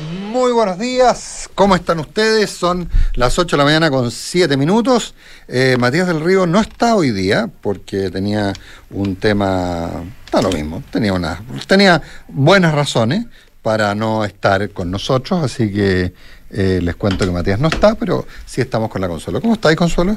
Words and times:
Muy 0.00 0.52
buenos 0.52 0.78
días, 0.78 1.50
¿cómo 1.54 1.76
están 1.76 2.00
ustedes? 2.00 2.50
Son 2.50 2.88
las 3.14 3.38
8 3.38 3.56
de 3.56 3.58
la 3.58 3.64
mañana 3.64 3.90
con 3.90 4.10
7 4.10 4.56
minutos. 4.56 5.14
Eh, 5.46 5.76
Matías 5.78 6.06
del 6.06 6.24
Río 6.24 6.46
no 6.46 6.60
está 6.60 6.94
hoy 6.94 7.10
día 7.10 7.50
porque 7.60 8.10
tenía 8.10 8.54
un 8.90 9.16
tema, 9.16 9.90
está 10.24 10.40
lo 10.40 10.50
mismo, 10.50 10.82
tenía, 10.90 11.12
una, 11.12 11.42
tenía 11.66 12.00
buenas 12.28 12.74
razones 12.74 13.26
para 13.60 13.94
no 13.94 14.24
estar 14.24 14.70
con 14.70 14.90
nosotros, 14.90 15.44
así 15.44 15.70
que 15.70 16.14
eh, 16.50 16.80
les 16.82 16.96
cuento 16.96 17.26
que 17.26 17.32
Matías 17.32 17.60
no 17.60 17.68
está, 17.68 17.94
pero 17.94 18.26
sí 18.46 18.62
estamos 18.62 18.88
con 18.88 19.02
la 19.02 19.08
Consuelo. 19.08 19.40
¿Cómo 19.42 19.54
estáis, 19.54 19.76
Consuelo? 19.76 20.16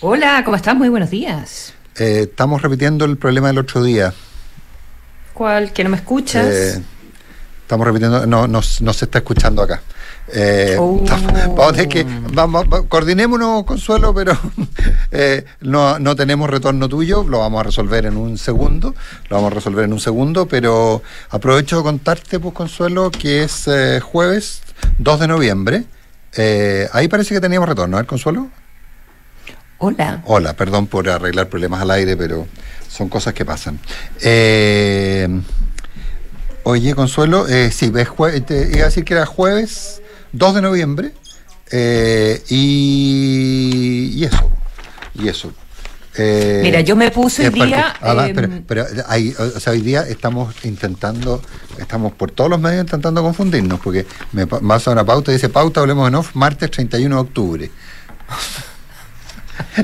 Hola, 0.00 0.42
¿cómo 0.44 0.56
estás? 0.56 0.74
Muy 0.74 0.88
buenos 0.88 1.10
días. 1.10 1.74
Eh, 1.96 2.20
estamos 2.22 2.62
repitiendo 2.62 3.04
el 3.04 3.18
problema 3.18 3.48
del 3.48 3.58
otro 3.58 3.82
día. 3.82 4.14
¿Cuál? 5.34 5.74
¿Que 5.74 5.84
no 5.84 5.90
me 5.90 5.96
escuchas? 5.96 6.80
Estamos 7.66 7.84
repitiendo, 7.84 8.24
no, 8.28 8.46
no, 8.46 8.60
no 8.80 8.92
se 8.92 9.04
está 9.06 9.18
escuchando 9.18 9.60
acá. 9.60 9.80
Eh, 10.32 10.76
Oh. 10.78 11.02
vamos 11.04 11.68
a 11.68 11.72
tener 11.72 11.88
que, 11.88 12.06
vamos, 12.32 12.64
va- 12.72 12.82
coordinémonos, 12.84 13.64
Consuelo, 13.64 14.14
pero 14.14 14.38
eh, 15.10 15.44
no, 15.62 15.98
no 15.98 16.14
tenemos 16.14 16.48
retorno 16.48 16.88
tuyo, 16.88 17.24
lo 17.28 17.40
vamos 17.40 17.58
a 17.60 17.64
resolver 17.64 18.06
en 18.06 18.16
un 18.16 18.38
segundo, 18.38 18.94
lo 19.28 19.36
vamos 19.36 19.50
a 19.50 19.54
resolver 19.56 19.84
en 19.84 19.92
un 19.92 19.98
segundo, 19.98 20.46
pero 20.46 21.02
aprovecho 21.30 21.78
de 21.78 21.82
contarte, 21.82 22.38
pues, 22.38 22.54
Consuelo, 22.54 23.10
que 23.10 23.42
es 23.42 23.66
eh, 23.66 23.98
jueves 24.00 24.62
2 24.98 25.18
de 25.20 25.26
noviembre. 25.26 25.84
Ahí 26.92 27.08
parece 27.08 27.34
que 27.34 27.40
teníamos 27.40 27.68
retorno, 27.68 27.98
¿eh, 27.98 28.04
Consuelo? 28.04 28.48
Hola. 29.78 30.22
Hola, 30.26 30.52
perdón 30.54 30.86
por 30.86 31.08
arreglar 31.08 31.48
problemas 31.48 31.82
al 31.82 31.90
aire, 31.90 32.16
pero 32.16 32.46
son 32.88 33.08
cosas 33.08 33.34
que 33.34 33.44
pasan. 33.44 33.78
Eh, 34.22 35.28
oye, 36.66 36.94
Consuelo, 36.94 37.46
eh, 37.48 37.70
sí, 37.70 37.90
ves 37.90 38.08
jue- 38.08 38.44
te 38.44 38.68
iba 38.72 38.82
a 38.82 38.84
decir 38.86 39.04
que 39.04 39.14
era 39.14 39.24
jueves 39.24 40.02
2 40.32 40.54
de 40.56 40.62
noviembre 40.62 41.12
eh, 41.70 42.42
y, 42.48 44.10
y 44.14 44.24
eso, 44.24 44.50
y 45.14 45.28
eso. 45.28 45.52
Eh, 46.18 46.60
Mira, 46.62 46.80
yo 46.80 46.96
me 46.96 47.10
puse 47.10 47.42
el 47.42 47.48
eh, 47.48 47.50
porque- 47.56 47.66
día, 47.66 47.94
ah, 48.00 48.26
em, 48.26 48.34
pero, 48.34 48.48
pero 48.66 48.86
hay- 49.06 49.34
o 49.38 49.60
sea, 49.60 49.74
hoy 49.74 49.80
día 49.82 50.00
estamos 50.08 50.54
intentando, 50.64 51.40
estamos 51.78 52.12
por 52.14 52.30
todos 52.32 52.48
los 52.50 52.58
medios 52.58 52.82
intentando 52.84 53.22
confundirnos, 53.22 53.78
porque 53.80 54.06
me 54.32 54.46
pa- 54.46 54.58
vas 54.62 54.88
a 54.88 54.92
una 54.92 55.04
pauta 55.04 55.30
y 55.30 55.34
dice 55.34 55.50
pauta, 55.50 55.80
hablemos 55.80 56.08
en 56.08 56.14
off, 56.16 56.34
martes 56.34 56.70
31 56.70 57.14
de 57.16 57.20
octubre. 57.20 57.70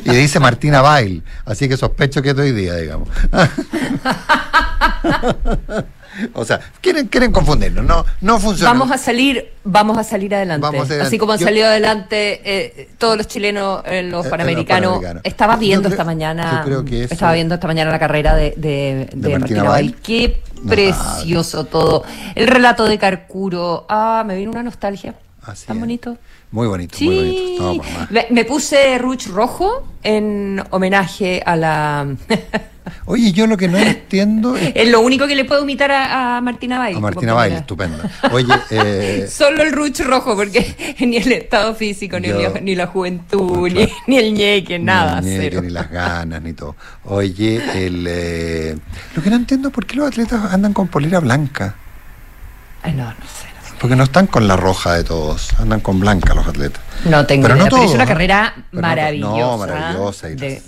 Y 0.05 0.11
dice 0.11 0.39
Martina 0.39 0.83
Bail, 0.83 1.23
así 1.47 1.67
que 1.67 1.79
sospecho 1.79 2.21
que 2.21 2.31
es 2.31 2.37
de 2.37 2.43
hoy 2.43 2.53
día, 2.53 2.77
digamos. 2.77 3.09
o 6.35 6.45
sea, 6.45 6.61
quieren, 6.81 7.07
quieren 7.09 7.33
confundirnos, 7.33 7.85
no, 7.85 8.05
no 8.21 8.39
funciona. 8.41 8.73
Vamos 8.73 8.91
a 8.91 8.99
salir, 8.99 9.51
vamos 9.65 9.97
a 9.99 10.05
salir 10.05 10.35
adelante. 10.35 10.63
Vamos. 10.67 10.91
Así 10.91 11.19
como 11.19 11.33
han 11.33 11.39
salido 11.39 11.67
adelante 11.67 12.41
eh, 12.45 12.89
todos 12.99 13.17
los 13.17 13.27
chilenos 13.27 13.83
en 13.87 14.11
los 14.11 14.25
Eh, 14.25 14.29
en 14.29 14.31
panamericanos. 14.31 14.83
los 14.93 14.93
Panamericanos. 15.01 15.23
Estaba 15.25 15.55
Yo 15.55 15.61
viendo 15.61 15.89
creo- 15.89 15.93
esta 15.95 16.05
mañana. 16.05 16.59
yo 16.61 16.65
creo 16.65 16.85
que 16.85 17.05
eso- 17.05 17.15
Estaba 17.15 17.33
viendo 17.33 17.55
esta 17.55 17.67
mañana 17.67 17.91
la 17.91 17.99
carrera 17.99 18.35
de, 18.35 18.55
de, 18.57 19.09
de 19.13 19.29
Martina 19.31 19.39
Martina 19.39 19.63
Bail. 19.65 19.97
Qué 20.03 20.43
No, 20.63 20.71
precioso 20.71 21.65
todo. 21.65 22.05
El 22.35 22.47
relato 22.49 22.85
de 22.85 22.99
Carcuro. 22.99 23.87
Ah, 23.89 24.23
me 24.27 24.37
vino 24.37 24.51
una 24.51 24.63
nostalgia. 24.63 25.15
Así 25.45 25.67
Tan 25.67 25.77
es. 25.77 25.81
bonito. 25.81 26.17
Muy 26.53 26.69
bonito, 26.69 26.97
muy 27.01 27.17
bonito. 27.17 27.73
Sí, 27.73 27.79
No, 27.81 28.07
me, 28.11 28.27
me 28.31 28.45
puse 28.45 28.99
ruch 28.99 29.27
rojo 29.29 29.89
en 30.03 30.63
homenaje 30.71 31.43
a 31.45 31.57
la. 31.57 32.07
Oye, 33.07 33.33
yo 33.33 33.47
lo 33.47 33.57
que 33.57 33.69
no 33.69 33.79
entiendo 33.79 34.57
es 34.57 34.73
es 34.75 34.89
lo 34.89 35.01
único 35.01 35.27
que 35.27 35.35
le 35.37 35.45
puedo 35.45 35.63
imitar 35.63 35.91
a, 35.93 36.37
a 36.37 36.41
Martina 36.41 36.79
Bail. 36.79 36.97
a 36.97 37.01
Martina 37.01 37.33
Bail, 37.35 37.63
primera. 37.65 38.01
estupenda. 38.01 38.29
Oye, 38.33 38.55
eh, 38.71 39.29
Solo 39.31 39.63
el 39.63 39.73
ruch 39.73 40.01
rojo, 40.01 40.35
porque 40.37 40.97
ni 41.01 41.17
el 41.17 41.33
estado 41.33 41.75
físico, 41.75 42.19
ni, 42.19 42.29
Yo- 42.29 42.41
el- 42.57 42.65
ni 42.65 42.75
la 42.75 42.87
juventud, 42.89 43.69
ni, 43.71 43.89
ni 44.07 44.17
el 44.19 44.35
ñeque, 44.35 44.79
nada, 44.79 45.21
ni, 45.21 45.29
el 45.31 45.35
ñeque, 45.39 45.51
cero. 45.51 45.63
ni 45.63 45.71
las 45.71 45.91
ganas, 45.91 46.43
ni 46.43 46.53
todo. 46.53 46.77
Oye, 47.05 47.87
el, 47.87 48.05
eh, 48.09 48.77
lo 49.15 49.23
que 49.23 49.31
no 49.31 49.37
entiendo 49.37 49.69
es 49.69 49.75
por 49.75 49.87
qué 49.87 49.97
los 49.97 50.09
atletas 50.09 50.53
andan 50.53 50.73
con 50.73 50.89
polera 50.89 51.21
blanca. 51.21 51.77
Ay, 52.83 52.93
no, 52.95 53.05
no 53.05 53.11
sé. 53.13 53.17
no 53.17 53.69
sé. 53.69 53.75
Porque 53.81 53.97
no 53.97 54.05
están 54.05 54.27
con 54.27 54.47
la 54.49 54.57
roja 54.57 54.95
de 54.95 55.05
todos, 55.05 55.51
andan 55.59 55.81
con 55.81 56.01
blanca 56.01 56.35
los 56.35 56.47
atletas. 56.47 56.83
No 57.05 57.27
tengo 57.27 57.43
Pero 57.45 57.55
no 57.57 57.61
idea, 57.63 57.71
pero 57.71 57.77
es 57.83 57.87
todos, 57.87 57.95
una 57.95 58.05
¿eh? 58.05 58.07
carrera 58.09 58.55
maravillosa. 58.73 59.37
no, 59.41 59.59
maravillosa 59.59 60.31
y 60.31 60.35
De 60.35 60.51
las- 60.55 60.63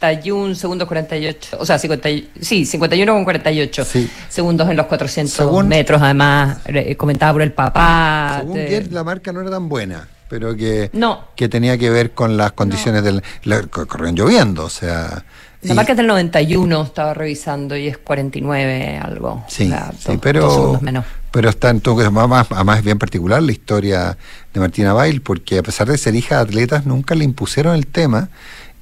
51 0.00 0.54
segundos 0.54 0.86
48, 0.88 1.56
o 1.58 1.64
sea, 1.66 1.78
50, 1.78 2.10
y- 2.10 2.30
sí, 2.40 2.66
51 2.66 3.12
con 3.14 3.24
48 3.24 3.84
Sí. 3.84 4.10
segundos 4.28 4.68
en 4.68 4.76
los 4.76 4.86
400 4.86 5.34
Según- 5.34 5.68
metros, 5.68 6.02
además, 6.02 6.58
comentaba 6.96 7.32
por 7.32 7.42
el 7.42 7.52
papá. 7.52 8.36
Según 8.40 8.54
de- 8.54 8.88
la 8.90 9.04
marca 9.04 9.32
no 9.32 9.40
era 9.40 9.50
tan 9.50 9.68
buena, 9.68 10.06
pero 10.28 10.54
que, 10.54 10.90
No. 10.92 11.24
que 11.34 11.48
tenía 11.48 11.78
que 11.78 11.88
ver 11.90 12.12
con 12.12 12.36
las 12.36 12.52
condiciones 12.52 13.02
del... 13.04 13.22
La, 13.44 13.62
co- 13.62 13.86
corrían 13.86 14.14
lloviendo, 14.14 14.64
o 14.64 14.70
sea... 14.70 15.24
La 15.62 15.72
y- 15.72 15.76
marca 15.76 15.92
es 15.92 15.96
del 15.96 16.06
91, 16.06 16.82
estaba 16.82 17.14
revisando, 17.14 17.74
y 17.76 17.88
es 17.88 17.96
49 17.98 18.98
algo. 19.02 19.44
Sí, 19.48 19.64
sí, 19.64 19.72
dos- 20.12 20.18
pero, 20.20 20.42
dos 20.42 20.82
menos. 20.82 21.06
pero 21.32 21.48
está 21.48 21.70
en 21.70 21.80
todo 21.80 21.96
caso, 21.96 22.10
más, 22.12 22.46
además 22.50 22.78
es 22.78 22.84
bien 22.84 22.98
particular 22.98 23.42
la 23.42 23.50
historia 23.52 24.16
de 24.52 24.60
Martina 24.60 24.92
Bail, 24.92 25.22
porque 25.22 25.58
a 25.58 25.62
pesar 25.62 25.88
de 25.88 25.96
ser 25.96 26.14
hija 26.14 26.36
de 26.36 26.42
atletas, 26.42 26.84
nunca 26.84 27.14
le 27.14 27.24
impusieron 27.24 27.74
el 27.74 27.86
tema 27.86 28.28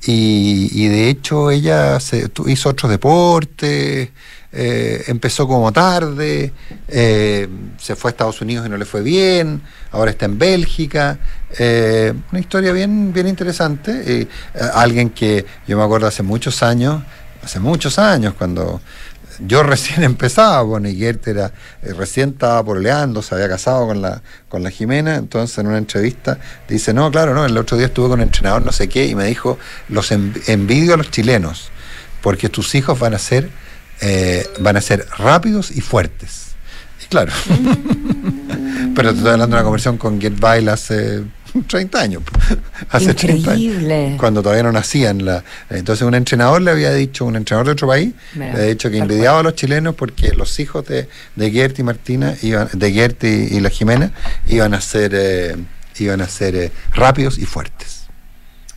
y, 0.06 0.70
y 0.72 0.88
de 0.88 1.08
hecho 1.08 1.50
ella 1.50 1.98
se, 2.00 2.30
hizo 2.46 2.68
otros 2.68 2.90
deportes, 2.90 4.10
eh, 4.56 5.04
empezó 5.08 5.48
como 5.48 5.72
tarde, 5.72 6.52
eh, 6.86 7.48
se 7.76 7.96
fue 7.96 8.10
a 8.10 8.12
Estados 8.12 8.40
Unidos 8.40 8.66
y 8.66 8.68
no 8.68 8.76
le 8.76 8.84
fue 8.84 9.02
bien, 9.02 9.60
ahora 9.90 10.12
está 10.12 10.26
en 10.26 10.38
Bélgica, 10.38 11.18
eh, 11.58 12.12
una 12.30 12.40
historia 12.40 12.72
bien, 12.72 13.12
bien 13.12 13.26
interesante, 13.26 14.20
eh, 14.20 14.28
alguien 14.74 15.10
que 15.10 15.44
yo 15.66 15.76
me 15.76 15.82
acuerdo 15.82 16.06
hace 16.06 16.22
muchos 16.22 16.62
años, 16.62 17.02
hace 17.42 17.58
muchos 17.58 17.98
años, 17.98 18.34
cuando 18.34 18.80
yo 19.40 19.62
recién 19.62 20.02
empezaba, 20.04 20.64
y 20.88 20.96
Gert 20.96 21.26
era, 21.28 21.52
eh, 21.82 21.92
recién 21.92 22.30
estaba 22.30 22.62
pololeando, 22.64 23.22
se 23.22 23.34
había 23.34 23.48
casado 23.48 23.86
con 23.86 24.02
la, 24.02 24.22
con 24.48 24.62
la 24.62 24.70
Jimena, 24.70 25.16
entonces 25.16 25.56
en 25.58 25.66
una 25.66 25.78
entrevista 25.78 26.38
dice, 26.68 26.92
no, 26.94 27.10
claro, 27.10 27.34
no, 27.34 27.44
el 27.44 27.56
otro 27.56 27.76
día 27.76 27.86
estuve 27.86 28.08
con 28.08 28.20
un 28.20 28.22
entrenador 28.26 28.64
no 28.64 28.72
sé 28.72 28.88
qué 28.88 29.06
y 29.06 29.14
me 29.14 29.24
dijo, 29.26 29.58
los 29.88 30.12
env- 30.12 30.42
envidio 30.48 30.94
a 30.94 30.96
los 30.96 31.10
chilenos, 31.10 31.70
porque 32.22 32.48
tus 32.48 32.74
hijos 32.74 32.98
van 32.98 33.14
a 33.14 33.18
ser, 33.18 33.50
eh, 34.00 34.46
van 34.60 34.76
a 34.76 34.80
ser 34.80 35.06
rápidos 35.18 35.70
y 35.70 35.80
fuertes. 35.80 36.42
Y 37.02 37.06
claro, 37.06 37.32
pero 38.94 39.10
te 39.10 39.16
estoy 39.18 39.32
hablando 39.32 39.56
de 39.56 39.60
una 39.60 39.64
conversión 39.64 39.98
con 39.98 40.20
Gert 40.20 40.38
Bail 40.38 40.68
hace 40.68 41.22
30 41.66 42.00
años. 42.00 42.22
hace 42.90 43.14
30 43.14 43.50
años 43.50 43.62
Increíble. 43.62 44.16
cuando 44.18 44.42
todavía 44.42 44.64
no 44.64 44.72
nacían. 44.72 45.24
La, 45.24 45.44
entonces 45.70 46.06
un 46.06 46.14
entrenador 46.14 46.62
le 46.62 46.70
había 46.70 46.92
dicho, 46.92 47.24
un 47.24 47.36
entrenador 47.36 47.66
de 47.66 47.72
otro 47.72 47.88
país, 47.88 48.12
Mira, 48.34 48.46
le 48.46 48.52
había 48.52 48.68
dicho 48.70 48.90
que 48.90 48.98
envidiaba 48.98 49.40
a 49.40 49.42
los 49.42 49.54
chilenos 49.54 49.94
porque 49.94 50.32
los 50.32 50.58
hijos 50.60 50.86
de, 50.86 51.08
de 51.36 51.50
Gert 51.50 51.78
y 51.78 51.82
Martina, 51.82 52.34
iban, 52.42 52.68
de 52.72 52.92
Gert 52.92 53.24
y, 53.24 53.26
y 53.56 53.60
la 53.60 53.70
Jimena, 53.70 54.12
iban 54.48 54.74
a 54.74 54.80
ser, 54.80 55.12
eh, 55.14 55.56
iban 55.98 56.20
a 56.20 56.28
ser 56.28 56.56
eh, 56.56 56.72
rápidos 56.92 57.38
y 57.38 57.46
fuertes. 57.46 58.03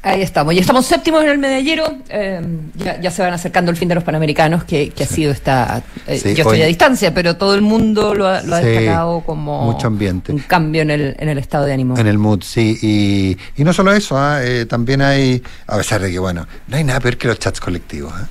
Ahí 0.08 0.22
estamos. 0.22 0.54
Y 0.54 0.60
estamos 0.60 0.86
séptimos 0.86 1.24
en 1.24 1.30
el 1.30 1.38
medallero. 1.38 1.96
eh, 2.10 2.42
ya, 2.76 3.00
ya 3.02 3.12
se 3.12 3.22
van 3.22 3.34
acercando 3.34 3.72
el 3.72 3.78
fin 3.78 3.88
de 3.90 3.96
los 3.96 4.04
Panamericanos, 4.04 4.64
que, 4.64 4.90
que 4.90 5.04
ha 5.04 5.08
sido 5.08 5.32
esta. 5.32 5.84
eh, 6.08 6.18
Sí, 6.18 6.34
yo 6.34 6.44
estoy 6.44 6.62
a 6.62 6.66
distancia, 6.66 7.14
pero 7.14 7.36
todo 7.36 7.56
el 7.56 7.62
mundo 7.62 8.14
lo 8.16 8.28
ha, 8.28 8.42
lo 8.42 8.56
ha 8.56 8.62
Sí, 8.62 8.68
destacado 8.68 9.22
como. 9.22 9.64
mucho 9.64 9.88
ambiente. 9.88 10.32
Un 10.32 10.40
cambio 10.40 10.82
en 10.84 10.92
el, 10.92 11.16
en 11.20 11.30
el 11.30 11.38
estado 11.38 11.66
de 11.66 11.74
ánimo. 11.74 11.98
En 11.98 12.08
el 12.08 12.18
mood, 12.18 12.42
sí. 12.44 12.78
Y, 12.82 13.38
y 13.62 13.64
no 13.64 13.74
solo 13.74 13.92
eso, 13.94 14.18
ah, 14.18 14.40
eh, 14.44 14.66
también 14.66 15.02
hay, 15.02 15.44
a 15.68 15.78
pesar 15.78 16.02
de 16.02 16.12
que, 16.12 16.20
bueno, 16.20 16.48
no 16.68 16.78
hay 16.78 16.84
nada 16.84 17.00
peor 17.00 17.18
que 17.18 17.28
los 17.28 17.40
chats 17.40 17.60
colectivos. 17.60 18.14
ah. 18.16 18.28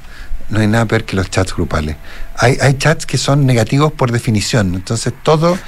No 0.48 0.60
hay 0.60 0.68
nada 0.68 0.84
peor 0.86 1.02
que 1.04 1.16
los 1.16 1.28
chats 1.28 1.54
grupales. 1.54 1.96
Hay, 2.38 2.58
hay 2.60 2.74
chats 2.74 3.06
que 3.06 3.18
son 3.18 3.46
negativos 3.46 3.92
por 3.92 4.12
definición. 4.12 4.74
Entonces, 4.74 5.12
todo, 5.22 5.58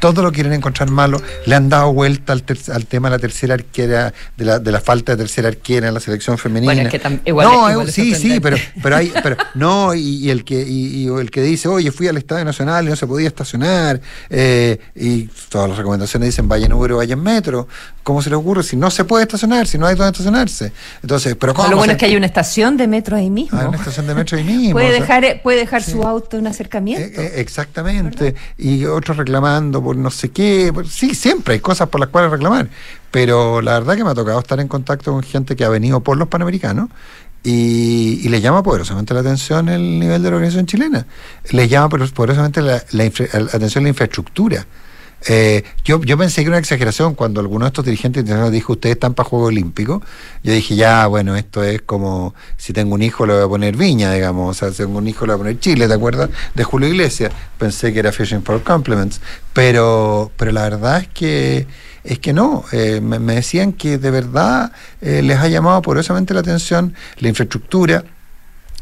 todo 0.00 0.22
lo 0.22 0.32
quieren 0.32 0.52
encontrar 0.52 0.90
malo. 0.90 1.20
Le 1.46 1.54
han 1.54 1.68
dado 1.68 1.92
vuelta 1.92 2.32
al, 2.32 2.42
ter- 2.42 2.58
al 2.72 2.86
tema 2.86 3.08
de 3.08 3.16
la 3.16 3.18
tercera 3.20 3.54
arquera, 3.54 4.12
de 4.36 4.44
la, 4.44 4.58
de 4.58 4.72
la 4.72 4.80
falta 4.80 5.12
de 5.12 5.18
tercera 5.18 5.48
arquera 5.48 5.88
en 5.88 5.94
la 5.94 6.00
selección 6.00 6.36
femenina. 6.38 6.72
Bueno, 6.72 6.88
es 6.88 6.92
que 6.92 7.00
tam- 7.02 7.20
igual 7.24 7.46
no, 7.48 7.70
igual 7.70 7.86
eh, 7.86 7.88
es 7.90 7.94
sí, 7.94 8.14
sí, 8.14 8.40
pero, 8.40 8.56
pero 8.82 8.96
hay, 8.96 9.12
pero 9.22 9.36
no, 9.54 9.94
y, 9.94 10.00
y 10.26 10.30
el 10.30 10.44
que 10.44 10.62
y, 10.62 11.04
y 11.04 11.06
el 11.06 11.30
que 11.30 11.42
dice, 11.42 11.68
oye, 11.68 11.92
fui 11.92 12.08
al 12.08 12.16
Estadio 12.16 12.44
Nacional 12.44 12.86
y 12.86 12.90
no 12.90 12.96
se 12.96 13.06
podía 13.06 13.28
estacionar, 13.28 14.00
eh, 14.30 14.78
y 14.94 15.28
todas 15.48 15.68
las 15.68 15.78
recomendaciones 15.78 16.28
dicen 16.30 16.48
vaya 16.48 16.66
en 16.66 16.72
Uber 16.72 16.92
o 16.92 16.96
vaya 16.98 17.14
en 17.14 17.22
metro. 17.22 17.68
¿Cómo 18.02 18.22
se 18.22 18.30
le 18.30 18.36
ocurre? 18.36 18.62
Si 18.62 18.76
no 18.76 18.88
se 18.90 19.04
puede 19.04 19.24
estacionar, 19.24 19.66
si 19.66 19.78
no 19.78 19.86
hay 19.86 19.96
donde 19.96 20.12
estacionarse. 20.12 20.70
Entonces, 21.02 21.34
pero 21.38 21.54
¿cómo? 21.54 21.68
Lo 21.68 21.76
bueno 21.76 21.90
se- 21.90 21.96
es 21.96 21.98
que 21.98 22.06
hay 22.06 22.14
una 22.16 22.26
estación 22.26 22.76
de 22.76 22.86
metro 22.86 23.16
ahí 23.16 23.30
mismo. 23.30 23.58
Hay 23.58 23.66
una 23.66 23.76
estación 23.78 24.06
de 24.06 24.14
metro 24.14 24.38
ahí 24.38 24.44
mismo. 24.44 24.72
puede, 24.72 24.92
dejar, 24.92 25.40
puede 25.42 25.58
dejar 25.58 25.82
sí. 25.82 25.90
su 25.92 26.02
auto 26.04 26.15
en 26.32 26.46
eh, 26.46 26.50
acercamiento. 26.50 27.20
eh, 27.20 27.32
exactamente. 27.40 28.34
Y 28.58 28.84
otros 28.84 29.16
reclamando 29.16 29.82
por 29.82 29.96
no 29.96 30.10
sé 30.10 30.30
qué. 30.30 30.72
sí, 30.88 31.14
siempre 31.14 31.54
hay 31.54 31.60
cosas 31.60 31.88
por 31.88 32.00
las 32.00 32.08
cuales 32.10 32.30
reclamar. 32.30 32.68
Pero 33.10 33.60
la 33.62 33.74
verdad 33.74 33.96
que 33.96 34.04
me 34.04 34.10
ha 34.10 34.14
tocado 34.14 34.38
estar 34.38 34.60
en 34.60 34.68
contacto 34.68 35.12
con 35.12 35.22
gente 35.22 35.56
que 35.56 35.64
ha 35.64 35.68
venido 35.68 36.00
por 36.00 36.16
los 36.16 36.28
panamericanos 36.28 36.88
y, 37.42 38.20
y 38.24 38.28
le 38.28 38.40
llama 38.40 38.62
poderosamente 38.62 39.14
la 39.14 39.20
atención 39.20 39.68
el 39.68 39.98
nivel 40.00 40.22
de 40.22 40.30
la 40.30 40.36
organización 40.36 40.66
chilena. 40.66 41.06
Le 41.50 41.68
llama 41.68 41.88
poder- 41.88 42.12
poderosamente 42.12 42.60
la, 42.60 42.82
la 42.90 43.04
infra- 43.04 43.28
la 43.32 43.50
atención 43.52 43.84
la 43.84 43.90
infraestructura. 43.90 44.66
Eh, 45.28 45.64
yo, 45.84 46.00
yo 46.02 46.16
pensé 46.16 46.36
que 46.36 46.42
era 46.42 46.50
una 46.50 46.58
exageración 46.58 47.14
cuando 47.14 47.40
alguno 47.40 47.64
de 47.64 47.68
estos 47.68 47.84
dirigentes 47.84 48.20
internacionales 48.20 48.52
dijo, 48.52 48.74
ustedes 48.74 48.94
están 48.94 49.14
para 49.14 49.28
Juegos 49.28 49.48
Olímpicos. 49.48 50.02
Yo 50.42 50.52
dije, 50.52 50.76
ya, 50.76 51.06
bueno, 51.06 51.36
esto 51.36 51.64
es 51.64 51.82
como 51.82 52.34
si 52.56 52.72
tengo 52.72 52.94
un 52.94 53.02
hijo 53.02 53.26
le 53.26 53.34
voy 53.34 53.42
a 53.44 53.48
poner 53.48 53.76
Viña, 53.76 54.12
digamos, 54.12 54.56
o 54.56 54.58
sea, 54.58 54.70
si 54.70 54.78
tengo 54.78 54.98
un 54.98 55.08
hijo 55.08 55.26
le 55.26 55.32
voy 55.32 55.40
a 55.40 55.42
poner 55.44 55.60
Chile, 55.60 55.88
¿te 55.88 55.94
acuerdas? 55.94 56.30
De 56.54 56.64
Julio 56.64 56.88
Iglesias. 56.88 57.32
Pensé 57.58 57.92
que 57.92 57.98
era 57.98 58.12
Fishing 58.12 58.42
for 58.42 58.62
Compliments, 58.62 59.20
pero, 59.52 60.30
pero 60.36 60.52
la 60.52 60.62
verdad 60.62 61.00
es 61.00 61.08
que 61.08 61.66
es 62.04 62.20
que 62.20 62.32
no, 62.32 62.64
eh, 62.70 63.00
me, 63.00 63.18
decían 63.34 63.72
que 63.72 63.98
de 63.98 64.12
verdad 64.12 64.70
eh, 65.00 65.22
les 65.22 65.38
ha 65.38 65.48
llamado 65.48 65.82
poderosamente 65.82 66.34
la 66.34 66.40
atención 66.40 66.94
la 67.18 67.28
infraestructura, 67.28 68.04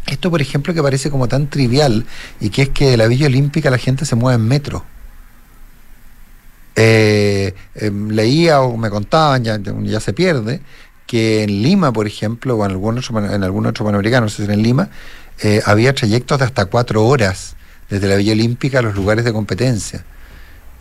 esto, 0.06 0.30
por 0.30 0.42
ejemplo, 0.42 0.74
que 0.74 0.82
parece 0.82 1.10
como 1.10 1.28
tan 1.28 1.48
trivial 1.48 2.04
y 2.38 2.50
que 2.50 2.62
es 2.62 2.68
que 2.68 2.90
de 2.90 2.96
la 2.98 3.06
Villa 3.06 3.26
Olímpica 3.26 3.70
la 3.70 3.78
gente 3.78 4.04
se 4.04 4.14
mueve 4.14 4.36
en 4.36 4.46
metro. 4.46 4.84
Eh, 6.76 7.54
em, 7.74 8.08
leía 8.10 8.60
o 8.60 8.76
me 8.76 8.90
contaban, 8.90 9.44
ya, 9.44 9.58
ya 9.58 10.00
se 10.00 10.12
pierde, 10.12 10.60
que 11.06 11.44
en 11.44 11.62
Lima, 11.62 11.92
por 11.92 12.06
ejemplo, 12.06 12.56
o 12.56 12.64
en 12.64 12.72
algún 12.72 12.98
otro, 12.98 13.18
en 13.32 13.44
algún 13.44 13.66
otro 13.66 13.84
panamericano, 13.84 14.26
no 14.26 14.30
sé 14.30 14.46
si 14.46 14.52
en 14.52 14.62
Lima, 14.62 14.88
eh, 15.42 15.60
había 15.64 15.94
trayectos 15.94 16.38
de 16.38 16.44
hasta 16.44 16.66
cuatro 16.66 17.06
horas 17.06 17.56
desde 17.90 18.08
la 18.08 18.16
Villa 18.16 18.32
Olímpica 18.32 18.78
a 18.78 18.82
los 18.82 18.94
lugares 18.94 19.24
de 19.24 19.32
competencia. 19.32 20.04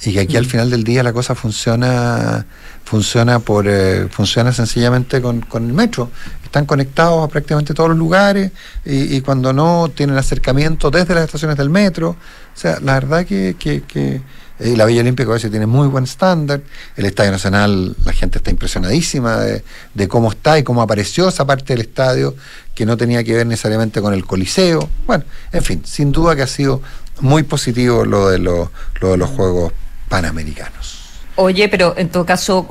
Y 0.06 0.14
que 0.14 0.20
aquí 0.20 0.36
al 0.36 0.46
mm. 0.46 0.50
final 0.50 0.70
del 0.70 0.84
día 0.84 1.02
la 1.04 1.14
cosa 1.14 1.34
funciona 1.34 2.46
funciona 2.84 3.40
por 3.40 3.66
eh, 3.68 4.08
funciona 4.10 4.52
sencillamente 4.52 5.22
con, 5.22 5.42
con, 5.42 5.66
el 5.66 5.74
metro. 5.74 6.10
Están 6.44 6.66
conectados 6.66 7.24
a 7.24 7.28
prácticamente 7.30 7.74
todos 7.74 7.90
los 7.90 7.98
lugares 7.98 8.52
y, 8.86 9.22
cuando 9.22 9.54
no 9.54 9.90
tienen 9.96 10.18
acercamiento 10.18 10.92
desde 10.92 11.16
las 11.16 11.26
estaciones 11.26 11.58
del 11.58 11.70
metro. 11.70 12.10
O 12.10 12.60
sea, 12.60 12.80
la 12.82 12.96
verdad 12.96 13.26
que, 13.26 13.56
que, 13.58 13.82
que 13.84 14.22
eh, 14.60 14.76
la 14.78 14.86
Villa 14.86 15.02
Olímpica 15.02 15.30
a 15.30 15.34
veces 15.34 15.52
tiene 15.52 15.66
muy 15.66 15.88
buen 15.88 16.04
estándar. 16.04 16.62
El 16.96 17.06
Estadio 17.06 17.32
Nacional, 17.32 17.96
la 18.06 18.14
gente 18.14 18.38
está 18.38 18.52
impresionadísima 18.52 19.38
de, 19.38 20.08
cómo 20.08 20.32
está 20.32 20.60
y 20.60 20.64
cómo 20.64 20.82
apareció 20.82 21.28
esa 21.30 21.46
parte 21.46 21.74
del 21.74 21.82
estadio 21.82 22.36
que 22.76 22.86
no 22.86 22.98
tenía 22.98 23.24
que 23.24 23.34
ver 23.34 23.48
necesariamente 23.48 24.02
con 24.02 24.14
el 24.14 24.26
Coliseo. 24.26 24.90
Bueno, 25.08 25.24
en 25.52 25.64
fin, 25.64 25.82
sin 25.86 26.12
duda 26.12 26.36
que 26.36 26.44
ha 26.44 26.48
sido 26.48 26.82
muy 27.20 27.44
positivo 27.44 28.06
lo 28.06 28.30
de 28.30 28.40
los 28.40 29.30
Juegos 29.30 29.74
Panamericanos. 30.10 30.93
Oye, 31.36 31.68
pero 31.68 31.96
en 31.98 32.10
todo 32.10 32.26
caso, 32.26 32.68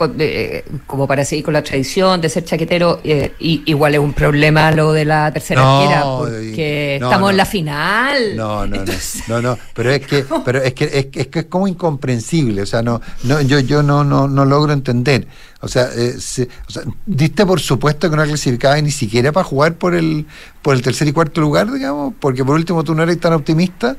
como 0.87 1.09
para 1.09 1.25
seguir 1.25 1.45
con 1.45 1.55
la 1.55 1.63
tradición 1.63 2.21
de 2.21 2.29
ser 2.29 2.45
chaquetero, 2.45 3.01
eh, 3.03 3.33
igual 3.41 3.95
es 3.95 4.01
un 4.01 4.13
problema 4.13 4.71
lo 4.71 4.93
de 4.93 5.05
la 5.05 5.33
tercera 5.33 5.63
no, 5.63 6.19
porque 6.21 6.97
estamos 6.97 7.31
en 7.33 7.37
la 7.37 7.45
final. 7.45 8.37
No, 8.37 8.65
no, 8.67 8.85
no, 9.29 9.43
no, 9.43 9.59
pero 9.75 9.91
es 9.91 10.07
que, 10.07 10.25
pero 10.45 10.63
es 10.63 10.75
que 10.75 10.85
es, 11.13 11.27
que 11.27 11.39
es 11.41 11.47
como 11.47 11.67
incomprensible, 11.67 12.63
o 12.63 12.67
sea, 12.67 12.83
no, 12.83 13.01
no, 13.25 13.41
yo, 13.41 13.59
yo 13.59 13.83
no, 13.83 14.05
no, 14.05 14.29
no 14.29 14.45
logro 14.45 14.73
entender. 14.73 15.27
O 15.61 15.69
sea, 15.69 15.89
eh, 15.97 16.15
o 16.17 16.71
sea, 16.71 16.83
diste 17.07 17.47
por 17.47 17.61
supuesto 17.61 18.11
que 18.11 18.17
no 18.17 18.25
clasificaba 18.25 18.81
ni 18.81 18.91
siquiera 18.91 19.31
para 19.33 19.45
jugar 19.45 19.75
por 19.75 19.95
el, 19.95 20.27
por 20.63 20.75
el 20.75 20.83
tercer 20.83 21.09
y 21.09 21.13
cuarto 21.13 21.41
lugar, 21.41 21.71
digamos, 21.73 22.15
porque 22.19 22.45
por 22.45 22.55
último 22.55 22.85
tú 22.85 22.95
no 22.95 23.03
eres 23.03 23.19
tan 23.21 23.33
optimista 23.33 23.97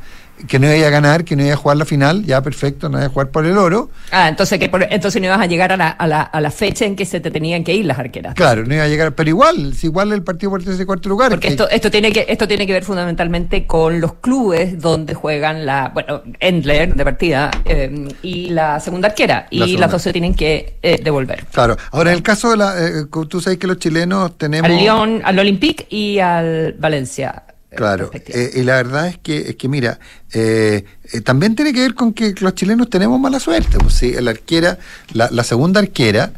que 0.48 0.58
no 0.58 0.74
iba 0.74 0.88
a 0.88 0.90
ganar, 0.90 1.24
que 1.24 1.36
no 1.36 1.44
iba 1.44 1.54
a 1.54 1.58
jugar 1.58 1.78
la 1.78 1.86
final, 1.86 2.26
ya 2.26 2.42
perfecto, 2.42 2.90
no 2.90 2.98
iba 2.98 3.06
a 3.06 3.10
jugar 3.10 3.30
por 3.30 3.46
el 3.46 3.58
oro. 3.58 3.92
Ah, 4.12 4.28
entonces 4.28 4.60
que 4.60 4.70
entonces 4.90 5.22
no 5.22 5.28
ibas 5.28 5.40
a 5.40 5.46
llegar 5.46 5.72
a 5.72 5.78
la, 5.78 5.90
a, 5.90 6.08
la, 6.08 6.22
a 6.22 6.42
la 6.42 6.52
fecha 6.52 6.86
en 6.86 6.96
que 6.96 7.06
se 7.06 7.20
te 7.20 7.30
tenían 7.30 7.64
que 7.64 7.74
ir 7.74 7.86
las 7.86 8.00
arqueras. 8.00 8.34
Claro, 8.34 8.66
no 8.66 8.74
iba 8.74 8.84
a 8.84 8.88
llegar, 8.88 9.14
pero 9.14 9.30
igual, 9.30 9.74
si 9.76 9.88
igual 9.88 10.12
el 10.12 10.24
partido 10.24 10.50
por 10.50 10.60
el 10.60 10.66
tercer 10.66 10.86
cuarto 10.86 11.08
lugar. 11.08 11.30
Porque 11.30 11.50
esto, 11.50 11.70
esto 11.70 11.92
tiene 11.92 12.12
que, 12.12 12.26
esto 12.28 12.48
tiene 12.48 12.66
que 12.66 12.74
ver 12.74 12.84
fundamentalmente 12.84 13.66
con 13.68 14.02
los 14.02 14.16
clubes 14.16 14.82
donde 14.82 15.14
juegan 15.14 15.66
la, 15.66 15.92
bueno, 15.94 16.24
Endler 16.40 16.96
de 16.96 17.04
partida 17.04 17.52
eh, 17.66 18.10
y 18.24 18.50
la 18.50 18.80
segunda 18.80 19.10
arquera, 19.10 19.48
y 19.52 19.78
las 19.78 19.92
dos 19.92 20.02
se 20.02 20.12
tienen 20.12 20.34
que 20.34 20.78
eh, 20.82 21.00
devolver. 21.02 21.46
Claro, 21.52 21.78
ahora 21.92 22.12
en 22.12 22.18
el 22.18 22.24
caso 22.24 22.50
de 22.50 22.58
la, 22.58 22.74
eh, 22.80 23.06
tú 23.30 23.40
sabes 23.40 23.60
que 23.60 23.68
los 23.68 23.78
chilenos 23.78 24.38
tenemos. 24.38 24.70
Al 24.70 24.78
Lyon, 24.78 25.22
al 25.24 25.40
Olympique 25.40 25.86
y 25.90 26.20
al 26.20 26.53
Valencia. 26.80 27.44
Claro, 27.76 28.12
eh, 28.14 28.52
y 28.56 28.64
la 28.64 28.76
verdad 28.76 29.08
es 29.08 29.18
que, 29.18 29.50
es 29.50 29.56
que 29.56 29.68
mira, 29.68 30.00
eh, 30.32 30.86
eh, 31.12 31.22
también 31.22 31.56
tiene 31.56 31.74
que 31.74 31.82
ver 31.82 31.96
con 31.96 32.14
que 32.14 32.34
los 32.40 32.54
chilenos 32.54 32.90
tenemos 32.90 33.20
mala 33.20 33.40
suerte. 33.40 33.78
Pues, 33.80 33.96
¿sí? 33.96 34.14
La 34.14 34.32
arquera, 34.32 34.78
la, 35.14 35.44
segunda 35.44 35.80
arquera, 35.80 36.34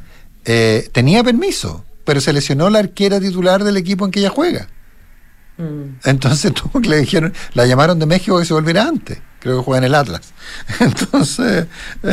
tenía 0.91 1.23
permiso, 1.23 1.83
pero 2.05 2.21
se 2.21 2.31
lesionó 2.31 2.69
la 2.69 2.79
arquera 2.79 3.19
titular 3.19 3.63
del 3.63 3.77
equipo 3.77 4.05
en 4.05 4.11
que 4.11 4.19
ella 4.19 4.29
juega. 4.29 4.67
Mm. 5.57 5.99
Entonces 6.05 6.53
tuvo 6.55 6.81
que 6.81 6.89
le 6.89 6.97
dijeron, 6.97 7.33
la 7.53 7.65
llamaron 7.65 7.99
de 7.99 8.05
México 8.05 8.39
que 8.39 8.45
se 8.45 8.53
volviera 8.53 8.83
antes. 8.83 9.19
Creo 9.39 9.57
que 9.57 9.63
juega 9.63 9.79
en 9.79 9.83
el 9.85 9.95
Atlas. 9.95 10.33
Entonces, 10.79 11.67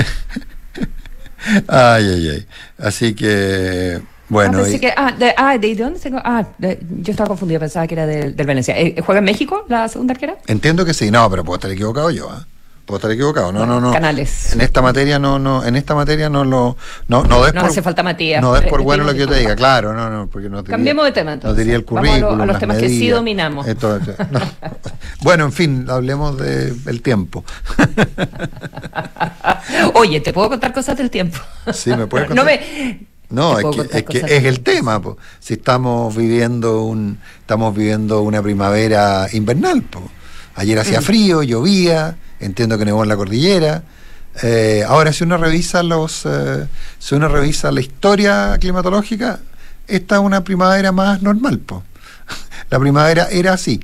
ay, 1.68 2.04
ay, 2.08 2.28
ay. 2.28 2.46
Así 2.78 3.14
que 3.14 4.02
bueno, 4.28 4.60
ah, 4.60 4.78
que, 4.78 4.92
ah, 4.96 5.12
de, 5.12 5.34
ah, 5.36 5.58
¿de 5.58 5.74
dónde 5.74 6.00
tengo? 6.00 6.20
Ah, 6.24 6.44
yo 6.58 7.10
estaba 7.10 7.28
confundido, 7.28 7.60
pensaba 7.60 7.86
que 7.86 7.94
era 7.94 8.06
del, 8.06 8.34
del 8.34 8.46
Venecia. 8.46 8.78
¿Eh, 8.78 8.96
¿Juega 9.04 9.18
en 9.18 9.24
México 9.24 9.64
la 9.68 9.88
segunda 9.88 10.12
arquera? 10.12 10.36
Entiendo 10.46 10.84
que 10.84 10.94
sí, 10.94 11.10
no, 11.10 11.28
pero 11.30 11.44
puedo 11.44 11.56
estar 11.56 11.70
equivocado 11.70 12.10
yo, 12.10 12.26
¿eh? 12.26 12.44
Puedo 12.86 12.96
estar 12.96 13.12
equivocado, 13.12 13.52
no, 13.52 13.64
no, 13.64 13.80
no. 13.80 13.92
Canales. 13.92 14.54
En 14.54 14.60
esta 14.60 14.82
materia 14.82 15.16
no, 15.16 15.38
no, 15.38 15.64
en 15.64 15.76
esta 15.76 15.94
materia 15.94 16.28
no 16.28 16.44
lo, 16.44 16.76
no, 17.06 17.22
no 17.22 17.44
des 17.44 17.54
no 17.54 17.60
hace 17.60 17.80
falta 17.80 18.02
Matías. 18.02 18.42
No 18.42 18.56
es 18.56 18.66
por 18.66 18.82
bueno 18.82 19.04
lo 19.04 19.12
que 19.12 19.20
yo 19.20 19.28
te 19.28 19.36
diga, 19.36 19.54
claro, 19.54 19.92
no, 19.92 20.10
no, 20.10 20.26
porque 20.26 20.48
no 20.48 20.64
Cambiemos 20.64 21.04
de 21.04 21.12
tema 21.12 21.34
entonces. 21.34 21.56
No 21.56 21.58
diría 21.58 21.76
el 21.76 21.84
currículum, 21.84 22.22
Vamos 22.22 22.40
a, 22.40 22.46
los 22.46 22.58
temas 22.58 22.78
que 22.78 22.88
sí 22.88 23.08
dominamos. 23.08 23.64
bueno, 25.22 25.44
en 25.44 25.52
fin, 25.52 25.86
hablemos 25.88 26.36
del 26.36 27.02
tiempo. 27.02 27.44
Oye, 29.94 30.20
¿te 30.20 30.32
puedo 30.32 30.48
contar 30.48 30.72
cosas 30.72 30.98
del 30.98 31.08
tiempo? 31.08 31.38
Sí, 31.72 31.90
me 31.90 32.08
puedes 32.08 32.26
contar. 32.28 32.44
No 32.44 32.44
me, 32.44 33.06
no, 33.32 33.58
es 33.58 34.02
que, 34.04 34.18
es 34.18 34.44
el 34.44 34.60
tema. 34.60 35.00
Si 35.40 35.54
estamos 35.54 36.14
viviendo 36.14 36.82
un 36.84 37.18
estamos 37.40 37.74
viviendo 37.74 38.22
una 38.22 38.42
primavera 38.42 39.26
invernal. 39.32 39.84
Ayer 40.54 40.78
hacía 40.78 41.00
mm. 41.00 41.04
frío, 41.04 41.42
llovía, 41.42 42.18
entiendo 42.40 42.78
que 42.78 42.84
nevó 42.84 43.02
en 43.02 43.08
la 43.08 43.16
cordillera. 43.16 43.82
Eh, 44.42 44.84
ahora, 44.86 45.12
si 45.12 45.24
uno 45.24 45.36
revisa 45.36 45.82
los, 45.82 46.22
eh, 46.24 46.66
si 46.98 47.14
uno 47.14 47.28
revisa 47.28 47.72
la 47.72 47.80
historia 47.80 48.56
climatológica, 48.60 49.40
esta 49.86 50.16
es 50.16 50.20
una 50.20 50.44
primavera 50.44 50.92
más 50.92 51.22
normal. 51.22 51.60
La 52.70 52.78
primavera 52.78 53.28
era 53.30 53.52
así. 53.52 53.80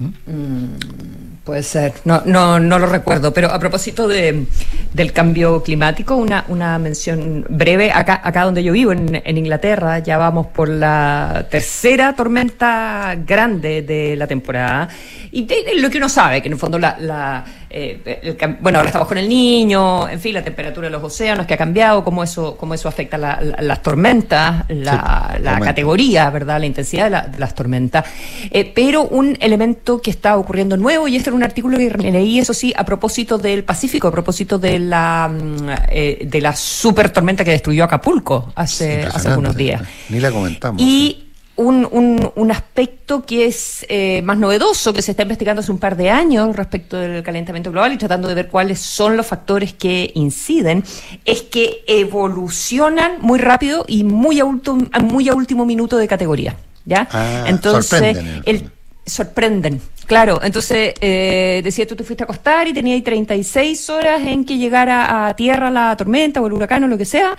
Mm, 0.00 1.44
puede 1.44 1.62
ser, 1.62 1.92
no, 2.04 2.22
no, 2.24 2.58
no 2.58 2.78
lo 2.78 2.86
recuerdo, 2.86 3.32
pero 3.32 3.52
a 3.52 3.58
propósito 3.60 4.08
de, 4.08 4.46
del 4.92 5.12
cambio 5.12 5.62
climático, 5.62 6.16
una, 6.16 6.44
una 6.48 6.78
mención 6.78 7.46
breve, 7.48 7.92
acá, 7.92 8.20
acá 8.24 8.42
donde 8.44 8.64
yo 8.64 8.72
vivo, 8.72 8.90
en, 8.90 9.22
en 9.24 9.38
Inglaterra, 9.38 10.00
ya 10.00 10.18
vamos 10.18 10.48
por 10.48 10.68
la 10.68 11.46
tercera 11.48 12.14
tormenta 12.14 13.16
grande 13.24 13.82
de 13.82 14.16
la 14.16 14.26
temporada, 14.26 14.88
y 15.30 15.46
lo 15.78 15.90
que 15.90 15.98
uno 15.98 16.08
sabe, 16.08 16.42
que 16.42 16.48
en 16.48 16.54
el 16.54 16.58
fondo 16.58 16.78
la, 16.78 16.96
la 16.98 17.44
eh, 17.76 18.56
bueno, 18.60 18.78
ahora 18.78 18.88
estamos 18.88 19.08
con 19.08 19.18
el 19.18 19.28
niño, 19.28 20.08
en 20.08 20.20
fin, 20.20 20.32
la 20.32 20.44
temperatura 20.44 20.86
de 20.86 20.92
los 20.92 21.02
océanos 21.02 21.44
que 21.44 21.54
ha 21.54 21.56
cambiado, 21.56 22.04
cómo 22.04 22.22
eso, 22.22 22.56
cómo 22.56 22.72
eso 22.72 22.88
afecta 22.88 23.18
las 23.18 23.82
tormentas, 23.82 24.64
la, 24.68 25.58
categoría, 25.60 26.30
¿verdad? 26.30 26.60
La 26.60 26.66
intensidad 26.66 27.26
de, 27.26 27.38
las 27.38 27.54
tormentas. 27.56 28.04
Eh, 28.52 28.70
pero 28.72 29.02
un 29.02 29.36
elemento 29.40 30.00
que 30.00 30.12
está 30.12 30.36
ocurriendo 30.36 30.76
nuevo, 30.76 31.08
y 31.08 31.16
este 31.16 31.30
era 31.30 31.36
un 31.36 31.42
artículo 31.42 31.76
que 31.76 31.90
leí, 32.12 32.38
eso 32.38 32.54
sí, 32.54 32.72
a 32.76 32.84
propósito 32.84 33.38
del 33.38 33.64
Pacífico, 33.64 34.06
a 34.06 34.12
propósito 34.12 34.56
de 34.56 34.78
la, 34.78 35.28
mm, 35.28 35.68
eh, 35.90 36.18
de 36.26 36.40
la 36.40 36.54
super 36.54 37.10
tormenta 37.10 37.44
que 37.44 37.50
destruyó 37.50 37.82
Acapulco 37.82 38.52
hace, 38.54 39.02
hace 39.02 39.28
algunos 39.30 39.56
días. 39.56 39.82
Ni 40.10 40.20
la 40.20 40.30
comentamos. 40.30 40.80
Y 40.80 41.24
un, 41.56 41.86
un, 41.90 42.32
un, 42.34 42.50
aspecto 42.50 43.24
que 43.24 43.46
es 43.46 43.86
eh, 43.88 44.22
más 44.22 44.36
novedoso, 44.38 44.92
que 44.92 45.02
se 45.02 45.12
está 45.12 45.22
investigando 45.22 45.60
hace 45.60 45.70
un 45.70 45.78
par 45.78 45.96
de 45.96 46.10
años 46.10 46.54
respecto 46.56 46.96
del 46.96 47.22
calentamiento 47.22 47.70
global 47.70 47.92
y 47.92 47.96
tratando 47.96 48.26
de 48.28 48.34
ver 48.34 48.48
cuáles 48.48 48.80
son 48.80 49.16
los 49.16 49.26
factores 49.26 49.72
que 49.72 50.10
inciden, 50.14 50.82
es 51.24 51.42
que 51.42 51.84
evolucionan 51.86 53.18
muy 53.20 53.38
rápido 53.38 53.84
y 53.86 54.04
muy 54.04 54.40
a, 54.40 54.44
último, 54.44 54.88
muy 55.02 55.28
a 55.28 55.34
último 55.34 55.64
minuto 55.64 55.96
de 55.96 56.08
categoría. 56.08 56.56
¿ya? 56.84 57.08
Ah, 57.12 57.44
entonces, 57.46 58.18
el, 58.44 58.70
sorprenden. 59.06 59.80
Claro, 60.06 60.40
entonces 60.42 60.94
eh, 61.00 61.62
decía 61.64 61.86
tú 61.86 61.96
te 61.96 62.04
fuiste 62.04 62.24
a 62.24 62.26
acostar 62.26 62.68
y 62.68 62.74
tenías 62.74 63.02
36 63.02 63.88
horas 63.90 64.20
en 64.26 64.44
que 64.44 64.58
llegara 64.58 65.26
a 65.26 65.34
tierra 65.34 65.70
la 65.70 65.96
tormenta 65.96 66.42
o 66.42 66.46
el 66.46 66.52
huracán 66.52 66.84
o 66.84 66.88
lo 66.88 66.98
que 66.98 67.06
sea 67.06 67.34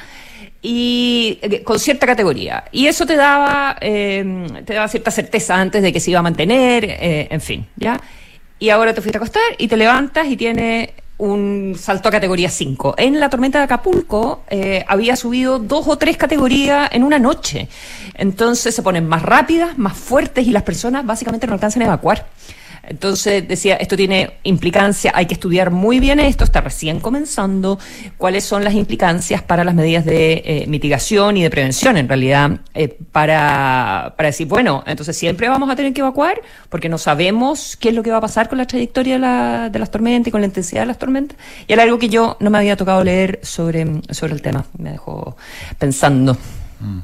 y 0.65 1.37
eh, 1.43 1.63
con 1.63 1.79
cierta 1.79 2.07
categoría. 2.07 2.63
Y 2.71 2.87
eso 2.87 3.05
te 3.05 3.15
daba, 3.15 3.77
eh, 3.79 4.47
te 4.65 4.73
daba 4.73 4.87
cierta 4.87 5.11
certeza 5.11 5.55
antes 5.55 5.83
de 5.83 5.93
que 5.93 5.99
se 5.99 6.09
iba 6.09 6.19
a 6.19 6.23
mantener, 6.23 6.85
eh, 6.85 7.27
en 7.29 7.39
fin, 7.39 7.67
¿ya? 7.75 8.01
Y 8.57 8.71
ahora 8.71 8.93
te 8.93 9.01
fuiste 9.01 9.17
a 9.17 9.21
acostar 9.21 9.43
y 9.59 9.67
te 9.67 9.77
levantas 9.77 10.25
y 10.27 10.35
tiene 10.35 10.95
un 11.17 11.75
salto 11.77 12.09
a 12.09 12.11
categoría 12.11 12.49
5. 12.49 12.95
En 12.97 13.19
la 13.19 13.29
tormenta 13.29 13.59
de 13.59 13.65
Acapulco 13.65 14.43
había 14.87 15.15
subido 15.15 15.59
dos 15.59 15.87
o 15.87 15.97
tres 15.97 16.17
categorías 16.17 16.89
en 16.91 17.03
una 17.03 17.19
noche. 17.19 17.67
Entonces 18.15 18.73
se 18.73 18.81
ponen 18.81 19.07
más 19.07 19.21
rápidas, 19.21 19.77
más 19.77 19.95
fuertes 19.95 20.47
y 20.47 20.51
las 20.51 20.63
personas 20.63 21.05
básicamente 21.05 21.47
no 21.47 21.53
alcanzan 21.53 21.83
a 21.83 21.85
evacuar. 21.85 22.25
Entonces 22.87 23.47
decía, 23.47 23.75
esto 23.75 23.97
tiene 23.97 24.33
implicancia, 24.43 25.11
hay 25.15 25.25
que 25.25 25.33
estudiar 25.33 25.71
muy 25.71 25.99
bien 25.99 26.19
esto, 26.19 26.43
está 26.43 26.61
recién 26.61 26.99
comenzando, 26.99 27.79
cuáles 28.17 28.43
son 28.43 28.63
las 28.63 28.73
implicancias 28.73 29.41
para 29.41 29.63
las 29.63 29.73
medidas 29.73 30.05
de 30.05 30.43
eh, 30.45 30.65
mitigación 30.67 31.37
y 31.37 31.43
de 31.43 31.49
prevención, 31.49 31.97
en 31.97 32.07
realidad, 32.07 32.59
eh, 32.73 32.97
para, 33.11 34.13
para 34.17 34.27
decir, 34.27 34.47
bueno, 34.47 34.83
entonces 34.85 35.17
siempre 35.17 35.49
vamos 35.49 35.69
a 35.69 35.75
tener 35.75 35.93
que 35.93 36.01
evacuar 36.01 36.41
porque 36.69 36.89
no 36.89 36.97
sabemos 36.97 37.77
qué 37.77 37.89
es 37.89 37.95
lo 37.95 38.03
que 38.03 38.11
va 38.11 38.17
a 38.17 38.21
pasar 38.21 38.49
con 38.49 38.57
la 38.57 38.65
trayectoria 38.65 39.13
de, 39.13 39.19
la, 39.19 39.69
de 39.69 39.79
las 39.79 39.91
tormentas 39.91 40.27
y 40.27 40.31
con 40.31 40.41
la 40.41 40.47
intensidad 40.47 40.81
de 40.81 40.87
las 40.87 40.99
tormentas. 40.99 41.37
Y 41.67 41.73
era 41.73 41.83
algo 41.83 41.99
que 41.99 42.09
yo 42.09 42.37
no 42.39 42.49
me 42.49 42.57
había 42.57 42.75
tocado 42.75 43.03
leer 43.03 43.39
sobre, 43.43 43.85
sobre 44.11 44.33
el 44.33 44.41
tema, 44.41 44.65
me 44.77 44.91
dejó 44.91 45.35
pensando. 45.79 46.37
Mm. 46.79 46.99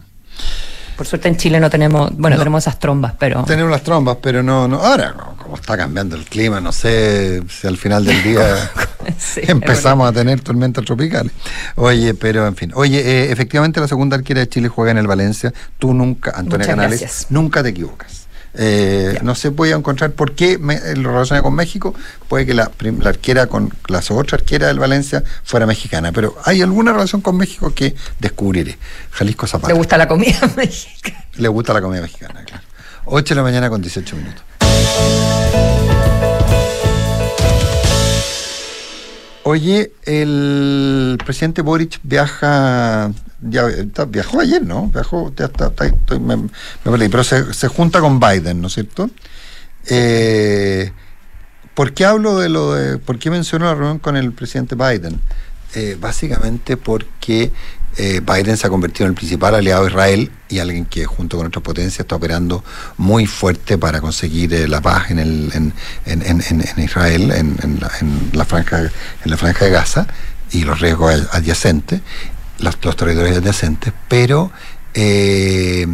Por 1.02 1.08
suerte 1.08 1.30
en 1.30 1.36
Chile 1.36 1.60
no 1.60 1.68
tenemos, 1.68 2.16
bueno, 2.16 2.38
tenemos 2.38 2.62
esas 2.62 2.78
trombas, 2.78 3.16
pero... 3.18 3.44
Tenemos 3.46 3.72
las 3.72 3.82
trombas, 3.82 4.18
pero 4.22 4.44
no, 4.44 4.68
no. 4.68 4.78
Ahora, 4.80 5.16
como 5.36 5.56
está 5.56 5.76
cambiando 5.76 6.16
el 6.16 6.26
clima, 6.26 6.62
no 6.62 6.72
sé 6.72 7.42
si 7.50 7.66
al 7.66 7.76
final 7.76 8.06
del 8.06 8.22
día 8.22 8.70
empezamos 9.48 10.08
a 10.08 10.14
tener 10.14 10.42
tormentas 10.42 10.86
tropicales. 10.86 11.34
Oye, 11.74 12.14
pero 12.14 12.46
en 12.46 12.56
fin. 12.56 12.72
Oye, 12.76 13.00
eh, 13.00 13.32
efectivamente 13.32 13.80
la 13.80 13.88
segunda 13.88 14.16
arquera 14.16 14.42
de 14.42 14.50
Chile 14.50 14.68
juega 14.68 14.92
en 14.92 15.00
el 15.00 15.08
Valencia. 15.08 15.52
Tú 15.80 15.92
nunca, 15.96 16.34
Antonia 16.36 16.68
Canales, 16.68 17.26
nunca 17.32 17.64
te 17.64 17.70
equivocas. 17.70 18.21
Eh, 18.54 19.18
no 19.22 19.34
sé, 19.36 19.50
voy 19.50 19.72
a 19.72 19.76
encontrar 19.76 20.12
por 20.12 20.36
qué 20.36 20.58
me, 20.58 20.80
lo 20.96 21.12
relaciona 21.12 21.42
con 21.42 21.54
México. 21.54 21.94
Puede 22.28 22.46
que 22.46 22.54
la, 22.54 22.72
arquera 23.06 23.48
con 23.48 23.74
la 23.88 24.02
otra 24.10 24.38
arquera 24.38 24.68
del 24.68 24.80
Valencia 24.80 25.24
fuera 25.44 25.66
mexicana, 25.66 26.12
pero 26.12 26.36
hay 26.44 26.62
alguna 26.62 26.92
relación 26.92 27.22
con 27.22 27.38
México 27.38 27.74
que 27.74 27.96
descubriré. 28.20 28.78
Jalisco 29.12 29.48
Zapata. 29.48 29.70
¿Le 29.70 29.78
gusta 29.78 29.98
la 29.98 30.08
comida 30.08 30.40
mexicana? 30.56 31.26
Le 31.36 31.48
gusta 31.48 31.74
la 31.74 31.82
comida 31.82 32.02
mexicana, 32.02 32.44
claro. 32.46 32.64
8 33.06 33.34
de 33.34 33.36
la 33.36 33.44
mañana 33.44 33.70
con 33.70 33.82
18 33.82 34.16
minutos. 34.16 34.44
Oye, 39.44 39.92
el 40.04 41.18
presidente 41.26 41.64
Boric 41.64 42.00
viaja 42.04 43.12
ya 43.42 43.66
viajó 44.08 44.40
ayer, 44.40 44.64
¿no? 44.66 44.88
Viajó, 44.88 45.34
ya 45.36 45.46
está, 45.46 45.68
estoy, 45.68 46.20
me, 46.20 46.38
perdí, 46.84 47.10
pero 47.10 47.24
se, 47.24 47.54
se, 47.54 47.68
junta 47.68 48.00
con 48.00 48.20
Biden, 48.20 48.62
¿no 48.62 48.68
es 48.68 48.74
cierto? 48.74 49.10
Eh, 49.88 50.92
¿Por 51.74 51.94
qué 51.94 52.06
hablo 52.06 52.38
de 52.40 52.50
lo 52.50 52.74
de, 52.74 52.98
por 52.98 53.18
qué 53.18 53.30
menciono 53.30 53.66
la 53.66 53.76
reunión 53.76 54.00
con 54.00 54.18
el 54.18 54.32
presidente 54.34 54.76
Biden? 54.76 55.20
Eh, 55.74 55.98
básicamente 55.98 56.76
porque 56.76 57.50
eh, 57.96 58.20
Biden 58.20 58.58
se 58.58 58.68
ha 58.68 58.70
convertido 58.70 59.06
en 59.06 59.12
el 59.12 59.16
principal 59.16 59.56
aliado 59.56 59.84
de 59.84 59.90
Israel 59.90 60.32
y 60.50 60.60
alguien 60.60 60.86
que 60.86 61.06
junto 61.06 61.38
con 61.38 61.48
otras 61.48 61.64
potencias 61.64 62.02
está 62.02 62.18
operando 62.18 62.62
muy 62.98 63.26
fuerte 63.26 63.78
para 63.78 64.02
conseguir 64.02 64.54
eh, 64.54 64.68
la 64.68 64.82
paz 64.82 65.12
en, 65.12 65.20
el, 65.20 65.50
en, 65.54 65.74
en, 66.06 66.42
en 66.42 66.84
Israel, 66.84 67.32
en, 67.32 67.80
la, 67.80 67.90
la, 68.34 68.44
franja, 68.44 68.82
en 68.82 68.92
la 69.32 69.38
franja 69.38 69.64
de 69.64 69.72
Gaza 69.72 70.08
y 70.52 70.64
los 70.64 70.82
riesgos 70.82 71.30
adyacentes 71.32 72.02
los, 72.62 72.80
territorios 72.80 73.38
adyacentes, 73.38 73.94
pero 74.08 74.52
eh, 74.94 75.86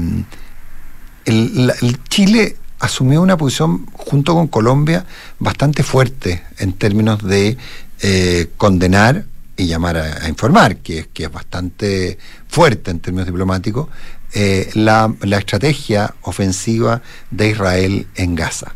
el, 1.25 1.99
Chile 2.09 2.57
asumió 2.79 3.21
una 3.21 3.37
posición 3.37 3.85
junto 3.93 4.33
con 4.33 4.47
Colombia 4.47 5.05
bastante 5.39 5.83
fuerte 5.83 6.43
en 6.59 6.73
términos 6.73 7.23
de 7.23 7.57
eh, 8.01 8.49
condenar 8.57 9.25
y 9.55 9.65
llamar 9.65 9.97
a, 9.97 10.29
informar, 10.29 10.77
que, 10.77 11.09
que, 11.11 11.23
es 11.23 11.31
bastante 11.31 12.19
fuerte 12.47 12.91
en 12.91 12.99
términos 12.99 13.25
diplomáticos, 13.25 13.87
eh, 14.33 14.69
la, 14.75 15.11
la 15.21 15.37
estrategia 15.37 16.13
ofensiva 16.21 17.01
de 17.31 17.49
Israel 17.49 18.07
en 18.15 18.35
Gaza. 18.35 18.73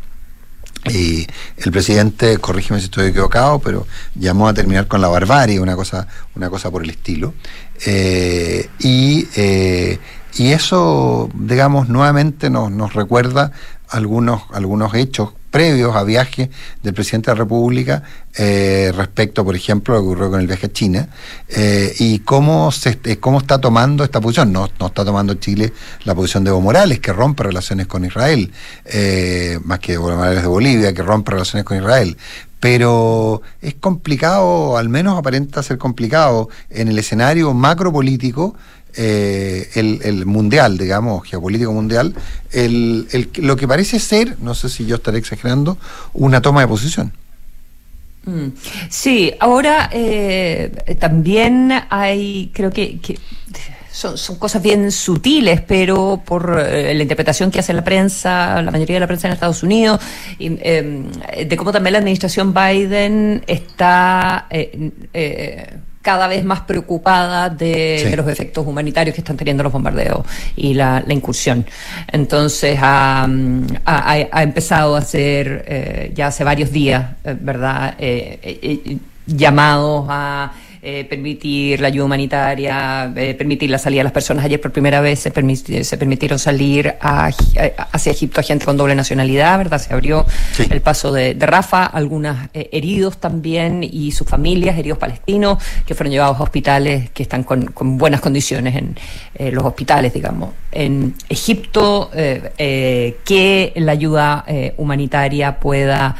Y 0.90 1.28
el 1.58 1.70
presidente, 1.70 2.38
corrígeme 2.38 2.80
si 2.80 2.86
estoy 2.86 3.08
equivocado, 3.08 3.60
pero 3.60 3.86
llamó 4.16 4.48
a 4.48 4.54
terminar 4.54 4.88
con 4.88 5.00
la 5.00 5.06
barbarie, 5.06 5.60
una 5.60 5.76
cosa, 5.76 6.08
una 6.34 6.50
cosa 6.50 6.70
por 6.72 6.82
el 6.82 6.90
estilo. 6.90 7.34
Eh, 7.86 8.68
y, 8.78 9.28
eh, 9.36 9.98
y 10.34 10.52
eso, 10.52 11.28
digamos, 11.34 11.88
nuevamente 11.88 12.48
nos, 12.50 12.70
nos 12.70 12.94
recuerda 12.94 13.52
algunos, 13.92 14.42
algunos 14.52 14.94
hechos 14.94 15.30
previos 15.52 15.94
a 15.94 16.02
viajes 16.02 16.48
del 16.82 16.94
presidente 16.94 17.30
de 17.30 17.36
la 17.36 17.44
República 17.44 18.02
eh, 18.34 18.90
respecto, 18.96 19.44
por 19.44 19.54
ejemplo, 19.54 19.94
a 19.94 19.98
lo 19.98 20.02
que 20.02 20.08
ocurrió 20.08 20.30
con 20.30 20.40
el 20.40 20.46
viaje 20.46 20.66
a 20.66 20.72
China 20.72 21.08
eh, 21.48 21.94
y 21.98 22.20
cómo, 22.20 22.72
se, 22.72 22.98
eh, 23.04 23.18
cómo 23.18 23.38
está 23.38 23.60
tomando 23.60 24.02
esta 24.02 24.20
posición. 24.20 24.50
No, 24.50 24.68
no 24.80 24.86
está 24.86 25.04
tomando 25.04 25.34
Chile 25.34 25.72
la 26.04 26.14
posición 26.14 26.42
de 26.42 26.50
Evo 26.50 26.62
Morales, 26.62 26.98
que 27.00 27.12
rompe 27.12 27.44
relaciones 27.44 27.86
con 27.86 28.04
Israel, 28.04 28.50
más 29.62 29.78
que 29.78 29.92
Evo 29.92 30.10
Morales 30.10 30.42
de 30.42 30.48
Bolivia, 30.48 30.94
que 30.94 31.02
rompe 31.02 31.32
relaciones 31.32 31.64
con 31.64 31.76
Israel 31.76 32.16
pero 32.62 33.42
es 33.60 33.74
complicado, 33.74 34.76
al 34.76 34.88
menos 34.88 35.18
aparenta 35.18 35.64
ser 35.64 35.78
complicado, 35.78 36.48
en 36.70 36.86
el 36.86 36.96
escenario 36.96 37.52
macropolítico 37.54 38.54
eh, 38.94 39.70
el, 39.74 40.26
mundial, 40.26 40.76
digamos, 40.76 41.26
geopolítico 41.26 41.72
mundial, 41.72 42.14
el, 42.50 43.30
lo 43.36 43.56
que 43.56 43.66
parece 43.66 43.98
ser, 43.98 44.36
no 44.40 44.54
sé 44.54 44.68
si 44.68 44.84
yo 44.84 44.96
estaré 44.96 45.18
exagerando, 45.18 45.78
una 46.12 46.42
toma 46.42 46.60
de 46.60 46.68
posición. 46.68 47.12
Mm. 48.24 48.48
Sí, 48.90 49.32
ahora 49.40 49.88
eh, 49.92 50.96
también 51.00 51.72
hay, 51.88 52.50
creo 52.52 52.70
que, 52.70 52.98
son, 53.90 54.16
cosas 54.36 54.62
bien 54.62 54.92
sutiles, 54.92 55.62
pero 55.62 56.22
por 56.24 56.60
eh, 56.60 56.94
la 56.94 57.02
interpretación 57.02 57.50
que 57.50 57.60
hace 57.60 57.72
la 57.72 57.84
prensa, 57.84 58.60
la 58.60 58.70
mayoría 58.70 58.96
de 58.96 59.00
la 59.00 59.06
prensa 59.06 59.26
en 59.28 59.32
Estados 59.32 59.62
Unidos, 59.62 60.00
em, 60.38 61.10
de 61.10 61.56
cómo 61.56 61.72
también 61.72 61.92
la 61.94 61.98
administración 61.98 62.52
Biden 62.52 63.42
está 63.46 64.48
cada 66.02 66.26
vez 66.26 66.44
más 66.44 66.60
preocupada 66.62 67.48
de, 67.48 68.12
los 68.16 68.28
efectos 68.28 68.66
humanitarios 68.66 69.14
que 69.14 69.20
están 69.20 69.36
teniendo 69.36 69.62
los 69.62 69.72
bombardeos 69.72 70.26
y 70.56 70.74
la, 70.74 71.02
incursión. 71.08 71.64
Entonces 72.08 72.78
ha, 72.82 73.26
empezado 73.26 74.96
a 74.96 74.98
hacer 74.98 75.64
eh, 75.66 76.12
ya 76.14 76.26
hace 76.26 76.44
varios 76.44 76.72
días, 76.72 77.12
eh, 77.24 77.36
¿verdad? 77.40 77.94
Eh, 77.98 78.98
llamados 79.26 80.06
a 80.08 80.52
eh, 80.84 81.04
permitir 81.04 81.80
la 81.80 81.86
ayuda 81.86 82.06
humanitaria, 82.06 83.12
eh, 83.14 83.34
permitir 83.34 83.70
la 83.70 83.78
salida 83.78 84.00
de 84.00 84.02
las 84.02 84.12
personas. 84.12 84.44
Ayer 84.44 84.60
por 84.60 84.72
primera 84.72 85.00
vez 85.00 85.20
se, 85.20 85.84
se 85.84 85.96
permitieron 85.96 86.40
salir 86.40 86.96
hacia 86.98 88.10
Egipto 88.10 88.40
a 88.40 88.42
gente 88.42 88.64
con 88.64 88.76
doble 88.76 88.96
nacionalidad, 88.96 89.58
¿verdad? 89.58 89.78
Se 89.78 89.94
abrió 89.94 90.26
el 90.68 90.80
paso 90.80 91.12
de, 91.12 91.36
Rafa, 91.38 91.86
algunos 91.86 92.36
eh, 92.52 92.68
heridos 92.72 93.18
también 93.18 93.84
y 93.84 94.10
sus 94.10 94.26
familias, 94.26 94.76
heridos 94.76 94.98
palestinos, 94.98 95.62
que 95.86 95.94
fueron 95.94 96.10
llevados 96.10 96.40
a 96.40 96.42
hospitales 96.42 97.10
que 97.10 97.22
están 97.22 97.44
con, 97.44 97.72
buenas 97.96 98.20
condiciones 98.20 98.74
en 98.74 99.54
los 99.54 99.64
hospitales, 99.64 100.12
digamos. 100.12 100.50
En 100.72 101.14
Egipto, 101.28 102.10
que 102.12 103.72
la 103.76 103.92
ayuda 103.92 104.44
humanitaria 104.78 105.60
pueda 105.60 106.16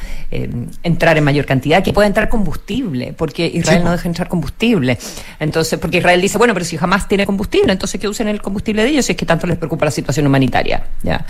entrar 0.83 1.19
en 1.19 1.25
mayor 1.25 1.47
cantidad, 1.47 1.83
que 1.83 1.93
pueda 1.93 2.07
entrar 2.07 2.29
combustible, 2.29 3.13
porque 3.17 3.47
Israel 3.47 3.83
no 3.83 3.91
deja 3.91 4.07
entrar 4.07 4.29
combustible 4.29 4.52
entonces, 5.41 5.79
porque 5.79 5.99
Israel 5.99 6.21
dice, 6.21 6.39
bueno, 6.39 6.55
pero 6.55 6.65
si 6.65 6.77
jamás 6.77 7.09
tiene 7.09 7.27
combustible, 7.27 7.73
entonces 7.73 8.01
que 8.01 8.09
usen 8.09 8.29
el 8.29 8.41
combustible 8.41 8.83
de 8.83 8.91
ellos 8.91 9.07
si 9.07 9.13
es 9.13 9.19
que 9.19 9.27
tanto 9.27 9.47
les 9.47 9.57
preocupa 9.57 9.85
la 9.85 9.91
situación 9.91 10.27
humanitaria. 10.27 10.85
¿ya? 11.03 11.25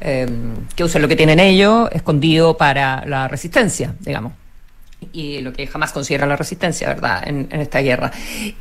Em, 0.00 0.54
que 0.74 0.84
usen 0.84 1.02
lo 1.02 1.08
que 1.08 1.16
tienen 1.16 1.40
ellos 1.40 1.88
escondido 1.92 2.56
para 2.56 3.04
la 3.06 3.28
resistencia, 3.28 3.94
digamos 4.00 4.32
y 5.12 5.40
lo 5.40 5.52
que 5.52 5.66
jamás 5.66 5.92
considera 5.92 6.26
la 6.26 6.36
resistencia, 6.36 6.88
¿verdad?, 6.88 7.22
en, 7.26 7.48
esta 7.50 7.80
guerra. 7.80 8.12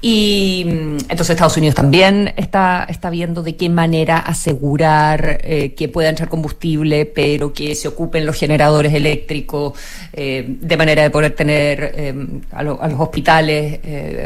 Y 0.02 0.66
mm, 0.66 0.98
entonces 1.10 1.32
Estados 1.32 1.58
Unidos 1.58 1.76
también 1.76 2.34
está, 2.38 2.86
está 2.90 3.10
viendo 3.10 3.42
de 3.44 3.56
qué 3.56 3.70
manera 3.70 4.20
asegurar 4.20 5.40
eh, 5.44 5.74
que 5.74 5.90
pueda 5.90 6.10
entrar 6.10 6.30
combustible, 6.30 7.06
pero 7.06 7.54
que 7.54 7.76
se 7.76 7.88
ocupen 7.88 8.26
los 8.26 8.38
generadores 8.38 8.94
eléctricos, 8.94 9.74
eh, 10.14 10.46
de 10.48 10.78
manera 10.78 11.04
de 11.04 11.10
poder 11.10 11.36
tener 11.36 11.94
eh, 11.96 12.14
a, 12.52 12.64
los 12.64 12.80
hospitales 12.98 13.80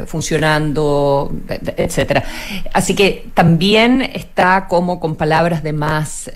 funcionando, 0.07 1.31
etcétera. 1.77 2.23
Así 2.73 2.95
que 2.95 3.25
también 3.33 4.01
está 4.01 4.67
como 4.67 4.99
con 4.99 5.15
palabras 5.15 5.63
de 5.63 5.73
más 5.73 6.29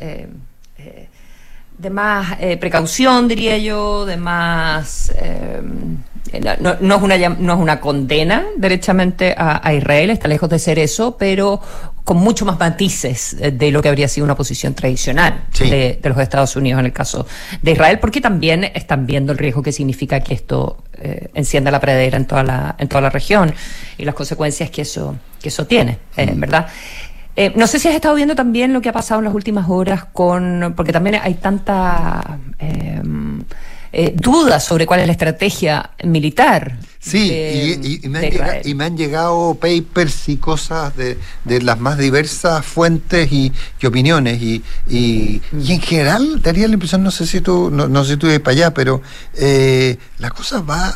de 1.84 1.90
más 1.90 2.38
eh, 2.40 2.58
precaución, 2.58 3.28
diría 3.28 3.58
yo, 3.58 4.06
de 4.06 4.18
más... 4.18 5.12
Eh, 5.16 5.62
no, 6.60 6.78
no, 6.80 6.96
es 6.96 7.02
una, 7.04 7.30
no 7.30 7.54
es 7.54 7.60
una 7.60 7.80
condena 7.80 8.46
derechamente 8.58 9.36
a, 9.38 9.72
Israel, 9.72 10.10
está 10.10 10.28
lejos 10.28 10.50
de 10.50 10.58
ser 10.58 10.80
eso, 10.80 11.16
pero 11.16 11.62
con 12.04 12.18
mucho 12.18 12.44
más 12.44 12.58
matices 12.58 13.38
de 13.40 13.72
lo 13.72 13.84
que 13.84 13.90
habría 13.90 14.08
sido 14.08 14.26
una 14.26 14.36
posición 14.36 14.74
tradicional 14.74 15.44
de, 15.60 16.00
los 16.04 16.18
Estados 16.18 16.56
Unidos 16.56 16.80
en 16.80 16.88
el 16.88 16.94
caso 16.94 17.28
de 17.62 17.72
Israel, 17.74 18.00
porque 18.00 18.20
también 18.20 18.64
están 18.64 19.06
viendo 19.06 19.32
el 19.32 19.38
riesgo 19.38 19.62
que 19.62 19.72
significa 19.72 20.22
que 20.22 20.34
esto 20.34 20.84
eh, 20.94 21.30
encienda 21.36 21.70
la 21.70 21.80
pradera 21.80 22.18
en 22.18 22.26
toda 22.26 22.42
la, 22.42 22.76
en 22.80 22.88
toda 22.88 23.02
la 23.02 23.10
región 23.12 23.54
y 24.00 24.06
las 24.06 24.16
consecuencias 24.16 24.72
que 24.72 24.82
eso, 24.82 25.16
que 25.40 25.50
eso 25.50 25.68
tiene, 25.68 26.00
mm. 26.18 26.40
¿verdad? 26.40 26.68
Eh, 27.36 27.52
no 27.56 27.68
sé 27.68 27.80
si 27.80 27.88
has 27.88 27.96
estado 27.96 28.16
viendo 28.16 28.36
también 28.36 28.74
lo 28.74 28.82
que 28.82 28.90
ha 28.90 28.94
pasado 28.94 29.20
en 29.20 29.26
las 29.26 29.34
últimas 29.34 29.70
horas 29.70 30.06
con, 30.12 30.74
porque 30.76 30.94
también 30.94 31.20
hay 31.24 31.36
tanta, 31.36 32.40
em, 32.60 33.44
dudas 34.16 34.66
sobre 34.66 34.88
cuál 34.88 35.02
es 35.02 35.08
la 35.08 35.14
estrategia 35.14 35.92
militar. 36.04 36.78
Sí, 37.06 37.30
y, 38.02 38.08
me 38.08 38.86
han 38.86 38.96
llegado, 38.96 39.56
papers 39.56 40.30
y 40.30 40.38
cosas 40.38 40.94
de, 40.96 41.18
las 41.62 41.78
más 41.78 41.98
diversas 41.98 42.66
fuentes 42.66 43.30
y, 43.32 43.52
opiniones. 43.86 44.42
Y, 44.42 44.64
y, 44.88 45.42
en 45.52 45.82
general, 45.82 46.42
daría 46.42 46.66
la 46.68 46.76
impresión, 46.76 47.04
no 47.04 47.12
sé 47.12 47.28
si 47.28 47.42
tú, 47.42 47.70
no, 47.70 48.06
sé 48.06 48.14
si 48.14 48.18
tú 48.18 48.28
ibas 48.28 48.40
para 48.40 48.52
allá, 48.54 48.74
pero 48.74 49.02
eh, 49.36 49.98
la 50.20 50.30
cosa 50.30 50.62
va, 50.62 50.96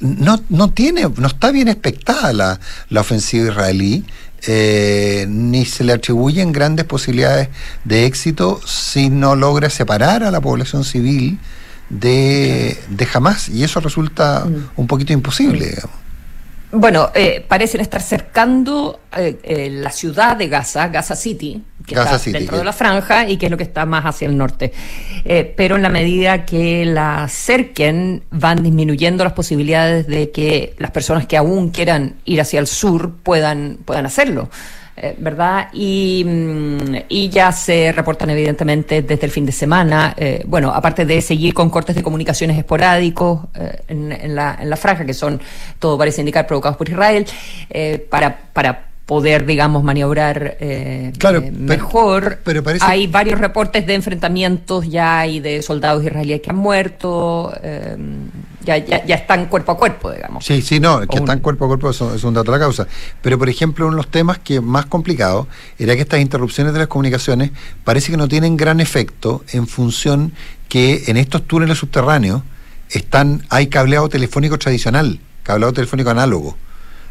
no, 0.00 0.40
no 0.48 0.70
tiene, 0.70 1.06
no 1.14 1.26
está 1.26 1.50
bien 1.50 1.68
expectada 1.68 2.32
la, 2.32 2.60
la 2.88 3.00
ofensiva 3.02 3.50
israelí. 3.50 4.04
Eh, 4.46 5.26
ni 5.28 5.64
se 5.66 5.82
le 5.82 5.92
atribuyen 5.92 6.52
grandes 6.52 6.84
posibilidades 6.84 7.48
de 7.84 8.06
éxito 8.06 8.60
si 8.64 9.10
no 9.10 9.34
logra 9.34 9.68
separar 9.68 10.22
a 10.22 10.30
la 10.30 10.40
población 10.40 10.84
civil 10.84 11.38
de, 11.90 12.78
de 12.88 13.06
jamás, 13.06 13.48
y 13.48 13.64
eso 13.64 13.80
resulta 13.80 14.44
mm. 14.44 14.80
un 14.80 14.86
poquito 14.86 15.12
imposible, 15.12 15.66
digamos. 15.66 16.07
Bueno, 16.70 17.10
eh, 17.14 17.44
parecen 17.46 17.80
estar 17.80 18.02
cercando 18.02 19.00
eh, 19.16 19.38
eh, 19.42 19.70
la 19.70 19.90
ciudad 19.90 20.36
de 20.36 20.48
Gaza, 20.48 20.88
Gaza 20.88 21.16
City, 21.16 21.62
que 21.86 21.94
está 21.94 22.18
dentro 22.18 22.58
de 22.58 22.64
la 22.64 22.74
franja 22.74 23.26
y 23.26 23.38
que 23.38 23.46
es 23.46 23.50
lo 23.50 23.56
que 23.56 23.62
está 23.62 23.86
más 23.86 24.04
hacia 24.04 24.28
el 24.28 24.36
norte. 24.36 24.72
pero 25.56 25.76
en 25.76 25.82
la 25.82 25.88
medida 25.88 26.44
que 26.44 26.84
la 26.84 27.26
cerquen, 27.28 28.22
van 28.30 28.62
disminuyendo 28.62 29.24
las 29.24 29.32
posibilidades 29.32 30.06
de 30.06 30.30
que 30.30 30.74
las 30.76 30.90
personas 30.90 31.26
que 31.26 31.38
aún 31.38 31.70
quieran 31.70 32.16
ir 32.26 32.40
hacia 32.40 32.60
el 32.60 32.66
sur 32.66 33.14
puedan, 33.22 33.78
puedan 33.86 34.04
hacerlo. 34.04 34.50
Eh, 35.00 35.14
¿verdad? 35.18 35.68
Mm, 35.72 36.96
y, 37.08 37.28
ya 37.28 37.52
se 37.52 37.92
reportan 37.92 38.30
evidentemente 38.30 39.02
desde 39.02 39.26
el 39.26 39.30
fin 39.30 39.46
de 39.46 39.52
semana, 39.52 40.14
eh, 40.16 40.42
bueno, 40.46 40.72
aparte 40.72 41.04
de 41.04 41.20
seguir 41.20 41.54
con 41.54 41.70
cortes 41.70 41.94
de 41.94 42.02
comunicaciones 42.02 42.58
esporádicos 42.58 43.42
eh, 43.54 43.82
en, 43.88 44.34
la, 44.34 44.58
en 44.60 44.68
la 44.68 44.76
franja, 44.76 45.04
que 45.04 45.14
son, 45.14 45.40
todo 45.78 45.96
parece 45.96 46.20
indicar, 46.22 46.46
provocados 46.48 46.76
por 46.76 46.88
Israel, 46.88 47.26
para, 48.10 48.36
para 48.52 48.86
poder, 49.06 49.46
digamos, 49.46 49.84
maniobrar 49.84 50.56
mejor. 51.52 52.40
Pero, 52.42 52.62
Hay 52.80 53.06
varios 53.06 53.38
reportes 53.38 53.86
de 53.86 53.94
enfrentamientos 53.94 54.88
ya 54.88 55.26
y 55.26 55.38
de 55.38 55.62
soldados 55.62 56.04
israelíes 56.04 56.40
que 56.40 56.50
han 56.50 56.56
muerto 56.56 57.52
ya, 58.76 59.04
ya, 59.04 59.14
están 59.14 59.46
cuerpo 59.46 59.72
a 59.72 59.76
cuerpo, 59.76 60.10
digamos. 60.10 60.44
Sí, 60.44 60.62
sí, 60.62 60.78
no, 60.78 61.00
que 61.06 61.16
están 61.16 61.40
cuerpo 61.40 61.64
a 61.64 61.68
cuerpo 61.68 61.90
es, 61.90 62.00
un 62.00 62.34
dato 62.34 62.52
de 62.52 62.58
la 62.58 62.64
causa. 62.64 62.86
Pero, 63.22 63.38
por 63.38 63.48
ejemplo, 63.48 63.86
uno 63.86 63.96
de 63.96 64.02
los 64.02 64.10
temas 64.10 64.38
que 64.38 64.60
más 64.60 64.86
complicado 64.86 65.46
era 65.78 65.94
que 65.94 66.02
estas 66.02 66.20
interrupciones 66.20 66.72
de 66.72 66.80
las 66.80 66.88
comunicaciones 66.88 67.50
parece 67.84 68.10
que 68.10 68.16
no 68.16 68.28
tienen 68.28 68.56
gran 68.56 68.80
efecto 68.80 69.44
en 69.52 69.66
función 69.66 70.32
que 70.68 71.04
en 71.06 71.16
estos 71.16 71.46
túneles 71.46 71.78
subterráneos 71.78 72.42
están 72.90 73.42
hay 73.48 73.68
cableado 73.68 74.08
telefónico 74.08 74.58
tradicional, 74.58 75.20
cableado 75.42 75.72
telefónico 75.72 76.10
análogo. 76.10 76.56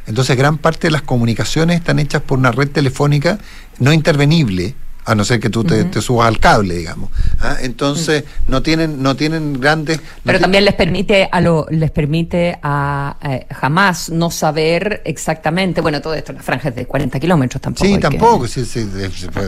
Entonces, 0.05 0.37
gran 0.37 0.57
parte 0.57 0.87
de 0.87 0.91
las 0.91 1.01
comunicaciones 1.01 1.77
están 1.77 1.99
hechas 1.99 2.21
por 2.21 2.37
una 2.37 2.51
red 2.51 2.69
telefónica 2.69 3.39
no 3.79 3.91
intervenible, 3.93 4.75
a 5.07 5.15
no 5.15 5.23
ser 5.23 5.39
que 5.39 5.49
tú 5.49 5.63
te, 5.63 5.89
subas 6.01 6.27
al 6.27 6.37
cable, 6.37 6.75
digamos. 6.75 7.09
¿ah? 7.39 7.55
Entonces, 7.61 8.25
no 8.45 8.61
tienen 8.61 9.01
no 9.01 9.15
tienen 9.15 9.59
grandes... 9.59 10.01
Pero 10.25 10.37
también 10.37 10.65
les 10.65 10.73
permite 10.73 11.29
a 11.31 11.39
lo 11.39 11.65
les 11.69 11.91
permite 11.91 12.59
a 12.61 13.15
eh, 13.23 13.47
jamás 13.49 14.09
no 14.09 14.29
saber 14.29 15.01
exactamente, 15.05 15.79
bueno, 15.79 16.01
todo 16.01 16.13
esto, 16.13 16.33
las 16.33 16.43
franjas 16.43 16.75
de 16.75 16.85
40 16.85 17.21
kilómetros 17.21 17.61
tampoco. 17.61 17.85
Sí, 17.85 17.97
tampoco, 17.99 18.47
sí, 18.47 18.65
sí, 18.65 18.85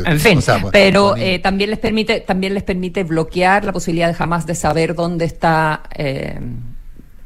En 0.05 0.19
fin, 0.19 0.39
pues, 0.45 0.61
pero 0.71 1.17
eh, 1.17 1.39
también 1.39 1.71
les 1.71 1.79
permite 1.79 2.21
también 2.21 2.53
les 2.53 2.63
permite 2.63 3.03
bloquear 3.03 3.65
la 3.65 3.73
posibilidad 3.73 4.07
de 4.07 4.13
jamás 4.13 4.45
de 4.45 4.55
saber 4.55 4.95
dónde 4.95 5.25
está... 5.25 5.83
Eh, 5.93 6.39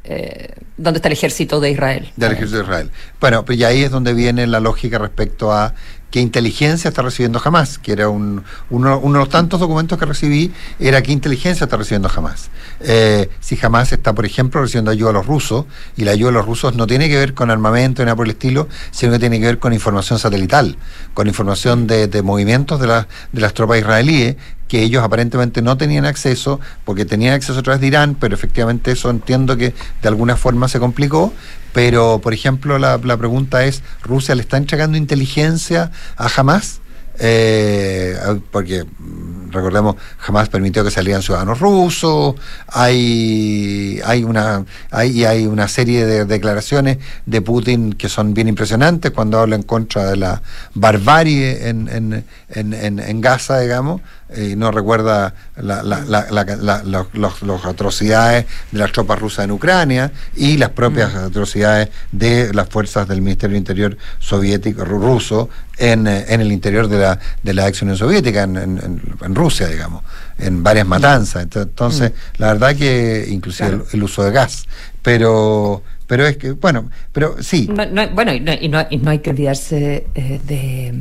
eh, 0.06 0.56
dónde 0.76 0.98
está 0.98 1.08
el 1.08 1.14
ejército 1.14 1.62
de 1.62 1.72
Israel. 1.72 2.12
Del 2.18 2.34
ejército 2.34 2.58
de 2.58 2.64
Israel. 2.64 2.92
Bueno, 3.22 3.46
pues 3.46 3.58
y 3.58 3.64
ahí 3.64 3.84
es 3.84 3.92
donde 3.92 4.14
viene 4.14 4.46
la 4.48 4.60
lógica 4.60 4.98
respecto 4.98 5.54
a 5.54 5.76
qué 6.14 6.20
inteligencia 6.20 6.90
está 6.90 7.02
recibiendo 7.02 7.40
jamás, 7.40 7.80
que 7.80 7.92
era 7.92 8.08
un, 8.08 8.44
uno, 8.70 9.00
de 9.02 9.18
los 9.18 9.30
tantos 9.30 9.60
documentos 9.60 9.98
que 9.98 10.06
recibí, 10.06 10.54
era 10.80 11.02
qué 11.02 11.12
inteligencia 11.12 11.64
está 11.64 11.76
recibiendo 11.76 12.08
jamás. 12.08 12.52
Eh, 12.82 13.32
si 13.40 13.56
jamás 13.56 13.92
está, 13.92 14.14
por 14.14 14.24
ejemplo, 14.24 14.62
recibiendo 14.62 14.92
ayuda 14.92 15.10
a 15.10 15.14
los 15.14 15.26
rusos, 15.26 15.66
y 15.98 16.04
la 16.04 16.12
ayuda 16.12 16.30
a 16.30 16.34
los 16.34 16.46
rusos 16.46 16.76
no 16.76 16.86
tiene 16.86 17.10
que 17.10 17.18
ver 17.18 17.34
con 17.34 17.50
armamento 17.50 18.04
ni 18.04 18.06
nada 18.06 18.16
por 18.16 18.28
el 18.28 18.34
estilo, 18.34 18.68
sino 18.92 19.12
que 19.12 19.18
tiene 19.18 19.40
que 19.40 19.48
ver 19.48 19.58
con 19.58 19.74
información 19.74 20.20
satelital, 20.20 20.78
con 21.16 21.26
información 21.26 21.88
de, 21.88 22.22
movimientos 22.22 22.80
de, 22.80 22.86
de 23.32 23.42
las 23.42 23.56
tropas 23.56 23.80
israelíes, 23.80 24.36
que 24.68 24.82
ellos 24.82 25.04
aparentemente 25.04 25.62
no 25.62 25.78
tenían 25.78 26.06
acceso, 26.06 26.60
porque 26.86 27.06
tenían 27.06 27.34
acceso 27.34 27.60
a 27.60 27.64
través 27.64 27.82
de 27.82 27.88
Irán, 27.88 28.16
pero 28.20 28.36
efectivamente 28.36 28.92
eso 28.92 29.10
entiendo 29.10 29.58
que 29.58 29.74
de 30.02 30.08
alguna 30.08 30.36
forma 30.36 30.68
se 30.68 30.80
complicó, 30.80 31.34
pero, 31.74 32.20
por 32.20 32.34
ejemplo, 32.34 32.78
la, 32.78 33.00
la 33.04 33.18
pregunta 33.18 33.66
es, 33.66 33.82
¿Rusia 34.04 34.36
le 34.36 34.42
está 34.42 34.58
entregando 34.58 34.98
inteligencia 34.98 35.92
a 36.16 36.28
Hamas? 36.28 36.82
Eh, 37.20 38.18
porque 38.50 38.86
mm, 38.86 39.52
recordemos 39.52 39.98
jamás 40.18 40.50
permitió 40.50 40.84
que 40.84 40.90
salieran 40.90 41.22
ciudadanos 41.22 41.60
rusos 41.60 42.34
hay 42.68 44.02
hay 44.04 44.24
una 44.24 44.66
hay, 44.90 45.24
hay 45.24 45.46
una 45.46 45.68
serie 45.68 46.08
de 46.08 46.26
declaraciones 46.26 46.98
de 47.28 47.42
Putin 47.44 47.94
que 47.94 48.10
son 48.10 48.34
bien 48.34 48.48
impresionantes 48.48 49.12
cuando 49.12 49.40
habla 49.40 49.56
en 49.56 49.62
contra 49.62 50.06
de 50.06 50.18
la 50.18 50.42
barbarie 50.74 51.70
en, 51.70 51.88
en, 51.88 52.26
en, 52.50 53.00
en 53.00 53.22
Gaza 53.22 53.60
digamos 53.60 54.02
y 54.36 54.56
no 54.56 54.72
recuerda 54.72 55.34
las 55.58 55.84
los, 55.86 57.66
atrocidades 57.66 58.46
de 58.72 58.80
las 58.80 58.92
tropas 58.92 59.20
rusas 59.20 59.46
en 59.46 59.52
Ucrania 59.52 60.12
y 60.36 60.58
las 60.58 60.70
propias 60.70 61.14
mm. 61.14 61.18
atrocidades 61.18 61.90
de 62.12 62.54
las 62.54 62.68
fuerzas 62.70 63.08
del 63.08 63.22
Ministerio 63.22 63.58
Interior 63.58 63.98
soviético 64.20 64.86
ruso 64.86 65.50
en, 65.78 66.08
en 66.08 66.42
el 66.42 66.52
interior 66.52 66.88
de 66.88 67.00
la, 67.00 67.20
de 67.42 67.54
la 67.54 67.68
ex 67.68 67.82
Unión 67.82 67.98
Soviética, 67.98 68.44
en, 68.44 68.58
en, 68.58 69.36
Rusia, 69.36 69.68
digamos, 69.68 70.04
en 70.38 70.64
varias 70.64 70.88
matanzas. 70.88 71.44
Entonces, 71.44 72.12
mm. 72.12 72.42
la 72.42 72.48
verdad 72.54 72.76
que 72.76 73.26
inclusive 73.30 73.82
el, 73.92 74.04
uso 74.04 74.24
de 74.24 74.32
gas. 74.32 74.66
Pero 75.02 75.84
pero 76.06 76.28
es 76.28 76.38
que, 76.38 76.52
bueno, 76.52 76.92
pero 77.12 77.42
sí. 77.42 77.68
bueno, 78.14 78.34
y 78.34 78.40
no, 78.40 78.54
y 78.54 78.68
no, 78.68 78.86
y 78.90 78.98
no 78.98 79.10
hay 79.10 79.20
que 79.20 79.32
olvidarse 79.32 80.08
eh, 80.14 80.40
de 80.46 80.94